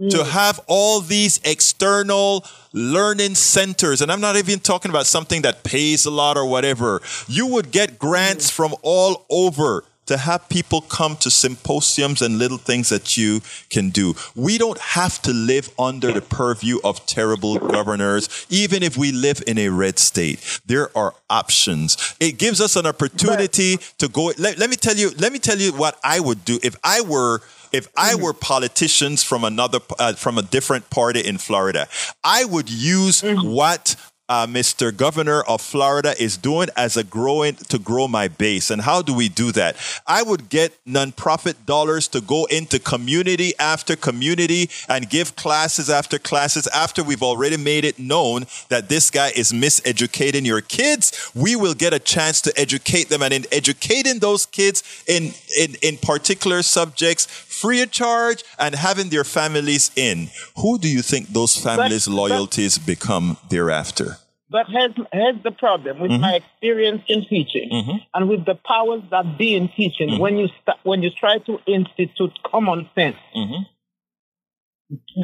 to 0.10 0.18
mm. 0.18 0.30
have 0.30 0.60
all 0.68 1.02
these 1.02 1.40
external 1.44 2.46
learning 2.74 3.36
centers. 3.36 4.02
And 4.02 4.12
I'm 4.12 4.22
not 4.22 4.36
even 4.36 4.60
talking 4.60 4.90
about 4.90 5.06
something 5.06 5.44
that 5.44 5.64
pays 5.64 6.06
a 6.06 6.12
lot 6.12 6.38
or 6.38 6.46
whatever. 6.46 7.02
You 7.28 7.48
would 7.48 7.72
get 7.72 8.00
grants 8.00 8.50
mm. 8.50 8.54
from 8.54 8.76
all 8.82 9.26
over 9.30 9.84
to 10.06 10.18
have 10.18 10.50
people 10.50 10.82
come 10.82 11.16
to 11.18 11.30
symposiums 11.30 12.22
and 12.22 12.38
little 12.38 12.58
things 12.58 12.90
that 12.90 13.16
you 13.16 13.42
can 13.70 13.90
do. 13.90 14.14
We 14.36 14.58
don't 14.58 14.80
have 14.80 15.22
to 15.24 15.32
live 15.32 15.70
under 15.80 16.12
the 16.12 16.22
purview 16.22 16.80
of 16.84 17.06
terrible 17.06 17.58
governors, 17.58 18.46
even 18.50 18.84
if 18.84 18.98
we 18.98 19.12
live 19.12 19.42
in 19.48 19.58
a 19.58 19.70
red 19.70 20.00
state. 20.00 20.60
There 20.66 20.96
are 20.98 21.14
options. 21.30 22.16
It 22.20 22.38
gives 22.38 22.60
us 22.60 22.76
an 22.76 22.86
opportunity 22.86 23.78
to 23.98 24.08
go. 24.08 24.34
Let, 24.38 24.58
let 24.58 24.70
me 24.70 24.76
tell 24.76 24.96
you, 24.96 25.12
let 25.18 25.32
me 25.32 25.40
tell 25.40 25.58
you 25.58 25.72
what 25.72 25.98
I 26.04 26.20
would 26.20 26.44
do 26.44 26.60
if 26.62 26.76
I 26.84 27.02
were 27.02 27.42
if 27.74 27.88
I 27.98 28.16
were 28.16 28.34
politicians 28.34 29.24
from 29.24 29.44
another 29.44 29.80
uh, 30.00 30.14
from 30.14 30.38
a 30.38 30.44
different 30.44 30.90
party 30.90 31.20
in 31.20 31.40
Florida, 31.40 31.88
I 32.24 32.46
would 32.46 32.70
use 32.70 33.22
what 33.22 33.96
uh, 34.34 34.48
Mr. 34.48 34.96
Governor 34.96 35.44
of 35.44 35.62
Florida 35.62 36.16
is 36.20 36.38
doing 36.38 36.68
as 36.76 36.98
a 36.98 37.04
growing 37.04 37.54
to 37.54 37.78
grow 37.78 38.08
my 38.08 38.28
base. 38.28 38.72
And 38.72 38.82
how 38.82 39.04
do 39.04 39.14
we 39.14 39.30
do 39.30 39.52
that? 39.52 39.76
I 40.08 40.24
would 40.24 40.50
get 40.50 40.74
nonprofit 40.88 41.68
dollars 41.68 42.08
to 42.08 42.20
go 42.20 42.46
into 42.46 42.80
community 42.80 43.54
after 43.60 43.96
community 43.96 44.72
and 44.90 45.08
give 45.08 45.36
classes 45.36 45.88
after 45.88 46.18
classes 46.18 46.66
after 46.66 47.04
we've 47.04 47.22
already 47.22 47.58
made 47.58 47.86
it 47.86 48.00
known 48.00 48.46
that 48.70 48.90
this 48.90 49.12
guy 49.12 49.30
is 49.36 49.52
miseducating 49.52 50.48
your 50.48 50.62
kids. 50.62 51.32
We 51.36 51.56
will 51.56 51.76
get 51.76 51.94
a 51.94 52.00
chance 52.00 52.42
to 52.42 52.60
educate 52.60 53.10
them. 53.10 53.22
And 53.22 53.36
in 53.36 53.46
educating 53.52 54.18
those 54.18 54.48
kids 54.48 54.82
in, 55.08 55.34
in, 55.56 55.76
in 55.84 55.98
particular 55.98 56.64
subjects, 56.64 57.28
free 57.28 57.84
of 57.84 57.92
charge 57.92 58.44
and 58.58 58.74
having 58.74 59.10
their 59.10 59.24
families 59.24 59.92
in, 59.96 60.30
who 60.58 60.80
do 60.80 60.90
you 60.90 61.04
think 61.04 61.28
those 61.28 61.56
families' 61.56 62.08
loyalties 62.08 62.80
become 62.80 63.38
thereafter? 63.50 64.18
But 64.54 64.68
here's, 64.70 64.92
here's 65.12 65.42
the 65.44 65.50
problem 65.50 66.00
with 66.00 66.12
my 66.12 66.36
experience 66.36 67.02
in 67.08 67.26
teaching 67.26 67.70
and 68.14 68.30
with 68.30 68.46
the 68.46 68.54
powers 68.54 69.02
that 69.10 69.36
be 69.36 69.56
in 69.56 69.68
teaching. 69.76 70.20
When 70.20 70.38
you 70.38 70.48
sta 70.62 70.74
when 70.84 71.02
you 71.02 71.10
try 71.10 71.40
to 71.40 71.54
institute 71.66 72.34
common 72.46 72.88
sense. 72.94 73.18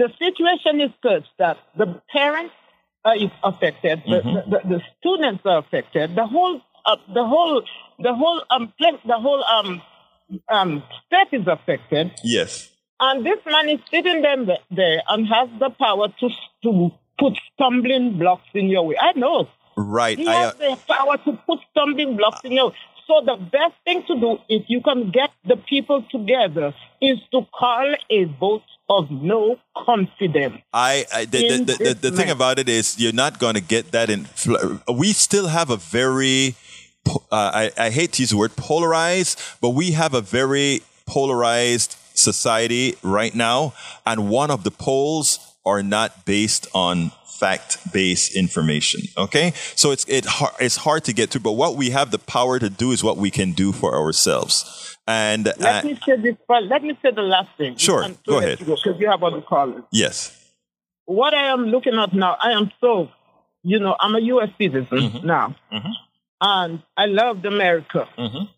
The 0.01 0.09
situation 0.17 0.81
is 0.81 0.91
such 1.05 1.25
that 1.37 1.57
the 1.77 2.01
parents 2.11 2.55
are 3.05 3.15
is 3.15 3.29
affected, 3.43 4.01
the, 4.07 4.19
the, 4.21 4.41
the, 4.51 4.59
the 4.67 4.81
students 4.97 5.41
are 5.45 5.59
affected, 5.59 6.15
the 6.15 6.25
whole 6.25 6.59
uh, 6.87 6.95
the 7.13 7.23
whole 7.23 7.61
the 7.99 8.13
whole 8.15 8.41
um 8.49 8.73
the 8.79 9.19
whole 9.25 9.43
um 9.43 9.81
um 10.49 10.83
state 11.05 11.39
is 11.39 11.47
affected. 11.47 12.13
Yes. 12.23 12.69
And 12.99 13.23
this 13.23 13.39
man 13.45 13.69
is 13.69 13.79
sitting 13.91 14.23
them 14.23 14.49
there 14.71 15.03
and 15.07 15.27
has 15.27 15.49
the 15.59 15.69
power 15.69 16.07
to 16.19 16.29
to 16.63 16.91
put 17.19 17.37
stumbling 17.53 18.17
blocks 18.17 18.47
in 18.53 18.69
your 18.69 18.87
way. 18.87 18.95
I 18.99 19.17
know. 19.17 19.47
Right. 19.77 20.17
He 20.17 20.27
I, 20.27 20.33
has 20.33 20.53
uh, 20.53 20.57
the 20.57 20.93
power 20.93 21.17
to 21.17 21.33
put 21.45 21.59
stumbling 21.71 22.17
blocks 22.17 22.41
in 22.43 22.53
your 22.53 22.69
way. 22.69 22.75
So 23.07 23.21
the 23.25 23.37
best 23.37 23.73
thing 23.85 24.03
to 24.07 24.19
do 24.19 24.37
if 24.49 24.65
you 24.67 24.81
can 24.81 25.09
get 25.09 25.31
the 25.43 25.55
people 25.55 26.05
together 26.11 26.75
is 27.01 27.17
to 27.31 27.41
call 27.57 27.95
a 28.09 28.23
vote 28.25 28.61
of 28.87 29.09
no 29.09 29.57
confidence. 29.75 30.61
I, 30.73 31.05
I 31.13 31.25
the, 31.25 31.63
the, 31.63 31.63
the, 31.63 31.93
the, 31.93 32.11
thing 32.11 32.29
about 32.29 32.59
it 32.59 32.69
is 32.69 32.99
you're 32.99 33.11
not 33.11 33.39
going 33.39 33.55
to 33.55 33.61
get 33.61 33.91
that 33.93 34.11
in. 34.11 34.27
We 34.93 35.13
still 35.13 35.47
have 35.47 35.71
a 35.71 35.77
very, 35.77 36.55
uh, 37.07 37.19
I, 37.31 37.71
I 37.77 37.89
hate 37.89 38.13
to 38.13 38.21
use 38.21 38.29
the 38.29 38.37
word 38.37 38.55
polarized, 38.55 39.41
but 39.59 39.69
we 39.69 39.91
have 39.91 40.13
a 40.13 40.21
very 40.21 40.81
polarized 41.07 41.95
society 42.13 42.95
right 43.01 43.33
now, 43.33 43.73
and 44.05 44.29
one 44.29 44.51
of 44.51 44.63
the 44.63 44.71
poles 44.71 45.48
are 45.65 45.83
not 45.83 46.25
based 46.25 46.67
on 46.73 47.11
fact-based 47.25 48.35
information. 48.35 49.01
Okay, 49.17 49.53
so 49.75 49.91
it's 49.91 50.05
it 50.07 50.25
it's 50.59 50.75
hard 50.77 51.03
to 51.05 51.13
get 51.13 51.31
to, 51.31 51.39
but 51.39 51.53
what 51.53 51.75
we 51.75 51.89
have 51.91 52.11
the 52.11 52.19
power 52.19 52.59
to 52.59 52.69
do 52.69 52.91
is 52.91 53.03
what 53.03 53.17
we 53.17 53.31
can 53.31 53.51
do 53.53 53.71
for 53.71 53.95
ourselves. 53.95 54.97
And 55.07 55.47
uh, 55.47 55.53
Let 55.57 55.85
me 55.85 55.97
say 56.05 56.17
this. 56.17 56.35
Let 56.49 56.83
me 56.83 56.97
say 57.01 57.11
the 57.11 57.21
last 57.23 57.49
thing. 57.57 57.75
Sure, 57.77 58.05
go 58.27 58.37
ahead. 58.39 58.59
Because 58.59 58.85
you 58.99 59.09
have 59.09 59.23
other 59.23 59.41
callers. 59.41 59.83
yes, 59.91 60.35
What 61.05 61.33
I 61.33 61.45
am 61.53 61.65
looking 61.67 61.95
at 61.95 62.13
now, 62.13 62.37
I 62.41 62.51
am 62.51 62.71
so, 62.79 63.09
you 63.63 63.79
know, 63.79 63.95
I'm 63.99 64.13
a 64.15 64.19
U.S. 64.19 64.49
citizen 64.59 64.87
Mm-hmm. 64.89 65.25
now, 65.25 65.55
and 66.41 66.83
I 66.95 67.05
loved 67.07 67.45
America. 67.45 68.07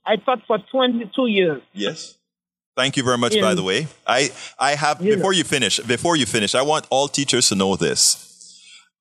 I 0.06 0.18
taught 0.18 0.42
for 0.46 0.58
22 0.60 1.28
years. 1.28 1.62
Yes. 1.74 2.16
Thank 2.76 2.98
you 2.98 3.04
very 3.04 3.18
much. 3.18 3.40
By 3.40 3.54
the 3.54 3.64
way, 3.64 3.88
I 4.08 4.30
I 4.58 4.76
have 4.76 5.02
You 5.02 5.16
before 5.16 5.34
you 5.34 5.44
finish. 5.44 5.80
Before 5.80 6.16
you 6.16 6.26
finish, 6.26 6.56
I 6.56 6.62
want 6.62 6.88
all 6.90 7.08
teachers 7.08 7.50
to 7.50 7.56
know 7.56 7.76
this. 7.76 8.28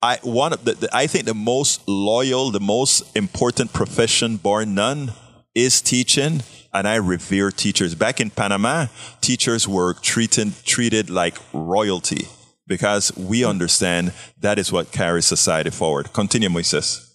I 0.01 0.17
one 0.23 0.53
of 0.53 0.65
the, 0.65 0.73
the 0.73 0.89
I 0.93 1.07
think 1.07 1.25
the 1.25 1.33
most 1.33 1.87
loyal, 1.87 2.51
the 2.51 2.59
most 2.59 3.15
important 3.15 3.71
profession, 3.71 4.37
bar 4.37 4.65
none, 4.65 5.13
is 5.55 5.81
teaching, 5.81 6.43
and 6.73 6.87
I 6.87 6.95
revere 6.95 7.51
teachers. 7.51 7.95
Back 7.95 8.19
in 8.19 8.29
Panama, 8.29 8.87
teachers 9.21 9.67
were 9.67 9.93
treated 9.93 10.53
treated 10.65 11.09
like 11.09 11.37
royalty 11.53 12.27
because 12.67 13.15
we 13.15 13.45
understand 13.45 14.13
that 14.39 14.59
is 14.59 14.71
what 14.71 14.91
carries 14.91 15.25
society 15.25 15.69
forward. 15.69 16.11
Continue, 16.13 16.49
Moises. 16.49 17.07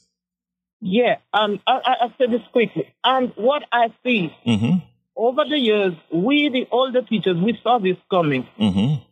Yeah, 0.80 1.16
um, 1.32 1.60
I, 1.66 1.72
I, 1.72 1.94
I 2.04 2.08
say 2.18 2.26
this 2.30 2.42
quickly. 2.52 2.94
And 3.02 3.32
what 3.36 3.62
I 3.72 3.92
see 4.04 4.32
Mm-hmm. 4.46 4.78
Over 5.16 5.44
the 5.48 5.58
years, 5.58 5.94
we, 6.12 6.48
the 6.50 6.66
older 6.70 7.02
teachers, 7.02 7.36
we 7.36 7.58
saw 7.62 7.78
this 7.78 7.96
coming. 8.10 8.46
Mm-hmm. 8.60 9.02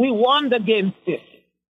We 0.00 0.10
warned 0.10 0.52
against 0.52 0.98
it 1.06 1.20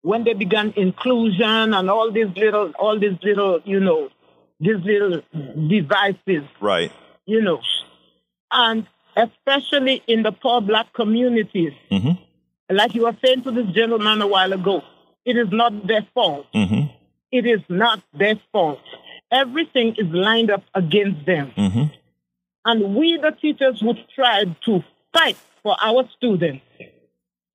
when 0.01 0.23
they 0.23 0.33
began 0.33 0.73
inclusion 0.75 1.73
and 1.73 1.89
all 1.89 2.11
these 2.11 2.35
little, 2.35 2.71
all 2.79 2.99
these 2.99 3.17
little, 3.21 3.59
you 3.65 3.79
know, 3.79 4.09
these 4.59 4.77
little 4.83 5.21
devices, 5.67 6.43
Right. 6.61 6.91
you 7.25 7.41
know, 7.41 7.59
and 8.51 8.87
especially 9.17 10.01
in 10.07 10.23
the 10.23 10.31
poor 10.31 10.61
black 10.61 10.93
communities. 10.93 11.73
Mm-hmm. 11.91 12.21
Like 12.75 12.95
you 12.95 13.03
were 13.03 13.15
saying 13.23 13.43
to 13.43 13.51
this 13.51 13.67
gentleman 13.73 14.21
a 14.21 14.27
while 14.27 14.53
ago, 14.53 14.81
it 15.25 15.37
is 15.37 15.47
not 15.51 15.85
their 15.87 16.07
fault. 16.13 16.47
Mm-hmm. 16.53 16.93
It 17.31 17.45
is 17.45 17.61
not 17.69 18.01
their 18.17 18.35
fault. 18.51 18.79
Everything 19.31 19.95
is 19.97 20.07
lined 20.11 20.51
up 20.51 20.63
against 20.73 21.25
them. 21.25 21.51
And 22.65 22.95
we, 22.95 23.17
the 23.17 23.31
teachers, 23.31 23.81
would 23.81 24.03
try 24.15 24.43
to 24.65 24.83
fight 25.13 25.37
for 25.61 25.75
our 25.81 26.09
students. 26.17 26.65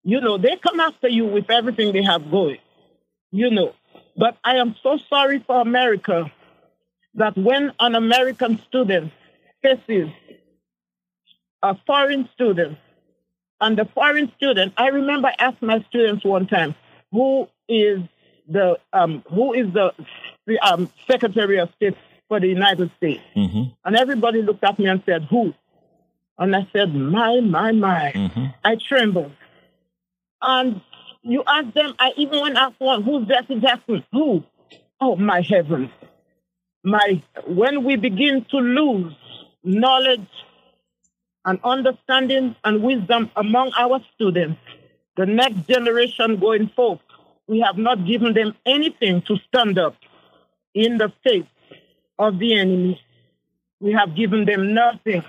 You 0.04 0.20
know, 0.20 0.38
they 0.38 0.56
come 0.56 0.80
after 0.80 1.08
you 1.08 1.26
with 1.26 1.50
everything 1.50 1.92
they 1.92 2.04
have 2.04 2.30
going, 2.30 2.58
you 3.32 3.50
know. 3.50 3.74
But 4.16 4.38
I 4.44 4.56
am 4.56 4.76
so 4.82 4.98
sorry 5.08 5.42
for 5.46 5.60
America 5.60 6.30
that 7.14 7.36
when 7.36 7.72
an 7.80 7.94
American 7.96 8.60
student 8.68 9.12
faces 9.62 10.08
a 11.62 11.76
foreign 11.86 12.28
student, 12.32 12.78
and 13.60 13.76
the 13.76 13.84
foreign 13.84 14.32
student, 14.36 14.72
I 14.76 14.88
remember 14.88 15.28
I 15.28 15.34
asked 15.38 15.60
my 15.60 15.84
students 15.88 16.24
one 16.24 16.46
time, 16.46 16.74
who 17.12 17.48
is 17.68 18.00
the 18.48 18.78
um, 18.92 19.22
who 19.28 19.52
is 19.52 19.72
the, 19.72 19.92
the 20.46 20.58
um, 20.66 20.90
Secretary 21.06 21.58
of 21.58 21.68
State 21.76 21.96
for 22.30 22.38
the 22.38 22.46
United 22.46 22.90
States? 22.96 23.20
Mm-hmm. 23.36 23.72
And 23.84 23.96
everybody 23.96 24.40
looked 24.40 24.62
at 24.62 24.78
me 24.78 24.86
and 24.86 25.02
said, 25.04 25.26
Who? 25.28 25.52
And 26.38 26.54
I 26.54 26.66
said, 26.72 26.94
My, 26.94 27.40
my, 27.40 27.72
my. 27.72 28.12
Mm-hmm. 28.14 28.46
I 28.64 28.76
trembled. 28.76 29.32
And 30.40 30.80
you 31.22 31.42
ask 31.46 31.74
them, 31.74 31.92
I 31.98 32.12
even 32.16 32.40
went 32.40 32.56
asked 32.56 32.78
one, 32.78 33.02
Who's 33.02 33.26
Jesse 33.26 33.60
Jackson? 33.60 34.04
Who? 34.12 34.44
Oh, 35.00 35.16
my 35.16 35.40
heavens. 35.42 35.90
My, 36.84 37.20
when 37.46 37.84
we 37.84 37.96
begin 37.96 38.46
to 38.52 38.56
lose 38.58 39.12
knowledge 39.64 40.28
and 41.44 41.58
understanding 41.64 42.54
and 42.62 42.82
wisdom 42.82 43.30
among 43.34 43.72
our 43.76 44.00
students, 44.14 44.60
the 45.16 45.26
next 45.26 45.66
generation 45.66 46.38
going 46.38 46.68
forth, 46.68 47.00
we 47.48 47.60
have 47.60 47.76
not 47.76 48.06
given 48.06 48.34
them 48.34 48.54
anything 48.64 49.20
to 49.22 49.36
stand 49.48 49.78
up 49.78 49.96
in 50.74 50.98
the 50.98 51.12
face 51.24 51.44
of 52.20 52.38
the 52.38 52.54
enemy. 52.54 53.00
We 53.80 53.92
have 53.92 54.14
given 54.14 54.44
them 54.44 54.74
nothing. 54.74 55.24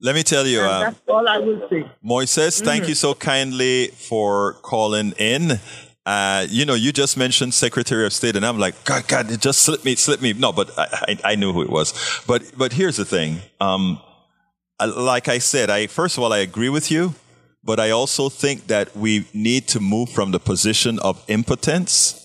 Let 0.00 0.14
me 0.14 0.22
tell 0.22 0.46
you, 0.46 0.60
uh, 0.60 0.80
that's 0.80 1.00
all 1.08 1.26
I 1.26 1.38
will 1.38 1.66
say. 1.70 1.90
Moises, 2.04 2.60
thank 2.62 2.82
Mm-hmm. 2.82 2.88
you 2.90 2.94
so 2.94 3.14
kindly 3.14 3.88
for 3.88 4.54
calling 4.62 5.12
in. 5.18 5.58
Uh, 6.04 6.46
you 6.50 6.66
know, 6.66 6.74
you 6.74 6.92
just 6.92 7.16
mentioned 7.16 7.54
Secretary 7.54 8.04
of 8.04 8.12
State, 8.12 8.36
and 8.36 8.44
I'm 8.44 8.58
like, 8.58 8.74
God, 8.84 9.08
God, 9.08 9.30
it 9.30 9.40
just 9.40 9.60
slipped 9.62 9.86
me, 9.86 9.94
slipped 9.96 10.22
me. 10.22 10.34
No, 10.34 10.52
but 10.52 10.78
I, 10.78 10.86
I, 11.08 11.32
I 11.32 11.34
knew 11.36 11.54
who 11.54 11.62
it 11.62 11.70
was. 11.70 11.94
But, 12.26 12.42
but 12.58 12.74
here's 12.74 12.98
the 12.98 13.06
thing. 13.06 13.38
Um, 13.60 13.98
like 14.84 15.28
I 15.28 15.38
said, 15.38 15.70
I 15.70 15.86
first 15.86 16.18
of 16.18 16.22
all, 16.24 16.32
I 16.34 16.38
agree 16.38 16.68
with 16.68 16.90
you, 16.90 17.14
but 17.62 17.80
I 17.80 17.88
also 17.90 18.28
think 18.28 18.66
that 18.66 18.94
we 18.94 19.26
need 19.32 19.66
to 19.68 19.80
move 19.80 20.10
from 20.10 20.32
the 20.32 20.40
position 20.40 20.98
of 20.98 21.24
impotence 21.28 22.23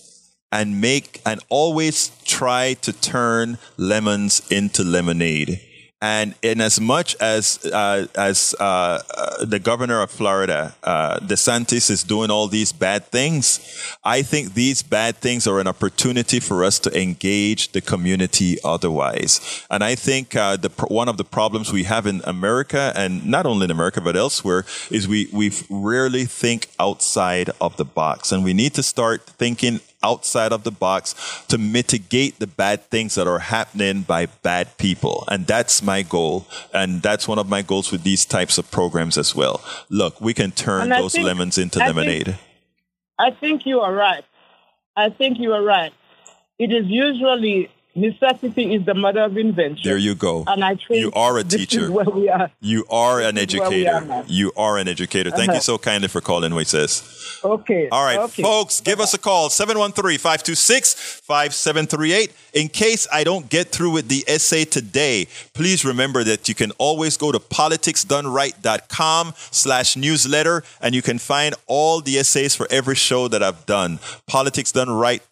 and 0.52 0.80
make 0.80 1.20
and 1.24 1.40
always 1.48 2.10
try 2.24 2.74
to 2.74 2.92
turn 2.92 3.58
lemons 3.76 4.42
into 4.50 4.82
lemonade. 4.82 5.60
And 6.02 6.34
in 6.40 6.62
as 6.62 6.80
much 6.80 7.14
as 7.20 7.58
uh, 7.66 8.06
as 8.14 8.54
uh, 8.58 9.02
uh, 9.14 9.44
the 9.44 9.58
governor 9.58 10.00
of 10.00 10.10
Florida, 10.10 10.74
uh, 10.82 11.18
DeSantis, 11.18 11.90
is 11.90 12.02
doing 12.02 12.30
all 12.30 12.48
these 12.48 12.72
bad 12.72 13.04
things, 13.04 13.60
I 14.02 14.22
think 14.22 14.54
these 14.54 14.82
bad 14.82 15.16
things 15.16 15.46
are 15.46 15.60
an 15.60 15.68
opportunity 15.68 16.40
for 16.40 16.64
us 16.64 16.78
to 16.80 16.98
engage 16.98 17.72
the 17.72 17.82
community 17.82 18.56
otherwise. 18.64 19.62
And 19.70 19.84
I 19.84 19.94
think 19.94 20.34
uh, 20.34 20.56
the 20.56 20.70
one 20.88 21.10
of 21.10 21.18
the 21.18 21.24
problems 21.24 21.70
we 21.70 21.84
have 21.84 22.06
in 22.06 22.22
America, 22.24 22.94
and 22.96 23.26
not 23.26 23.44
only 23.44 23.64
in 23.64 23.70
America 23.70 24.00
but 24.00 24.16
elsewhere, 24.16 24.64
is 24.90 25.06
we 25.06 25.28
we 25.34 25.52
rarely 25.68 26.24
think 26.24 26.68
outside 26.78 27.50
of 27.60 27.76
the 27.76 27.84
box, 27.84 28.32
and 28.32 28.42
we 28.42 28.54
need 28.54 28.72
to 28.72 28.82
start 28.82 29.26
thinking 29.26 29.80
outside 30.02 30.52
of 30.52 30.64
the 30.64 30.70
box 30.70 31.14
to 31.48 31.58
mitigate 31.58 32.38
the 32.38 32.46
bad 32.46 32.82
things 32.90 33.14
that 33.16 33.26
are 33.26 33.38
happening 33.38 34.02
by 34.02 34.26
bad 34.26 34.76
people. 34.78 35.24
And 35.28 35.46
that's 35.46 35.82
my 35.82 36.02
goal. 36.02 36.46
And 36.72 37.02
that's 37.02 37.28
one 37.28 37.38
of 37.38 37.48
my 37.48 37.62
goals 37.62 37.92
with 37.92 38.02
these 38.02 38.24
types 38.24 38.58
of 38.58 38.70
programs 38.70 39.18
as 39.18 39.34
well. 39.34 39.62
Look, 39.88 40.20
we 40.20 40.34
can 40.34 40.50
turn 40.52 40.88
those 40.88 41.12
think- 41.12 41.26
lemons 41.26 41.58
into 41.58 41.80
I 41.82 41.86
think- 41.86 41.96
lemonade. 41.96 42.38
I 43.18 43.30
think 43.32 43.66
you 43.66 43.80
are 43.80 43.92
right. 43.92 44.24
I 44.96 45.10
think 45.10 45.38
you 45.38 45.52
are 45.52 45.62
right. 45.62 45.92
It 46.58 46.72
is 46.72 46.86
usually 46.86 47.70
necessity 47.94 48.74
is 48.74 48.84
the 48.86 48.94
mother 48.94 49.22
of 49.22 49.36
invention. 49.36 49.82
there 49.88 49.96
you 49.98 50.14
go. 50.14 50.44
and 50.46 50.64
I 50.64 50.76
think 50.76 51.00
You 51.00 51.10
are 51.12 51.38
a 51.38 51.42
this 51.42 51.60
teacher. 51.60 51.84
Is 51.84 51.90
where 51.90 52.04
we 52.04 52.28
are. 52.28 52.50
You 52.60 52.84
are 52.90 53.20
an 53.20 53.34
This 53.34 53.54
is 53.54 53.60
where 53.60 53.70
we 53.70 53.86
are 53.88 53.96
educator. 54.02 54.24
You 54.28 54.52
are 54.56 54.78
an 54.78 54.88
educator. 54.88 55.30
Thank 55.30 55.48
you 55.48 55.52
Uh-huh. 55.52 55.60
so 55.60 55.78
kindly 55.78 56.08
for 56.08 56.20
calling, 56.20 56.52
Moises. 56.52 57.44
Okay. 57.44 57.88
All 57.90 58.04
right, 58.04 58.18
okay. 58.18 58.42
folks, 58.42 58.80
give 58.80 59.00
us 59.00 59.14
a 59.14 59.18
call 59.18 59.48
713-526-5738. 59.48 62.30
In 62.54 62.68
case 62.68 63.06
I 63.12 63.24
don't 63.24 63.48
get 63.48 63.68
through 63.68 63.90
with 63.90 64.08
the 64.08 64.24
essay 64.28 64.64
today, 64.64 65.26
please 65.54 65.84
remember 65.84 66.22
that 66.24 66.48
you 66.48 66.54
can 66.54 66.70
always 66.72 67.16
go 67.16 67.32
to 67.32 67.38
politicsdoneright.com 67.38 69.32
slash 69.50 69.96
newsletter 69.96 70.62
and 70.80 70.94
you 70.94 71.02
can 71.02 71.18
find 71.18 71.54
all 71.66 72.00
the 72.00 72.18
essays 72.18 72.54
for 72.54 72.66
every 72.70 72.94
show 72.94 73.28
that 73.28 73.42
I've 73.42 73.66
done. 73.66 73.98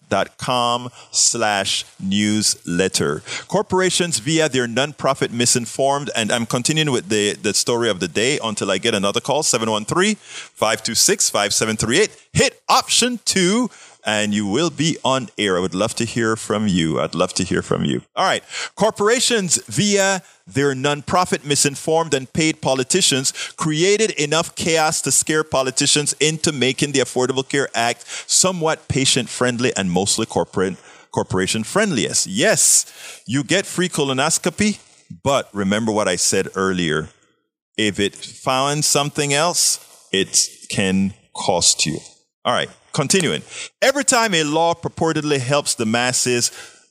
politicsdoneright.com 0.08 0.90
slash 1.10 1.84
newsletter. 2.00 3.22
Corporations 3.46 4.18
via 4.18 4.48
their 4.48 4.66
nonprofit 4.66 5.30
misinformed, 5.30 6.10
and 6.16 6.32
I'm 6.32 6.46
continuing 6.46 6.90
with 6.90 7.08
the, 7.08 7.34
the 7.34 7.52
story 7.54 7.88
of 7.90 8.00
the 8.00 8.08
day 8.08 8.40
until 8.42 8.68
I 8.70 8.78
get 8.78 8.94
another 8.94 9.20
call, 9.20 9.42
713-526-5738. 9.42 12.24
Hit 12.32 12.62
option 12.68 13.20
two 13.24 13.70
and 14.08 14.32
you 14.32 14.46
will 14.46 14.70
be 14.70 14.96
on 15.04 15.28
air. 15.36 15.58
I 15.58 15.60
would 15.60 15.74
love 15.74 15.94
to 15.96 16.06
hear 16.06 16.34
from 16.34 16.66
you. 16.66 16.98
I'd 16.98 17.14
love 17.14 17.34
to 17.34 17.44
hear 17.44 17.60
from 17.60 17.84
you. 17.84 18.00
All 18.16 18.24
right. 18.24 18.42
Corporations 18.74 19.62
via 19.66 20.22
their 20.46 20.74
nonprofit 20.74 21.44
misinformed 21.44 22.14
and 22.14 22.32
paid 22.32 22.62
politicians 22.62 23.32
created 23.58 24.12
enough 24.12 24.54
chaos 24.54 25.02
to 25.02 25.12
scare 25.12 25.44
politicians 25.44 26.14
into 26.20 26.52
making 26.52 26.92
the 26.92 27.00
Affordable 27.00 27.46
Care 27.46 27.68
Act 27.74 28.06
somewhat 28.26 28.88
patient 28.88 29.28
friendly 29.28 29.76
and 29.76 29.90
mostly 29.90 30.24
corporate 30.24 30.78
corporation 31.10 31.62
friendliest. 31.62 32.26
Yes, 32.26 33.22
you 33.26 33.44
get 33.44 33.66
free 33.66 33.90
colonoscopy, 33.90 34.80
but 35.22 35.50
remember 35.52 35.92
what 35.92 36.08
I 36.08 36.16
said 36.16 36.48
earlier. 36.54 37.10
If 37.76 38.00
it 38.00 38.16
found 38.16 38.86
something 38.86 39.34
else, 39.34 40.08
it 40.12 40.48
can 40.70 41.12
cost 41.36 41.84
you. 41.84 41.98
All 42.44 42.54
right, 42.54 42.70
continuing. 42.98 43.42
Every 43.80 44.02
time 44.02 44.34
a 44.34 44.42
law 44.42 44.74
purportedly 44.74 45.38
helps 45.38 45.76
the 45.76 45.86
masses 45.86 46.50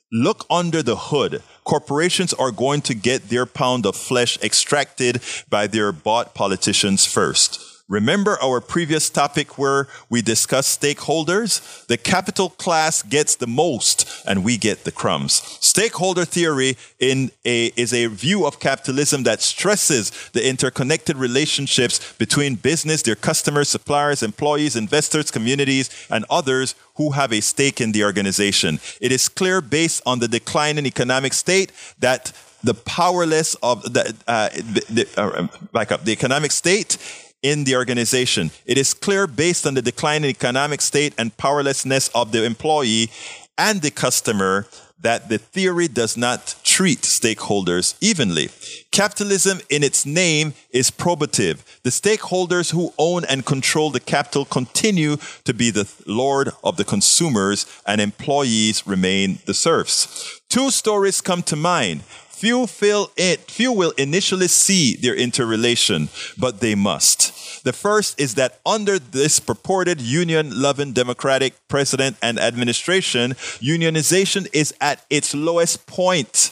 look 0.10 0.46
under 0.50 0.82
the 0.82 0.96
hood, 0.96 1.44
corporations 1.66 2.34
are 2.34 2.50
going 2.50 2.80
to 2.84 2.94
get 2.96 3.28
their 3.28 3.46
pound 3.46 3.86
of 3.86 3.98
flesh 3.98 4.42
extracted 4.42 5.22
by 5.50 5.68
their 5.68 5.92
bought 5.92 6.34
politicians 6.34 7.06
first. 7.06 7.77
Remember 7.90 8.38
our 8.44 8.60
previous 8.60 9.10
topic 9.10 9.58
where 9.58 9.88
we 10.10 10.22
discussed 10.22 10.82
stakeholders? 10.82 11.86
The 11.88 11.96
capital 11.96 12.50
class 12.50 13.02
gets 13.02 13.38
the 13.38 13.48
most 13.48 14.26
and 14.28 14.44
we 14.44 14.58
get 14.58 14.84
the 14.84 14.92
crumbs. 14.92 15.36
Stakeholder 15.62 16.26
theory 16.26 16.76
in 17.00 17.32
a, 17.46 17.68
is 17.78 17.94
a 17.94 18.08
view 18.08 18.46
of 18.46 18.60
capitalism 18.60 19.24
that 19.24 19.42
stresses 19.42 20.12
the 20.34 20.46
interconnected 20.46 21.16
relationships 21.16 22.14
between 22.18 22.56
business, 22.56 23.04
their 23.04 23.16
customers, 23.16 23.70
suppliers, 23.70 24.22
employees, 24.22 24.76
investors, 24.76 25.32
communities, 25.32 25.90
and 26.10 26.26
others 26.30 26.76
who 26.96 27.12
have 27.12 27.32
a 27.32 27.40
stake 27.40 27.80
in 27.80 27.94
the 27.94 28.04
organization. 28.04 28.82
It 29.00 29.14
is 29.14 29.30
clear 29.30 29.62
based 29.62 30.02
on 30.06 30.20
the 30.20 30.28
decline 30.28 30.78
in 30.78 30.86
economic 30.86 31.34
state 31.34 31.72
that 32.00 32.34
the 32.64 32.74
powerless 32.74 33.56
of 33.64 33.82
the, 33.94 34.14
uh, 34.28 34.50
the, 34.50 34.84
the 34.90 35.22
uh, 35.22 35.48
back 35.72 35.92
up 35.92 36.04
the 36.04 36.12
economic 36.12 36.52
state 36.52 36.98
in 37.42 37.64
the 37.64 37.76
organization. 37.76 38.52
It 38.66 38.78
is 38.78 38.94
clear 38.94 39.28
based 39.28 39.66
on 39.66 39.74
the 39.74 39.82
decline 39.82 40.24
in 40.24 40.30
economic 40.30 40.82
state 40.82 41.14
and 41.18 41.36
powerlessness 41.38 42.10
of 42.10 42.32
the 42.32 42.44
employee 42.44 43.10
and 43.58 43.82
the 43.82 43.92
customer 43.92 44.68
that 45.00 45.30
the 45.30 45.38
theory 45.38 45.88
does 45.88 46.18
not 46.18 46.56
treat 46.64 47.02
stakeholders 47.02 47.96
evenly. 48.02 48.50
Capitalism 48.92 49.60
in 49.70 49.84
its 49.84 50.06
name 50.06 50.54
is 50.72 50.90
probative. 50.90 51.60
The 51.84 51.92
stakeholders 51.92 52.72
who 52.72 52.94
own 52.98 53.24
and 53.26 53.46
control 53.46 53.92
the 53.92 54.00
capital 54.00 54.46
continue 54.46 55.18
to 55.44 55.54
be 55.54 55.70
the 55.70 55.88
lord 56.08 56.50
of 56.64 56.78
the 56.78 56.84
consumers 56.84 57.66
and 57.86 58.02
employees 58.02 58.88
remain 58.88 59.40
the 59.46 59.54
serfs. 59.54 60.42
Two 60.50 60.72
stories 60.72 61.22
come 61.22 61.44
to 61.44 61.56
mind. 61.56 62.02
Few 62.38 62.68
feel 62.68 63.10
it, 63.18 63.50
few 63.50 63.72
will 63.72 63.94
initially 63.98 64.48
see 64.48 64.96
their 64.96 65.16
interrelation, 65.16 66.10
but 66.38 66.60
they 66.60 66.76
must. 66.76 67.64
The 67.64 67.74
first 67.74 68.22
is 68.22 68.36
that 68.36 68.60
under 68.64 69.00
this 69.00 69.40
purported 69.40 70.00
union 70.00 70.52
loving 70.54 70.94
democratic 70.94 71.56
president 71.68 72.16
and 72.22 72.38
administration, 72.38 73.32
unionization 73.58 74.48
is 74.54 74.72
at 74.80 75.04
its 75.10 75.34
lowest 75.34 75.88
point. 75.88 76.52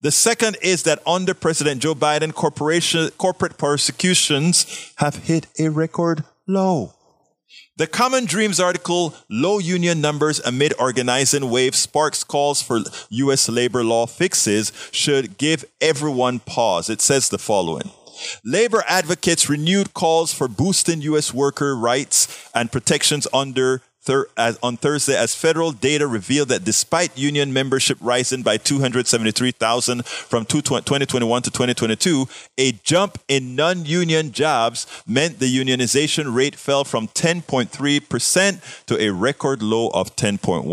The 0.00 0.10
second 0.10 0.56
is 0.60 0.82
that 0.82 0.98
under 1.06 1.34
President 1.34 1.80
Joe 1.82 1.94
Biden, 1.94 2.34
corporate 2.34 3.58
persecutions 3.58 4.92
have 4.96 5.14
hit 5.14 5.46
a 5.56 5.68
record 5.68 6.24
low. 6.48 6.94
The 7.78 7.86
Common 7.86 8.26
Dreams 8.26 8.60
article, 8.60 9.14
Low 9.30 9.58
Union 9.58 10.02
Numbers 10.02 10.40
Amid 10.40 10.74
Organizing 10.78 11.48
Wave 11.48 11.74
Sparks 11.74 12.22
Calls 12.22 12.60
for 12.60 12.80
U.S. 13.08 13.48
Labor 13.48 13.82
Law 13.82 14.04
Fixes, 14.04 14.72
should 14.92 15.38
give 15.38 15.64
everyone 15.80 16.40
pause. 16.40 16.90
It 16.90 17.00
says 17.00 17.30
the 17.30 17.38
following. 17.38 17.90
Labor 18.44 18.84
advocates 18.86 19.48
renewed 19.48 19.94
calls 19.94 20.34
for 20.34 20.48
boosting 20.48 21.00
U.S. 21.00 21.32
worker 21.32 21.74
rights 21.74 22.50
and 22.54 22.70
protections 22.70 23.26
under 23.32 23.80
thir- 24.02 24.26
as, 24.36 24.58
on 24.62 24.76
Thursday 24.76 25.16
as 25.16 25.34
federal 25.34 25.72
data 25.72 26.06
revealed 26.06 26.48
that 26.48 26.64
despite 26.64 27.16
union 27.16 27.52
membership 27.52 27.96
rising 28.00 28.42
by 28.42 28.56
273,000 28.56 30.04
from 30.04 30.44
2021 30.44 31.42
to 31.42 31.50
2022, 31.50 32.26
a 32.58 32.72
jump 32.82 33.18
in 33.28 33.54
non-union 33.54 34.32
jobs 34.32 34.86
meant 35.06 35.38
the 35.38 35.46
unionization 35.46 36.34
rate 36.34 36.56
fell 36.56 36.84
from 36.84 37.08
10.3% 37.08 38.86
to 38.86 39.00
a 39.00 39.10
record 39.10 39.62
low 39.62 39.88
of 39.88 40.16
10.1%. 40.16 40.64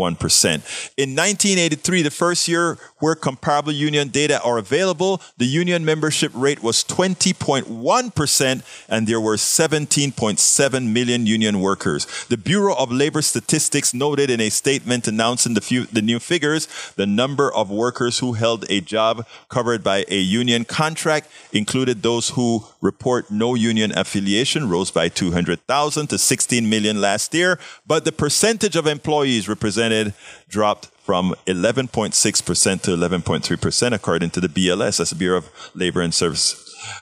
In 0.96 1.16
1983, 1.16 2.02
the 2.02 2.10
first 2.10 2.48
year 2.48 2.78
where 2.98 3.14
comparable 3.14 3.72
union 3.72 4.08
data 4.08 4.42
are 4.42 4.58
available, 4.58 5.22
the 5.38 5.46
union 5.46 5.84
membership 5.84 6.32
rate 6.34 6.62
was 6.62 6.82
20.1% 6.84 8.62
and 8.88 9.06
there 9.06 9.20
were 9.20 9.36
17.7 9.36 10.92
million 10.92 11.26
union 11.26 11.60
workers. 11.60 12.06
The 12.28 12.36
Bureau 12.36 12.74
of 12.74 12.90
Labor 12.90 13.19
Statistics 13.22 13.94
noted 13.94 14.30
in 14.30 14.40
a 14.40 14.50
statement 14.50 15.08
announcing 15.08 15.54
the, 15.54 15.60
few, 15.60 15.86
the 15.86 16.02
new 16.02 16.18
figures, 16.18 16.68
the 16.96 17.06
number 17.06 17.52
of 17.52 17.70
workers 17.70 18.18
who 18.18 18.34
held 18.34 18.64
a 18.70 18.80
job 18.80 19.26
covered 19.48 19.82
by 19.82 20.04
a 20.08 20.18
union 20.18 20.64
contract 20.64 21.28
included 21.52 22.02
those 22.02 22.30
who 22.30 22.64
report 22.80 23.30
no 23.30 23.54
union 23.54 23.92
affiliation 23.96 24.68
rose 24.68 24.90
by 24.90 25.08
200,000 25.08 26.06
to 26.08 26.18
16 26.18 26.68
million 26.68 27.00
last 27.00 27.34
year, 27.34 27.58
but 27.86 28.04
the 28.04 28.12
percentage 28.12 28.76
of 28.76 28.86
employees 28.86 29.48
represented 29.48 30.14
dropped 30.48 30.86
from 31.02 31.34
11.6% 31.46 32.82
to 32.82 32.90
11.3% 32.90 33.92
according 33.92 34.30
to 34.30 34.40
the 34.40 34.48
BLS, 34.48 34.98
that's 34.98 35.10
the 35.10 35.16
Bureau 35.16 35.38
of 35.38 35.50
Labor 35.74 36.02
and 36.02 36.14
Service. 36.14 36.56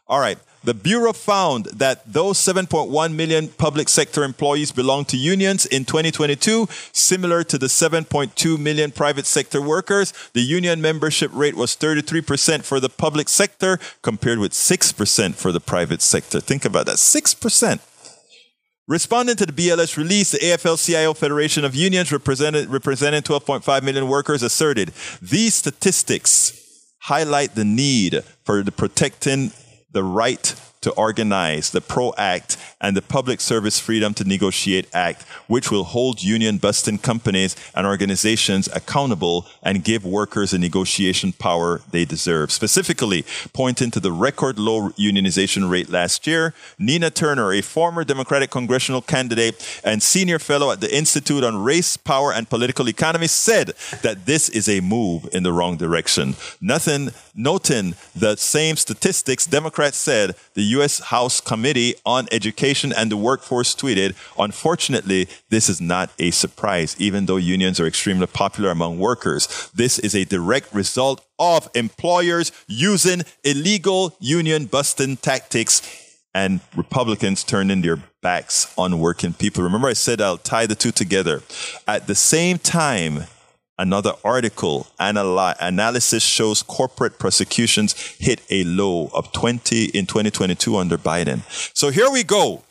All 0.08 0.20
right. 0.20 0.38
The 0.68 0.74
Bureau 0.74 1.14
found 1.14 1.64
that 1.76 2.12
those 2.12 2.36
7.1 2.36 3.14
million 3.14 3.48
public 3.48 3.88
sector 3.88 4.22
employees 4.22 4.70
belong 4.70 5.06
to 5.06 5.16
unions 5.16 5.64
in 5.64 5.86
2022, 5.86 6.68
similar 6.92 7.42
to 7.44 7.56
the 7.56 7.68
7.2 7.68 8.58
million 8.58 8.90
private 8.90 9.24
sector 9.24 9.62
workers. 9.62 10.12
The 10.34 10.42
union 10.42 10.82
membership 10.82 11.30
rate 11.32 11.54
was 11.54 11.74
33% 11.74 12.64
for 12.64 12.80
the 12.80 12.90
public 12.90 13.30
sector 13.30 13.78
compared 14.02 14.40
with 14.40 14.52
6% 14.52 15.36
for 15.36 15.52
the 15.52 15.60
private 15.60 16.02
sector. 16.02 16.38
Think 16.38 16.66
about 16.66 16.84
that 16.84 16.96
6%. 16.96 17.80
Responding 18.86 19.36
to 19.36 19.46
the 19.46 19.52
BLS 19.52 19.96
release, 19.96 20.32
the 20.32 20.38
AFL-CIO 20.38 21.14
Federation 21.14 21.64
of 21.64 21.74
Unions 21.74 22.12
represented, 22.12 22.68
representing 22.68 23.22
12.5 23.22 23.82
million 23.82 24.06
workers 24.06 24.42
asserted 24.42 24.92
these 25.22 25.54
statistics 25.54 26.52
highlight 27.00 27.54
the 27.54 27.64
need 27.64 28.22
for 28.44 28.62
the 28.62 28.72
protecting 28.72 29.50
the 29.90 30.02
right 30.02 30.54
to 30.80 30.92
organize, 30.92 31.70
the 31.70 31.80
PRO 31.80 32.12
Act, 32.16 32.56
and 32.80 32.96
the 32.96 33.02
Public 33.02 33.40
Service 33.40 33.78
Freedom 33.80 34.14
to 34.14 34.24
Negotiate 34.24 34.88
Act, 34.94 35.22
which 35.46 35.70
will 35.70 35.84
hold 35.84 36.22
union 36.22 36.58
busting 36.58 36.98
companies 36.98 37.56
and 37.74 37.86
organizations 37.86 38.68
accountable 38.74 39.46
and 39.62 39.84
give 39.84 40.04
workers 40.04 40.52
the 40.52 40.58
negotiation 40.58 41.32
power 41.32 41.80
they 41.90 42.04
deserve. 42.04 42.52
Specifically, 42.52 43.24
pointing 43.52 43.90
to 43.90 44.00
the 44.00 44.12
record 44.12 44.58
low 44.58 44.90
unionization 44.90 45.68
rate 45.68 45.88
last 45.88 46.26
year, 46.26 46.54
Nina 46.78 47.10
Turner, 47.10 47.52
a 47.52 47.62
former 47.62 48.04
Democratic 48.04 48.50
congressional 48.50 49.02
candidate 49.02 49.80
and 49.84 50.02
senior 50.02 50.38
fellow 50.38 50.70
at 50.70 50.80
the 50.80 50.94
Institute 50.96 51.42
on 51.42 51.62
Race, 51.62 51.96
Power, 51.96 52.32
and 52.32 52.48
Political 52.48 52.88
Economy, 52.88 53.26
said 53.26 53.72
that 54.02 54.26
this 54.26 54.48
is 54.48 54.68
a 54.68 54.80
move 54.80 55.28
in 55.32 55.42
the 55.42 55.52
wrong 55.52 55.76
direction. 55.76 56.36
Nothing, 56.60 57.10
noting 57.34 57.94
the 58.14 58.36
same 58.36 58.76
statistics, 58.76 59.46
Democrats 59.46 59.96
said 59.96 60.36
the 60.54 60.67
U.S. 60.76 61.00
House 61.00 61.40
Committee 61.40 61.94
on 62.04 62.28
Education 62.32 62.92
and 62.92 63.10
the 63.10 63.16
Workforce 63.16 63.74
tweeted, 63.74 64.14
unfortunately, 64.38 65.28
this 65.48 65.68
is 65.68 65.80
not 65.80 66.10
a 66.18 66.30
surprise, 66.30 66.96
even 66.98 67.26
though 67.26 67.36
unions 67.36 67.80
are 67.80 67.86
extremely 67.86 68.26
popular 68.26 68.70
among 68.70 68.98
workers. 68.98 69.70
This 69.74 69.98
is 69.98 70.14
a 70.14 70.24
direct 70.24 70.72
result 70.74 71.24
of 71.38 71.68
employers 71.74 72.52
using 72.66 73.22
illegal 73.44 74.16
union 74.20 74.66
busting 74.66 75.16
tactics 75.18 75.82
and 76.34 76.60
Republicans 76.76 77.42
turning 77.42 77.82
their 77.82 77.98
backs 78.22 78.72
on 78.76 79.00
working 79.00 79.32
people. 79.32 79.62
Remember, 79.64 79.88
I 79.88 79.94
said 79.94 80.20
I'll 80.20 80.38
tie 80.38 80.66
the 80.66 80.74
two 80.74 80.92
together. 80.92 81.42
At 81.86 82.06
the 82.06 82.14
same 82.14 82.58
time, 82.58 83.24
Another 83.78 84.12
article 84.24 84.88
analy- 84.98 85.56
analysis 85.60 86.22
shows 86.22 86.62
corporate 86.62 87.18
prosecutions 87.18 87.92
hit 88.18 88.40
a 88.50 88.64
low 88.64 89.08
of 89.14 89.32
20 89.32 89.84
in 89.86 90.06
2022 90.06 90.76
under 90.76 90.98
Biden. 90.98 91.42
So 91.76 91.90
here 91.90 92.10
we 92.10 92.24
go. 92.24 92.64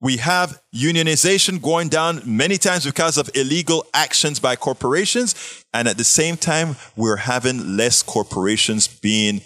We 0.00 0.18
have 0.18 0.60
unionization 0.74 1.60
going 1.60 1.88
down 1.88 2.22
many 2.24 2.58
times 2.58 2.84
because 2.86 3.18
of 3.18 3.30
illegal 3.34 3.86
actions 3.92 4.38
by 4.40 4.56
corporations. 4.56 5.64
And 5.74 5.88
at 5.88 5.98
the 5.98 6.04
same 6.04 6.36
time, 6.36 6.76
we're 6.96 7.16
having 7.16 7.76
less 7.76 8.02
corporations 8.02 8.88
being 8.88 9.40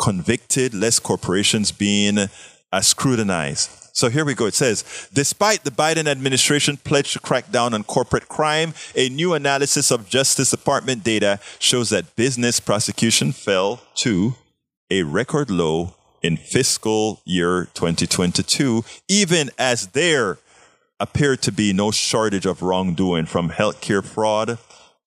convicted, 0.00 0.74
less 0.74 0.98
corporations 0.98 1.72
being 1.72 2.18
uh, 2.18 2.80
scrutinized. 2.80 3.81
So 3.92 4.08
here 4.08 4.24
we 4.24 4.34
go. 4.34 4.46
It 4.46 4.54
says, 4.54 5.08
despite 5.12 5.64
the 5.64 5.70
Biden 5.70 6.06
administration 6.06 6.78
pledge 6.78 7.12
to 7.12 7.20
crack 7.20 7.50
down 7.50 7.74
on 7.74 7.84
corporate 7.84 8.26
crime, 8.26 8.72
a 8.96 9.10
new 9.10 9.34
analysis 9.34 9.90
of 9.90 10.08
Justice 10.08 10.50
Department 10.50 11.04
data 11.04 11.38
shows 11.58 11.90
that 11.90 12.16
business 12.16 12.58
prosecution 12.58 13.32
fell 13.32 13.82
to 13.96 14.34
a 14.90 15.02
record 15.02 15.50
low 15.50 15.94
in 16.22 16.38
fiscal 16.38 17.20
year 17.26 17.68
2022, 17.74 18.82
even 19.08 19.50
as 19.58 19.88
there 19.88 20.38
appeared 20.98 21.42
to 21.42 21.52
be 21.52 21.72
no 21.72 21.90
shortage 21.90 22.46
of 22.46 22.62
wrongdoing 22.62 23.26
from 23.26 23.50
healthcare 23.50 24.04
fraud 24.04 24.58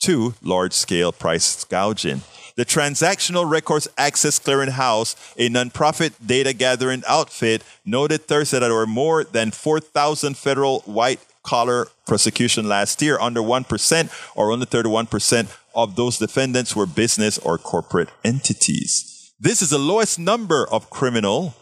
to 0.01 0.33
large 0.41 0.73
scale 0.73 1.11
price 1.11 1.63
gouging. 1.63 2.21
The 2.55 2.65
Transactional 2.65 3.49
Records 3.49 3.87
Access 3.97 4.39
Clearinghouse, 4.39 5.15
a 5.37 5.49
nonprofit 5.49 6.13
data 6.25 6.53
gathering 6.53 7.03
outfit, 7.07 7.63
noted 7.85 8.27
Thursday 8.27 8.59
that 8.59 8.67
there 8.67 8.73
were 8.73 8.87
more 8.87 9.25
than 9.25 9.51
4,000 9.51 10.37
federal 10.37 10.79
white 10.81 11.19
collar 11.43 11.87
prosecution 12.07 12.67
last 12.67 13.01
year, 13.01 13.19
under 13.19 13.41
1% 13.41 14.31
or 14.35 14.51
only 14.51 14.65
31% 14.65 15.53
of 15.75 15.95
those 15.97 16.17
defendants 16.17 16.75
were 16.75 16.85
business 16.85 17.37
or 17.39 17.57
corporate 17.57 18.09
entities. 18.23 19.33
This 19.39 19.61
is 19.61 19.69
the 19.69 19.77
lowest 19.77 20.17
number 20.17 20.65
of 20.71 20.89
criminal 20.89 21.55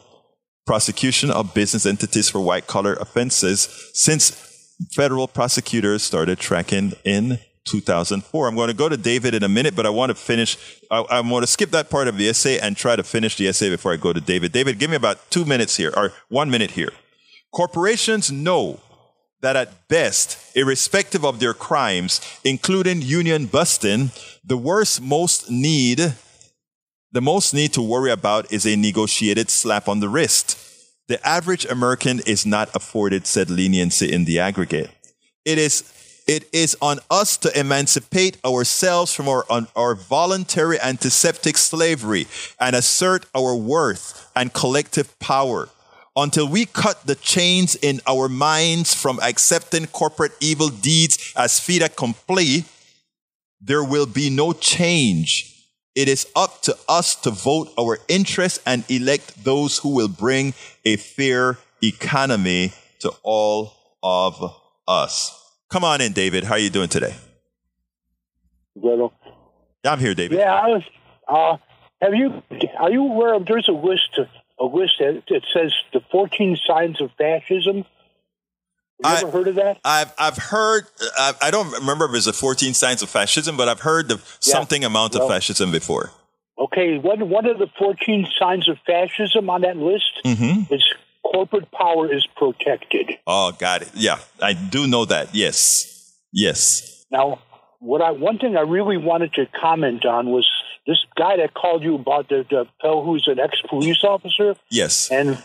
prosecution 0.65 1.31
of 1.31 1.53
business 1.53 1.86
entities 1.86 2.29
for 2.29 2.39
white 2.39 2.67
collar 2.67 2.93
offenses 2.93 3.67
since 3.93 4.29
federal 4.91 5.27
prosecutors 5.27 6.03
started 6.03 6.39
tracking 6.39 6.93
in 7.03 7.39
2004. 7.66 8.47
I'm 8.47 8.55
going 8.55 8.68
to 8.68 8.74
go 8.74 8.89
to 8.89 8.97
David 8.97 9.34
in 9.34 9.43
a 9.43 9.49
minute, 9.49 9.76
but 9.76 9.86
I 9.86 9.89
want 9.89 10.09
to 10.09 10.16
finish. 10.16 10.57
I, 10.91 10.99
I, 11.01 11.22
want 11.22 11.43
to 11.43 11.47
skip 11.47 11.72
that 11.72 11.89
part 11.89 12.07
of 12.07 12.18
the 12.18 12.30
essay 12.30 12.59
and 12.59 12.76
try 12.76 12.95
to 12.95 13.03
finish 13.03 13.38
the 13.38 13.47
essay 13.47 13.70
before 13.70 13.93
I 13.93 13.97
go 13.97 14.14
to 14.14 14.22
David. 14.22 14.51
David, 14.51 14.80
give 14.80 14.89
me 14.89 14.95
about 14.95 15.30
two 15.32 15.45
minutes 15.45 15.78
here, 15.78 15.93
or 15.95 16.11
one 16.30 16.49
minute 16.49 16.72
here. 16.72 16.91
Corporations 17.51 18.32
know 18.32 18.80
that 19.41 19.55
at 19.55 19.88
best, 19.89 20.55
irrespective 20.55 21.26
of 21.26 21.39
their 21.39 21.53
crimes, 21.53 22.22
including 22.43 23.01
union 23.01 23.45
busting, 23.45 24.11
the 24.43 24.57
worst 24.57 25.01
most 25.01 25.51
need, 25.51 26.16
the 27.11 27.22
most 27.22 27.53
need 27.53 27.74
to 27.74 27.82
worry 27.82 28.09
about 28.09 28.51
is 28.51 28.66
a 28.66 28.76
negotiated 28.76 29.49
slap 29.49 29.88
on 29.88 29.99
the 29.99 30.09
wrist. 30.09 30.57
The 31.07 31.26
average 31.28 31.66
American 31.66 32.22
is 32.26 32.45
not 32.45 32.74
afforded 32.74 33.28
said 33.28 33.49
leniency 33.49 34.11
in 34.11 34.26
the 34.26 34.39
aggregate. 34.39 34.89
It 35.45 35.57
is 35.57 35.82
it 36.28 36.47
is 36.53 36.78
on 36.82 36.99
us 37.09 37.38
to 37.38 37.59
emancipate 37.59 38.38
ourselves 38.45 39.13
from 39.13 39.28
our, 39.28 39.45
our 39.76 39.95
voluntary 39.95 40.80
antiseptic 40.80 41.57
slavery 41.57 42.28
and 42.59 42.76
assert 42.76 43.26
our 43.36 43.55
worth 43.55 44.32
and 44.36 44.53
collective 44.53 45.17
power. 45.19 45.69
Until 46.15 46.47
we 46.47 46.65
cut 46.65 47.07
the 47.07 47.15
chains 47.15 47.76
in 47.76 47.99
our 48.07 48.30
minds 48.30 48.93
from 48.93 49.19
accepting 49.21 49.88
corporate 49.88 50.34
evil 50.39 50.69
deeds 50.69 51.34
as 51.36 51.59
fait 51.59 51.82
accompli, 51.82 52.65
there 53.59 53.84
will 53.84 54.05
be 54.05 54.30
no 54.30 54.53
change. 54.53 55.49
It 55.95 56.07
is 56.07 56.28
up 56.36 56.61
to 56.63 56.78
us 56.88 57.15
to 57.17 57.32
vote 57.32 57.71
our 57.80 57.99
interests 58.07 58.59
and 58.65 58.84
elect 58.89 59.43
those 59.43 59.80
who 59.80 59.89
will 59.89 60.07
bring 60.07 60.53
a 60.86 60.97
fair 60.97 61.57
economy 61.82 62.74
to 62.99 63.11
all 63.24 63.74
of 64.01 64.53
us. 64.88 65.42
Come 65.74 65.84
on 65.84 66.01
in, 66.01 66.13
David. 66.13 66.43
How 66.43 66.53
are 66.53 66.59
you 66.59 66.69
doing 66.69 66.88
today? 66.88 67.15
Well, 68.76 69.11
I'm 69.84 69.97
here, 69.99 70.13
David. 70.13 70.38
Yeah, 70.38 70.53
I 70.53 70.67
was. 70.67 70.84
Uh, 71.28 71.57
have 71.99 72.13
you? 72.13 72.43
Are 72.80 72.91
you 72.91 73.01
aware 73.03 73.34
of? 73.34 73.47
There's 73.47 73.67
a 73.67 73.71
list. 73.71 74.19
A 74.59 74.65
list 74.65 74.93
that, 74.99 75.24
that 75.30 75.41
says 75.51 75.74
the 75.91 76.01
14 76.11 76.59
signs 76.67 77.01
of 77.01 77.09
fascism. 77.17 77.86
Have 79.03 79.21
you 79.21 79.28
I, 79.28 79.28
ever 79.28 79.32
heard 79.32 79.47
of 79.47 79.55
that? 79.55 79.80
I've 79.84 80.13
I've 80.19 80.38
heard. 80.38 80.84
I, 81.17 81.34
I 81.41 81.49
don't 81.49 81.71
remember 81.71 82.05
if 82.05 82.13
it's 82.13 82.28
the 82.28 82.34
14 82.34 82.76
signs 82.76 83.01
of 83.01 83.09
fascism, 83.09 83.57
but 83.57 83.67
I've 83.67 83.80
heard 83.80 84.11
of 84.11 84.19
Yeah. 84.45 84.53
something 84.53 84.84
amount 84.84 85.15
Well- 85.15 85.24
of 85.24 85.30
fascism 85.32 85.71
before. 85.71 86.11
Okay, 86.59 86.99
one 86.99 87.30
one 87.32 87.47
of 87.47 87.57
the 87.57 87.65
14 87.80 88.28
signs 88.38 88.69
of 88.69 88.78
fascism 88.86 89.49
on 89.49 89.61
that 89.61 89.76
list 89.78 90.21
Mm-hmm. 90.24 90.71
is 90.71 90.86
corporate 91.24 91.71
power 91.71 92.11
is 92.13 92.26
protected. 92.36 93.17
Oh, 93.28 93.51
got 93.53 93.82
it. 93.84 93.91
Yeah, 93.93 94.19
I 94.41 94.53
do 94.53 94.88
know 94.88 95.05
that. 95.05 95.34
Yes. 95.34 96.13
Yes. 96.32 97.05
Now, 97.11 97.39
what 97.80 98.01
I 98.01 98.11
one 98.11 98.38
thing 98.39 98.55
I 98.57 98.61
really 98.61 98.97
wanted 98.97 99.34
to 99.34 99.45
comment 99.59 100.05
on 100.05 100.30
was 100.30 100.49
this 100.88 100.99
guy 101.17 101.38
that 101.38 101.53
called 101.53 101.84
you 101.84 101.95
about 101.95 102.30
the, 102.30 102.45
the 102.49 102.65
fellow 102.82 103.03
who's 103.03 103.26
an 103.28 103.39
ex 103.39 103.61
police 103.69 104.03
officer, 104.03 104.55
Yes. 104.69 105.09
and 105.11 105.38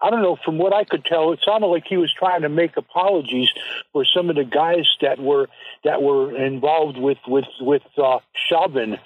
I 0.00 0.10
don't 0.10 0.22
know. 0.22 0.36
From 0.44 0.58
what 0.58 0.74
I 0.74 0.84
could 0.84 1.04
tell, 1.04 1.32
it 1.32 1.40
sounded 1.44 1.66
like 1.68 1.84
he 1.88 1.96
was 1.96 2.12
trying 2.12 2.42
to 2.42 2.48
make 2.50 2.76
apologies 2.76 3.48
for 3.92 4.04
some 4.04 4.28
of 4.30 4.36
the 4.36 4.44
guys 4.44 4.86
that 5.00 5.18
were 5.18 5.48
that 5.84 6.02
were 6.02 6.36
involved 6.36 6.98
with 6.98 7.18
with 7.26 7.46
with 7.60 7.82
uh, 7.96 8.18
Chauvin, 8.48 8.98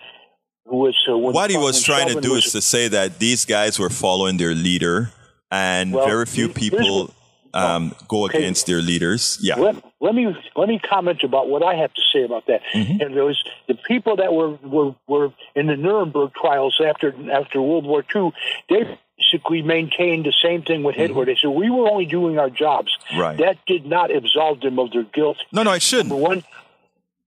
who 0.67 0.77
was 0.79 0.97
uh, 1.09 1.17
what 1.17 1.51
he 1.51 1.57
was 1.57 1.83
trying 1.83 2.09
to 2.09 2.21
do 2.21 2.33
was- 2.33 2.47
is 2.47 2.53
to 2.53 2.61
say 2.61 2.89
that 2.89 3.19
these 3.21 3.45
guys 3.45 3.79
were 3.79 3.89
following 3.91 4.37
their 4.37 4.55
leader, 4.55 5.13
and 5.51 5.93
Well, 5.93 6.07
very 6.07 6.27
few 6.27 6.49
people 6.49 7.03
what- 7.07 7.11
um, 7.53 7.93
go 8.07 8.25
Okay. 8.27 8.39
against 8.39 8.67
their 8.67 8.81
leaders. 8.81 9.37
Yeah. 9.43 9.57
Let, 9.57 9.75
let 10.01 10.15
me 10.15 10.33
let 10.55 10.69
me 10.69 10.79
comment 10.79 11.25
about 11.25 11.49
what 11.49 11.65
I 11.65 11.75
have 11.75 11.93
to 11.95 12.03
say 12.13 12.23
about 12.23 12.47
that. 12.47 12.61
Mm-hmm. 12.73 13.01
And 13.03 13.17
those 13.17 13.43
the 13.67 13.75
people 13.75 14.17
that 14.17 14.33
were, 14.33 14.51
were 14.63 14.95
were 15.09 15.33
in 15.57 15.67
the 15.67 15.77
Nuremberg 15.77 16.33
trials 16.41 16.81
after 16.85 17.13
after 17.33 17.61
World 17.61 17.87
War 17.87 18.05
II. 18.15 18.31
They 18.69 18.97
basically 19.19 19.63
maintained 19.63 20.25
the 20.27 20.35
same 20.43 20.63
thing 20.63 20.85
with 20.85 20.95
Hitler. 20.95 21.27
They 21.27 21.37
said 21.41 21.49
we 21.51 21.71
were 21.71 21.89
only 21.91 22.07
doing 22.07 22.39
our 22.39 22.51
jobs. 22.51 22.97
Mm-hmm. 23.09 23.21
Right. 23.21 23.39
That 23.39 23.59
did 23.67 23.85
not 23.85 24.15
absolve 24.15 24.61
them 24.61 24.79
of 24.79 24.93
their 24.93 25.03
guilt. 25.03 25.39
No, 25.53 25.65
no, 25.65 25.73
it 25.73 25.83
shouldn't. 25.83 26.15
one, 26.15 26.45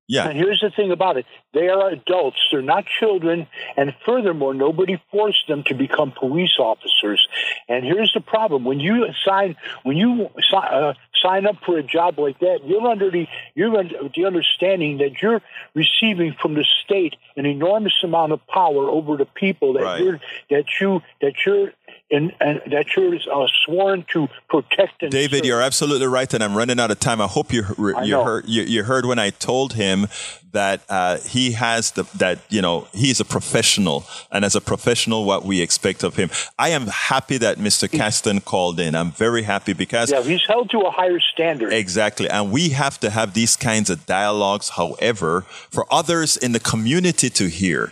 Yeah. 0.08 0.28
and 0.28 0.38
here's 0.38 0.60
the 0.60 0.70
thing 0.70 0.92
about 0.92 1.18
it: 1.18 1.26
they 1.54 1.70
are 1.70 1.90
adults; 1.90 2.38
they're 2.52 2.62
not 2.62 2.86
children. 2.86 3.48
And 3.78 3.94
furthermore, 4.06 4.54
nobody 4.54 5.02
forced 5.12 5.48
them 5.48 5.64
to 5.68 5.74
become 5.74 6.12
police 6.12 6.58
officers. 6.60 7.26
And 7.70 7.86
here's 7.86 8.12
the 8.14 8.22
problem: 8.22 8.66
when 8.66 8.80
you 8.80 9.08
sign, 9.26 9.56
when 9.84 9.98
you 9.98 10.30
uh, 10.54 10.94
sign 11.22 11.46
up 11.48 11.56
for 11.66 11.78
a 11.78 11.84
job 11.84 12.20
like 12.20 12.40
that, 12.40 12.60
you're 12.66 12.88
under 12.88 13.10
the 13.10 13.28
you're 13.56 13.76
under 13.78 14.10
the 14.16 14.26
understanding 14.26 14.98
that 14.98 15.22
you're 15.22 15.42
receiving 15.74 16.36
from 16.40 16.54
the 16.56 16.66
state 16.84 17.16
an 17.38 17.46
enormous 17.46 17.94
amount 18.04 18.34
of 18.34 18.46
power 18.48 18.90
over 18.90 19.18
the 19.18 19.26
people 19.26 19.74
that 19.74 19.84
Right. 19.84 20.02
you're 20.04 20.20
that 20.50 20.66
you 20.82 21.02
that 21.22 21.34
you're 21.46 21.72
and, 22.14 22.32
and 22.40 22.62
that 22.72 22.96
you're 22.96 23.16
uh, 23.16 23.48
sworn 23.66 24.06
to 24.14 24.30
protect 24.48 25.02
and 25.02 25.12
David, 25.12 25.38
serve. 25.38 25.46
you're 25.46 25.62
absolutely 25.62 26.08
right, 26.08 26.32
and 26.34 26.44
I'm 26.44 26.56
running 26.56 26.80
out 26.80 26.92
of 26.92 27.00
time. 27.00 27.20
I 27.20 27.28
hope 27.28 27.52
you 27.52 27.64
you 28.04 28.22
heard 28.22 28.48
you, 28.48 28.64
you 28.64 28.84
heard 28.84 29.06
when 29.06 29.20
I 29.20 29.32
told 29.32 29.74
him 29.74 30.08
that 30.52 30.84
uh, 30.90 31.18
he 31.18 31.54
has 31.54 31.92
the 31.92 32.04
that 32.20 32.40
you 32.50 32.62
know 32.62 32.88
he's 32.94 33.20
a 33.20 33.26
professional, 33.26 34.06
and 34.32 34.46
as 34.46 34.56
a 34.56 34.62
professional, 34.62 35.26
what 35.26 35.44
we 35.44 35.62
expect 35.62 36.04
of 36.04 36.16
him. 36.16 36.30
I 36.60 36.70
am 36.70 36.88
happy 36.88 37.38
that 37.40 37.58
Mr. 37.58 37.92
Caston 37.92 38.42
called 38.42 38.80
in. 38.80 38.96
I'm 38.96 39.12
very 39.12 39.42
happy 39.42 39.74
because 39.74 40.12
yeah, 40.12 40.22
he's 40.22 40.46
held 40.46 40.70
to 40.70 40.82
a 40.82 40.92
higher 40.92 41.20
standard. 41.20 41.74
Exactly. 41.74 42.30
And 42.30 42.52
we 42.52 42.70
have 42.70 43.00
to 43.00 43.10
have 43.10 43.34
these 43.34 43.56
kinds 43.56 43.90
of 43.90 44.06
dialogues, 44.06 44.70
however, 44.70 45.42
for 45.42 45.92
others 45.92 46.38
in 46.38 46.52
the 46.52 46.60
community 46.60 47.30
to 47.32 47.50
hear. 47.50 47.92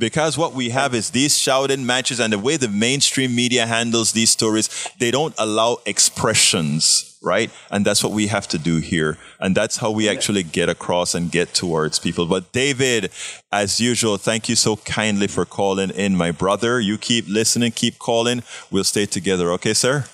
Because 0.00 0.38
what 0.38 0.54
we 0.54 0.70
have 0.70 0.94
is 0.94 1.10
these 1.10 1.36
shouting 1.36 1.84
matches 1.84 2.20
and 2.20 2.32
the 2.32 2.38
way 2.38 2.56
the 2.56 2.68
mainstream 2.68 3.36
media 3.36 3.66
handles 3.66 4.12
these 4.12 4.30
stories, 4.30 4.70
they 4.98 5.10
don't 5.10 5.34
allow 5.36 5.76
expressions, 5.84 7.18
right? 7.20 7.50
And 7.70 7.84
that's 7.84 8.02
what 8.02 8.12
we 8.12 8.28
have 8.28 8.48
to 8.48 8.58
do 8.58 8.78
here. 8.78 9.18
And 9.40 9.54
that's 9.54 9.76
how 9.76 9.90
we 9.90 10.08
actually 10.08 10.42
get 10.42 10.70
across 10.70 11.14
and 11.14 11.30
get 11.30 11.52
towards 11.52 11.98
people. 11.98 12.24
But 12.24 12.50
David, 12.52 13.10
as 13.52 13.78
usual, 13.78 14.16
thank 14.16 14.48
you 14.48 14.56
so 14.56 14.76
kindly 14.76 15.26
for 15.26 15.44
calling 15.44 15.90
in, 15.90 16.16
my 16.16 16.32
brother. 16.32 16.80
You 16.80 16.96
keep 16.96 17.28
listening, 17.28 17.72
keep 17.72 17.98
calling. 17.98 18.42
We'll 18.70 18.84
stay 18.84 19.04
together. 19.04 19.52
Okay, 19.52 19.74
sir? 19.74 20.06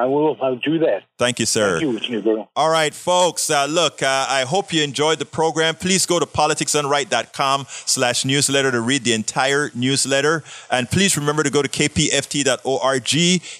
I 0.00 0.06
will. 0.06 0.34
I'll 0.40 0.56
do 0.56 0.78
that. 0.78 1.02
Thank 1.18 1.40
you, 1.40 1.44
sir. 1.44 1.78
Thank 1.78 2.08
you. 2.08 2.46
All 2.56 2.70
right, 2.70 2.94
folks. 2.94 3.50
Uh, 3.50 3.66
look, 3.66 4.02
uh, 4.02 4.26
I 4.30 4.44
hope 4.48 4.72
you 4.72 4.82
enjoyed 4.82 5.18
the 5.18 5.26
program. 5.26 5.74
Please 5.74 6.06
go 6.06 6.18
to 6.18 6.24
politicsdoneright.com 6.24 7.66
slash 7.68 8.24
newsletter 8.24 8.70
to 8.70 8.80
read 8.80 9.04
the 9.04 9.12
entire 9.12 9.70
newsletter. 9.74 10.42
And 10.70 10.90
please 10.90 11.18
remember 11.18 11.42
to 11.42 11.50
go 11.50 11.60
to 11.60 11.68
kpft.org 11.68 13.08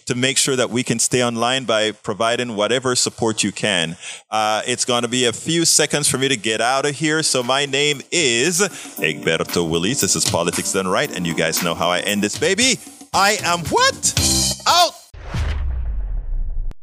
to 0.06 0.14
make 0.14 0.38
sure 0.38 0.56
that 0.56 0.70
we 0.70 0.82
can 0.82 0.98
stay 0.98 1.22
online 1.22 1.64
by 1.64 1.92
providing 1.92 2.56
whatever 2.56 2.96
support 2.96 3.42
you 3.44 3.52
can. 3.52 3.98
Uh, 4.30 4.62
it's 4.66 4.86
going 4.86 5.02
to 5.02 5.08
be 5.08 5.26
a 5.26 5.34
few 5.34 5.66
seconds 5.66 6.08
for 6.08 6.16
me 6.16 6.28
to 6.28 6.38
get 6.38 6.62
out 6.62 6.86
of 6.86 6.94
here. 6.94 7.22
So 7.22 7.42
my 7.42 7.66
name 7.66 8.00
is 8.10 8.60
Egberto 8.96 9.68
Willis. 9.68 10.00
This 10.00 10.16
is 10.16 10.24
Politics 10.24 10.72
Done 10.72 10.88
Right. 10.88 11.14
And 11.14 11.26
you 11.26 11.34
guys 11.34 11.62
know 11.62 11.74
how 11.74 11.90
I 11.90 12.00
end 12.00 12.22
this, 12.22 12.38
baby. 12.38 12.80
I 13.12 13.36
am 13.42 13.60
what? 13.66 14.62
Out! 14.66 14.99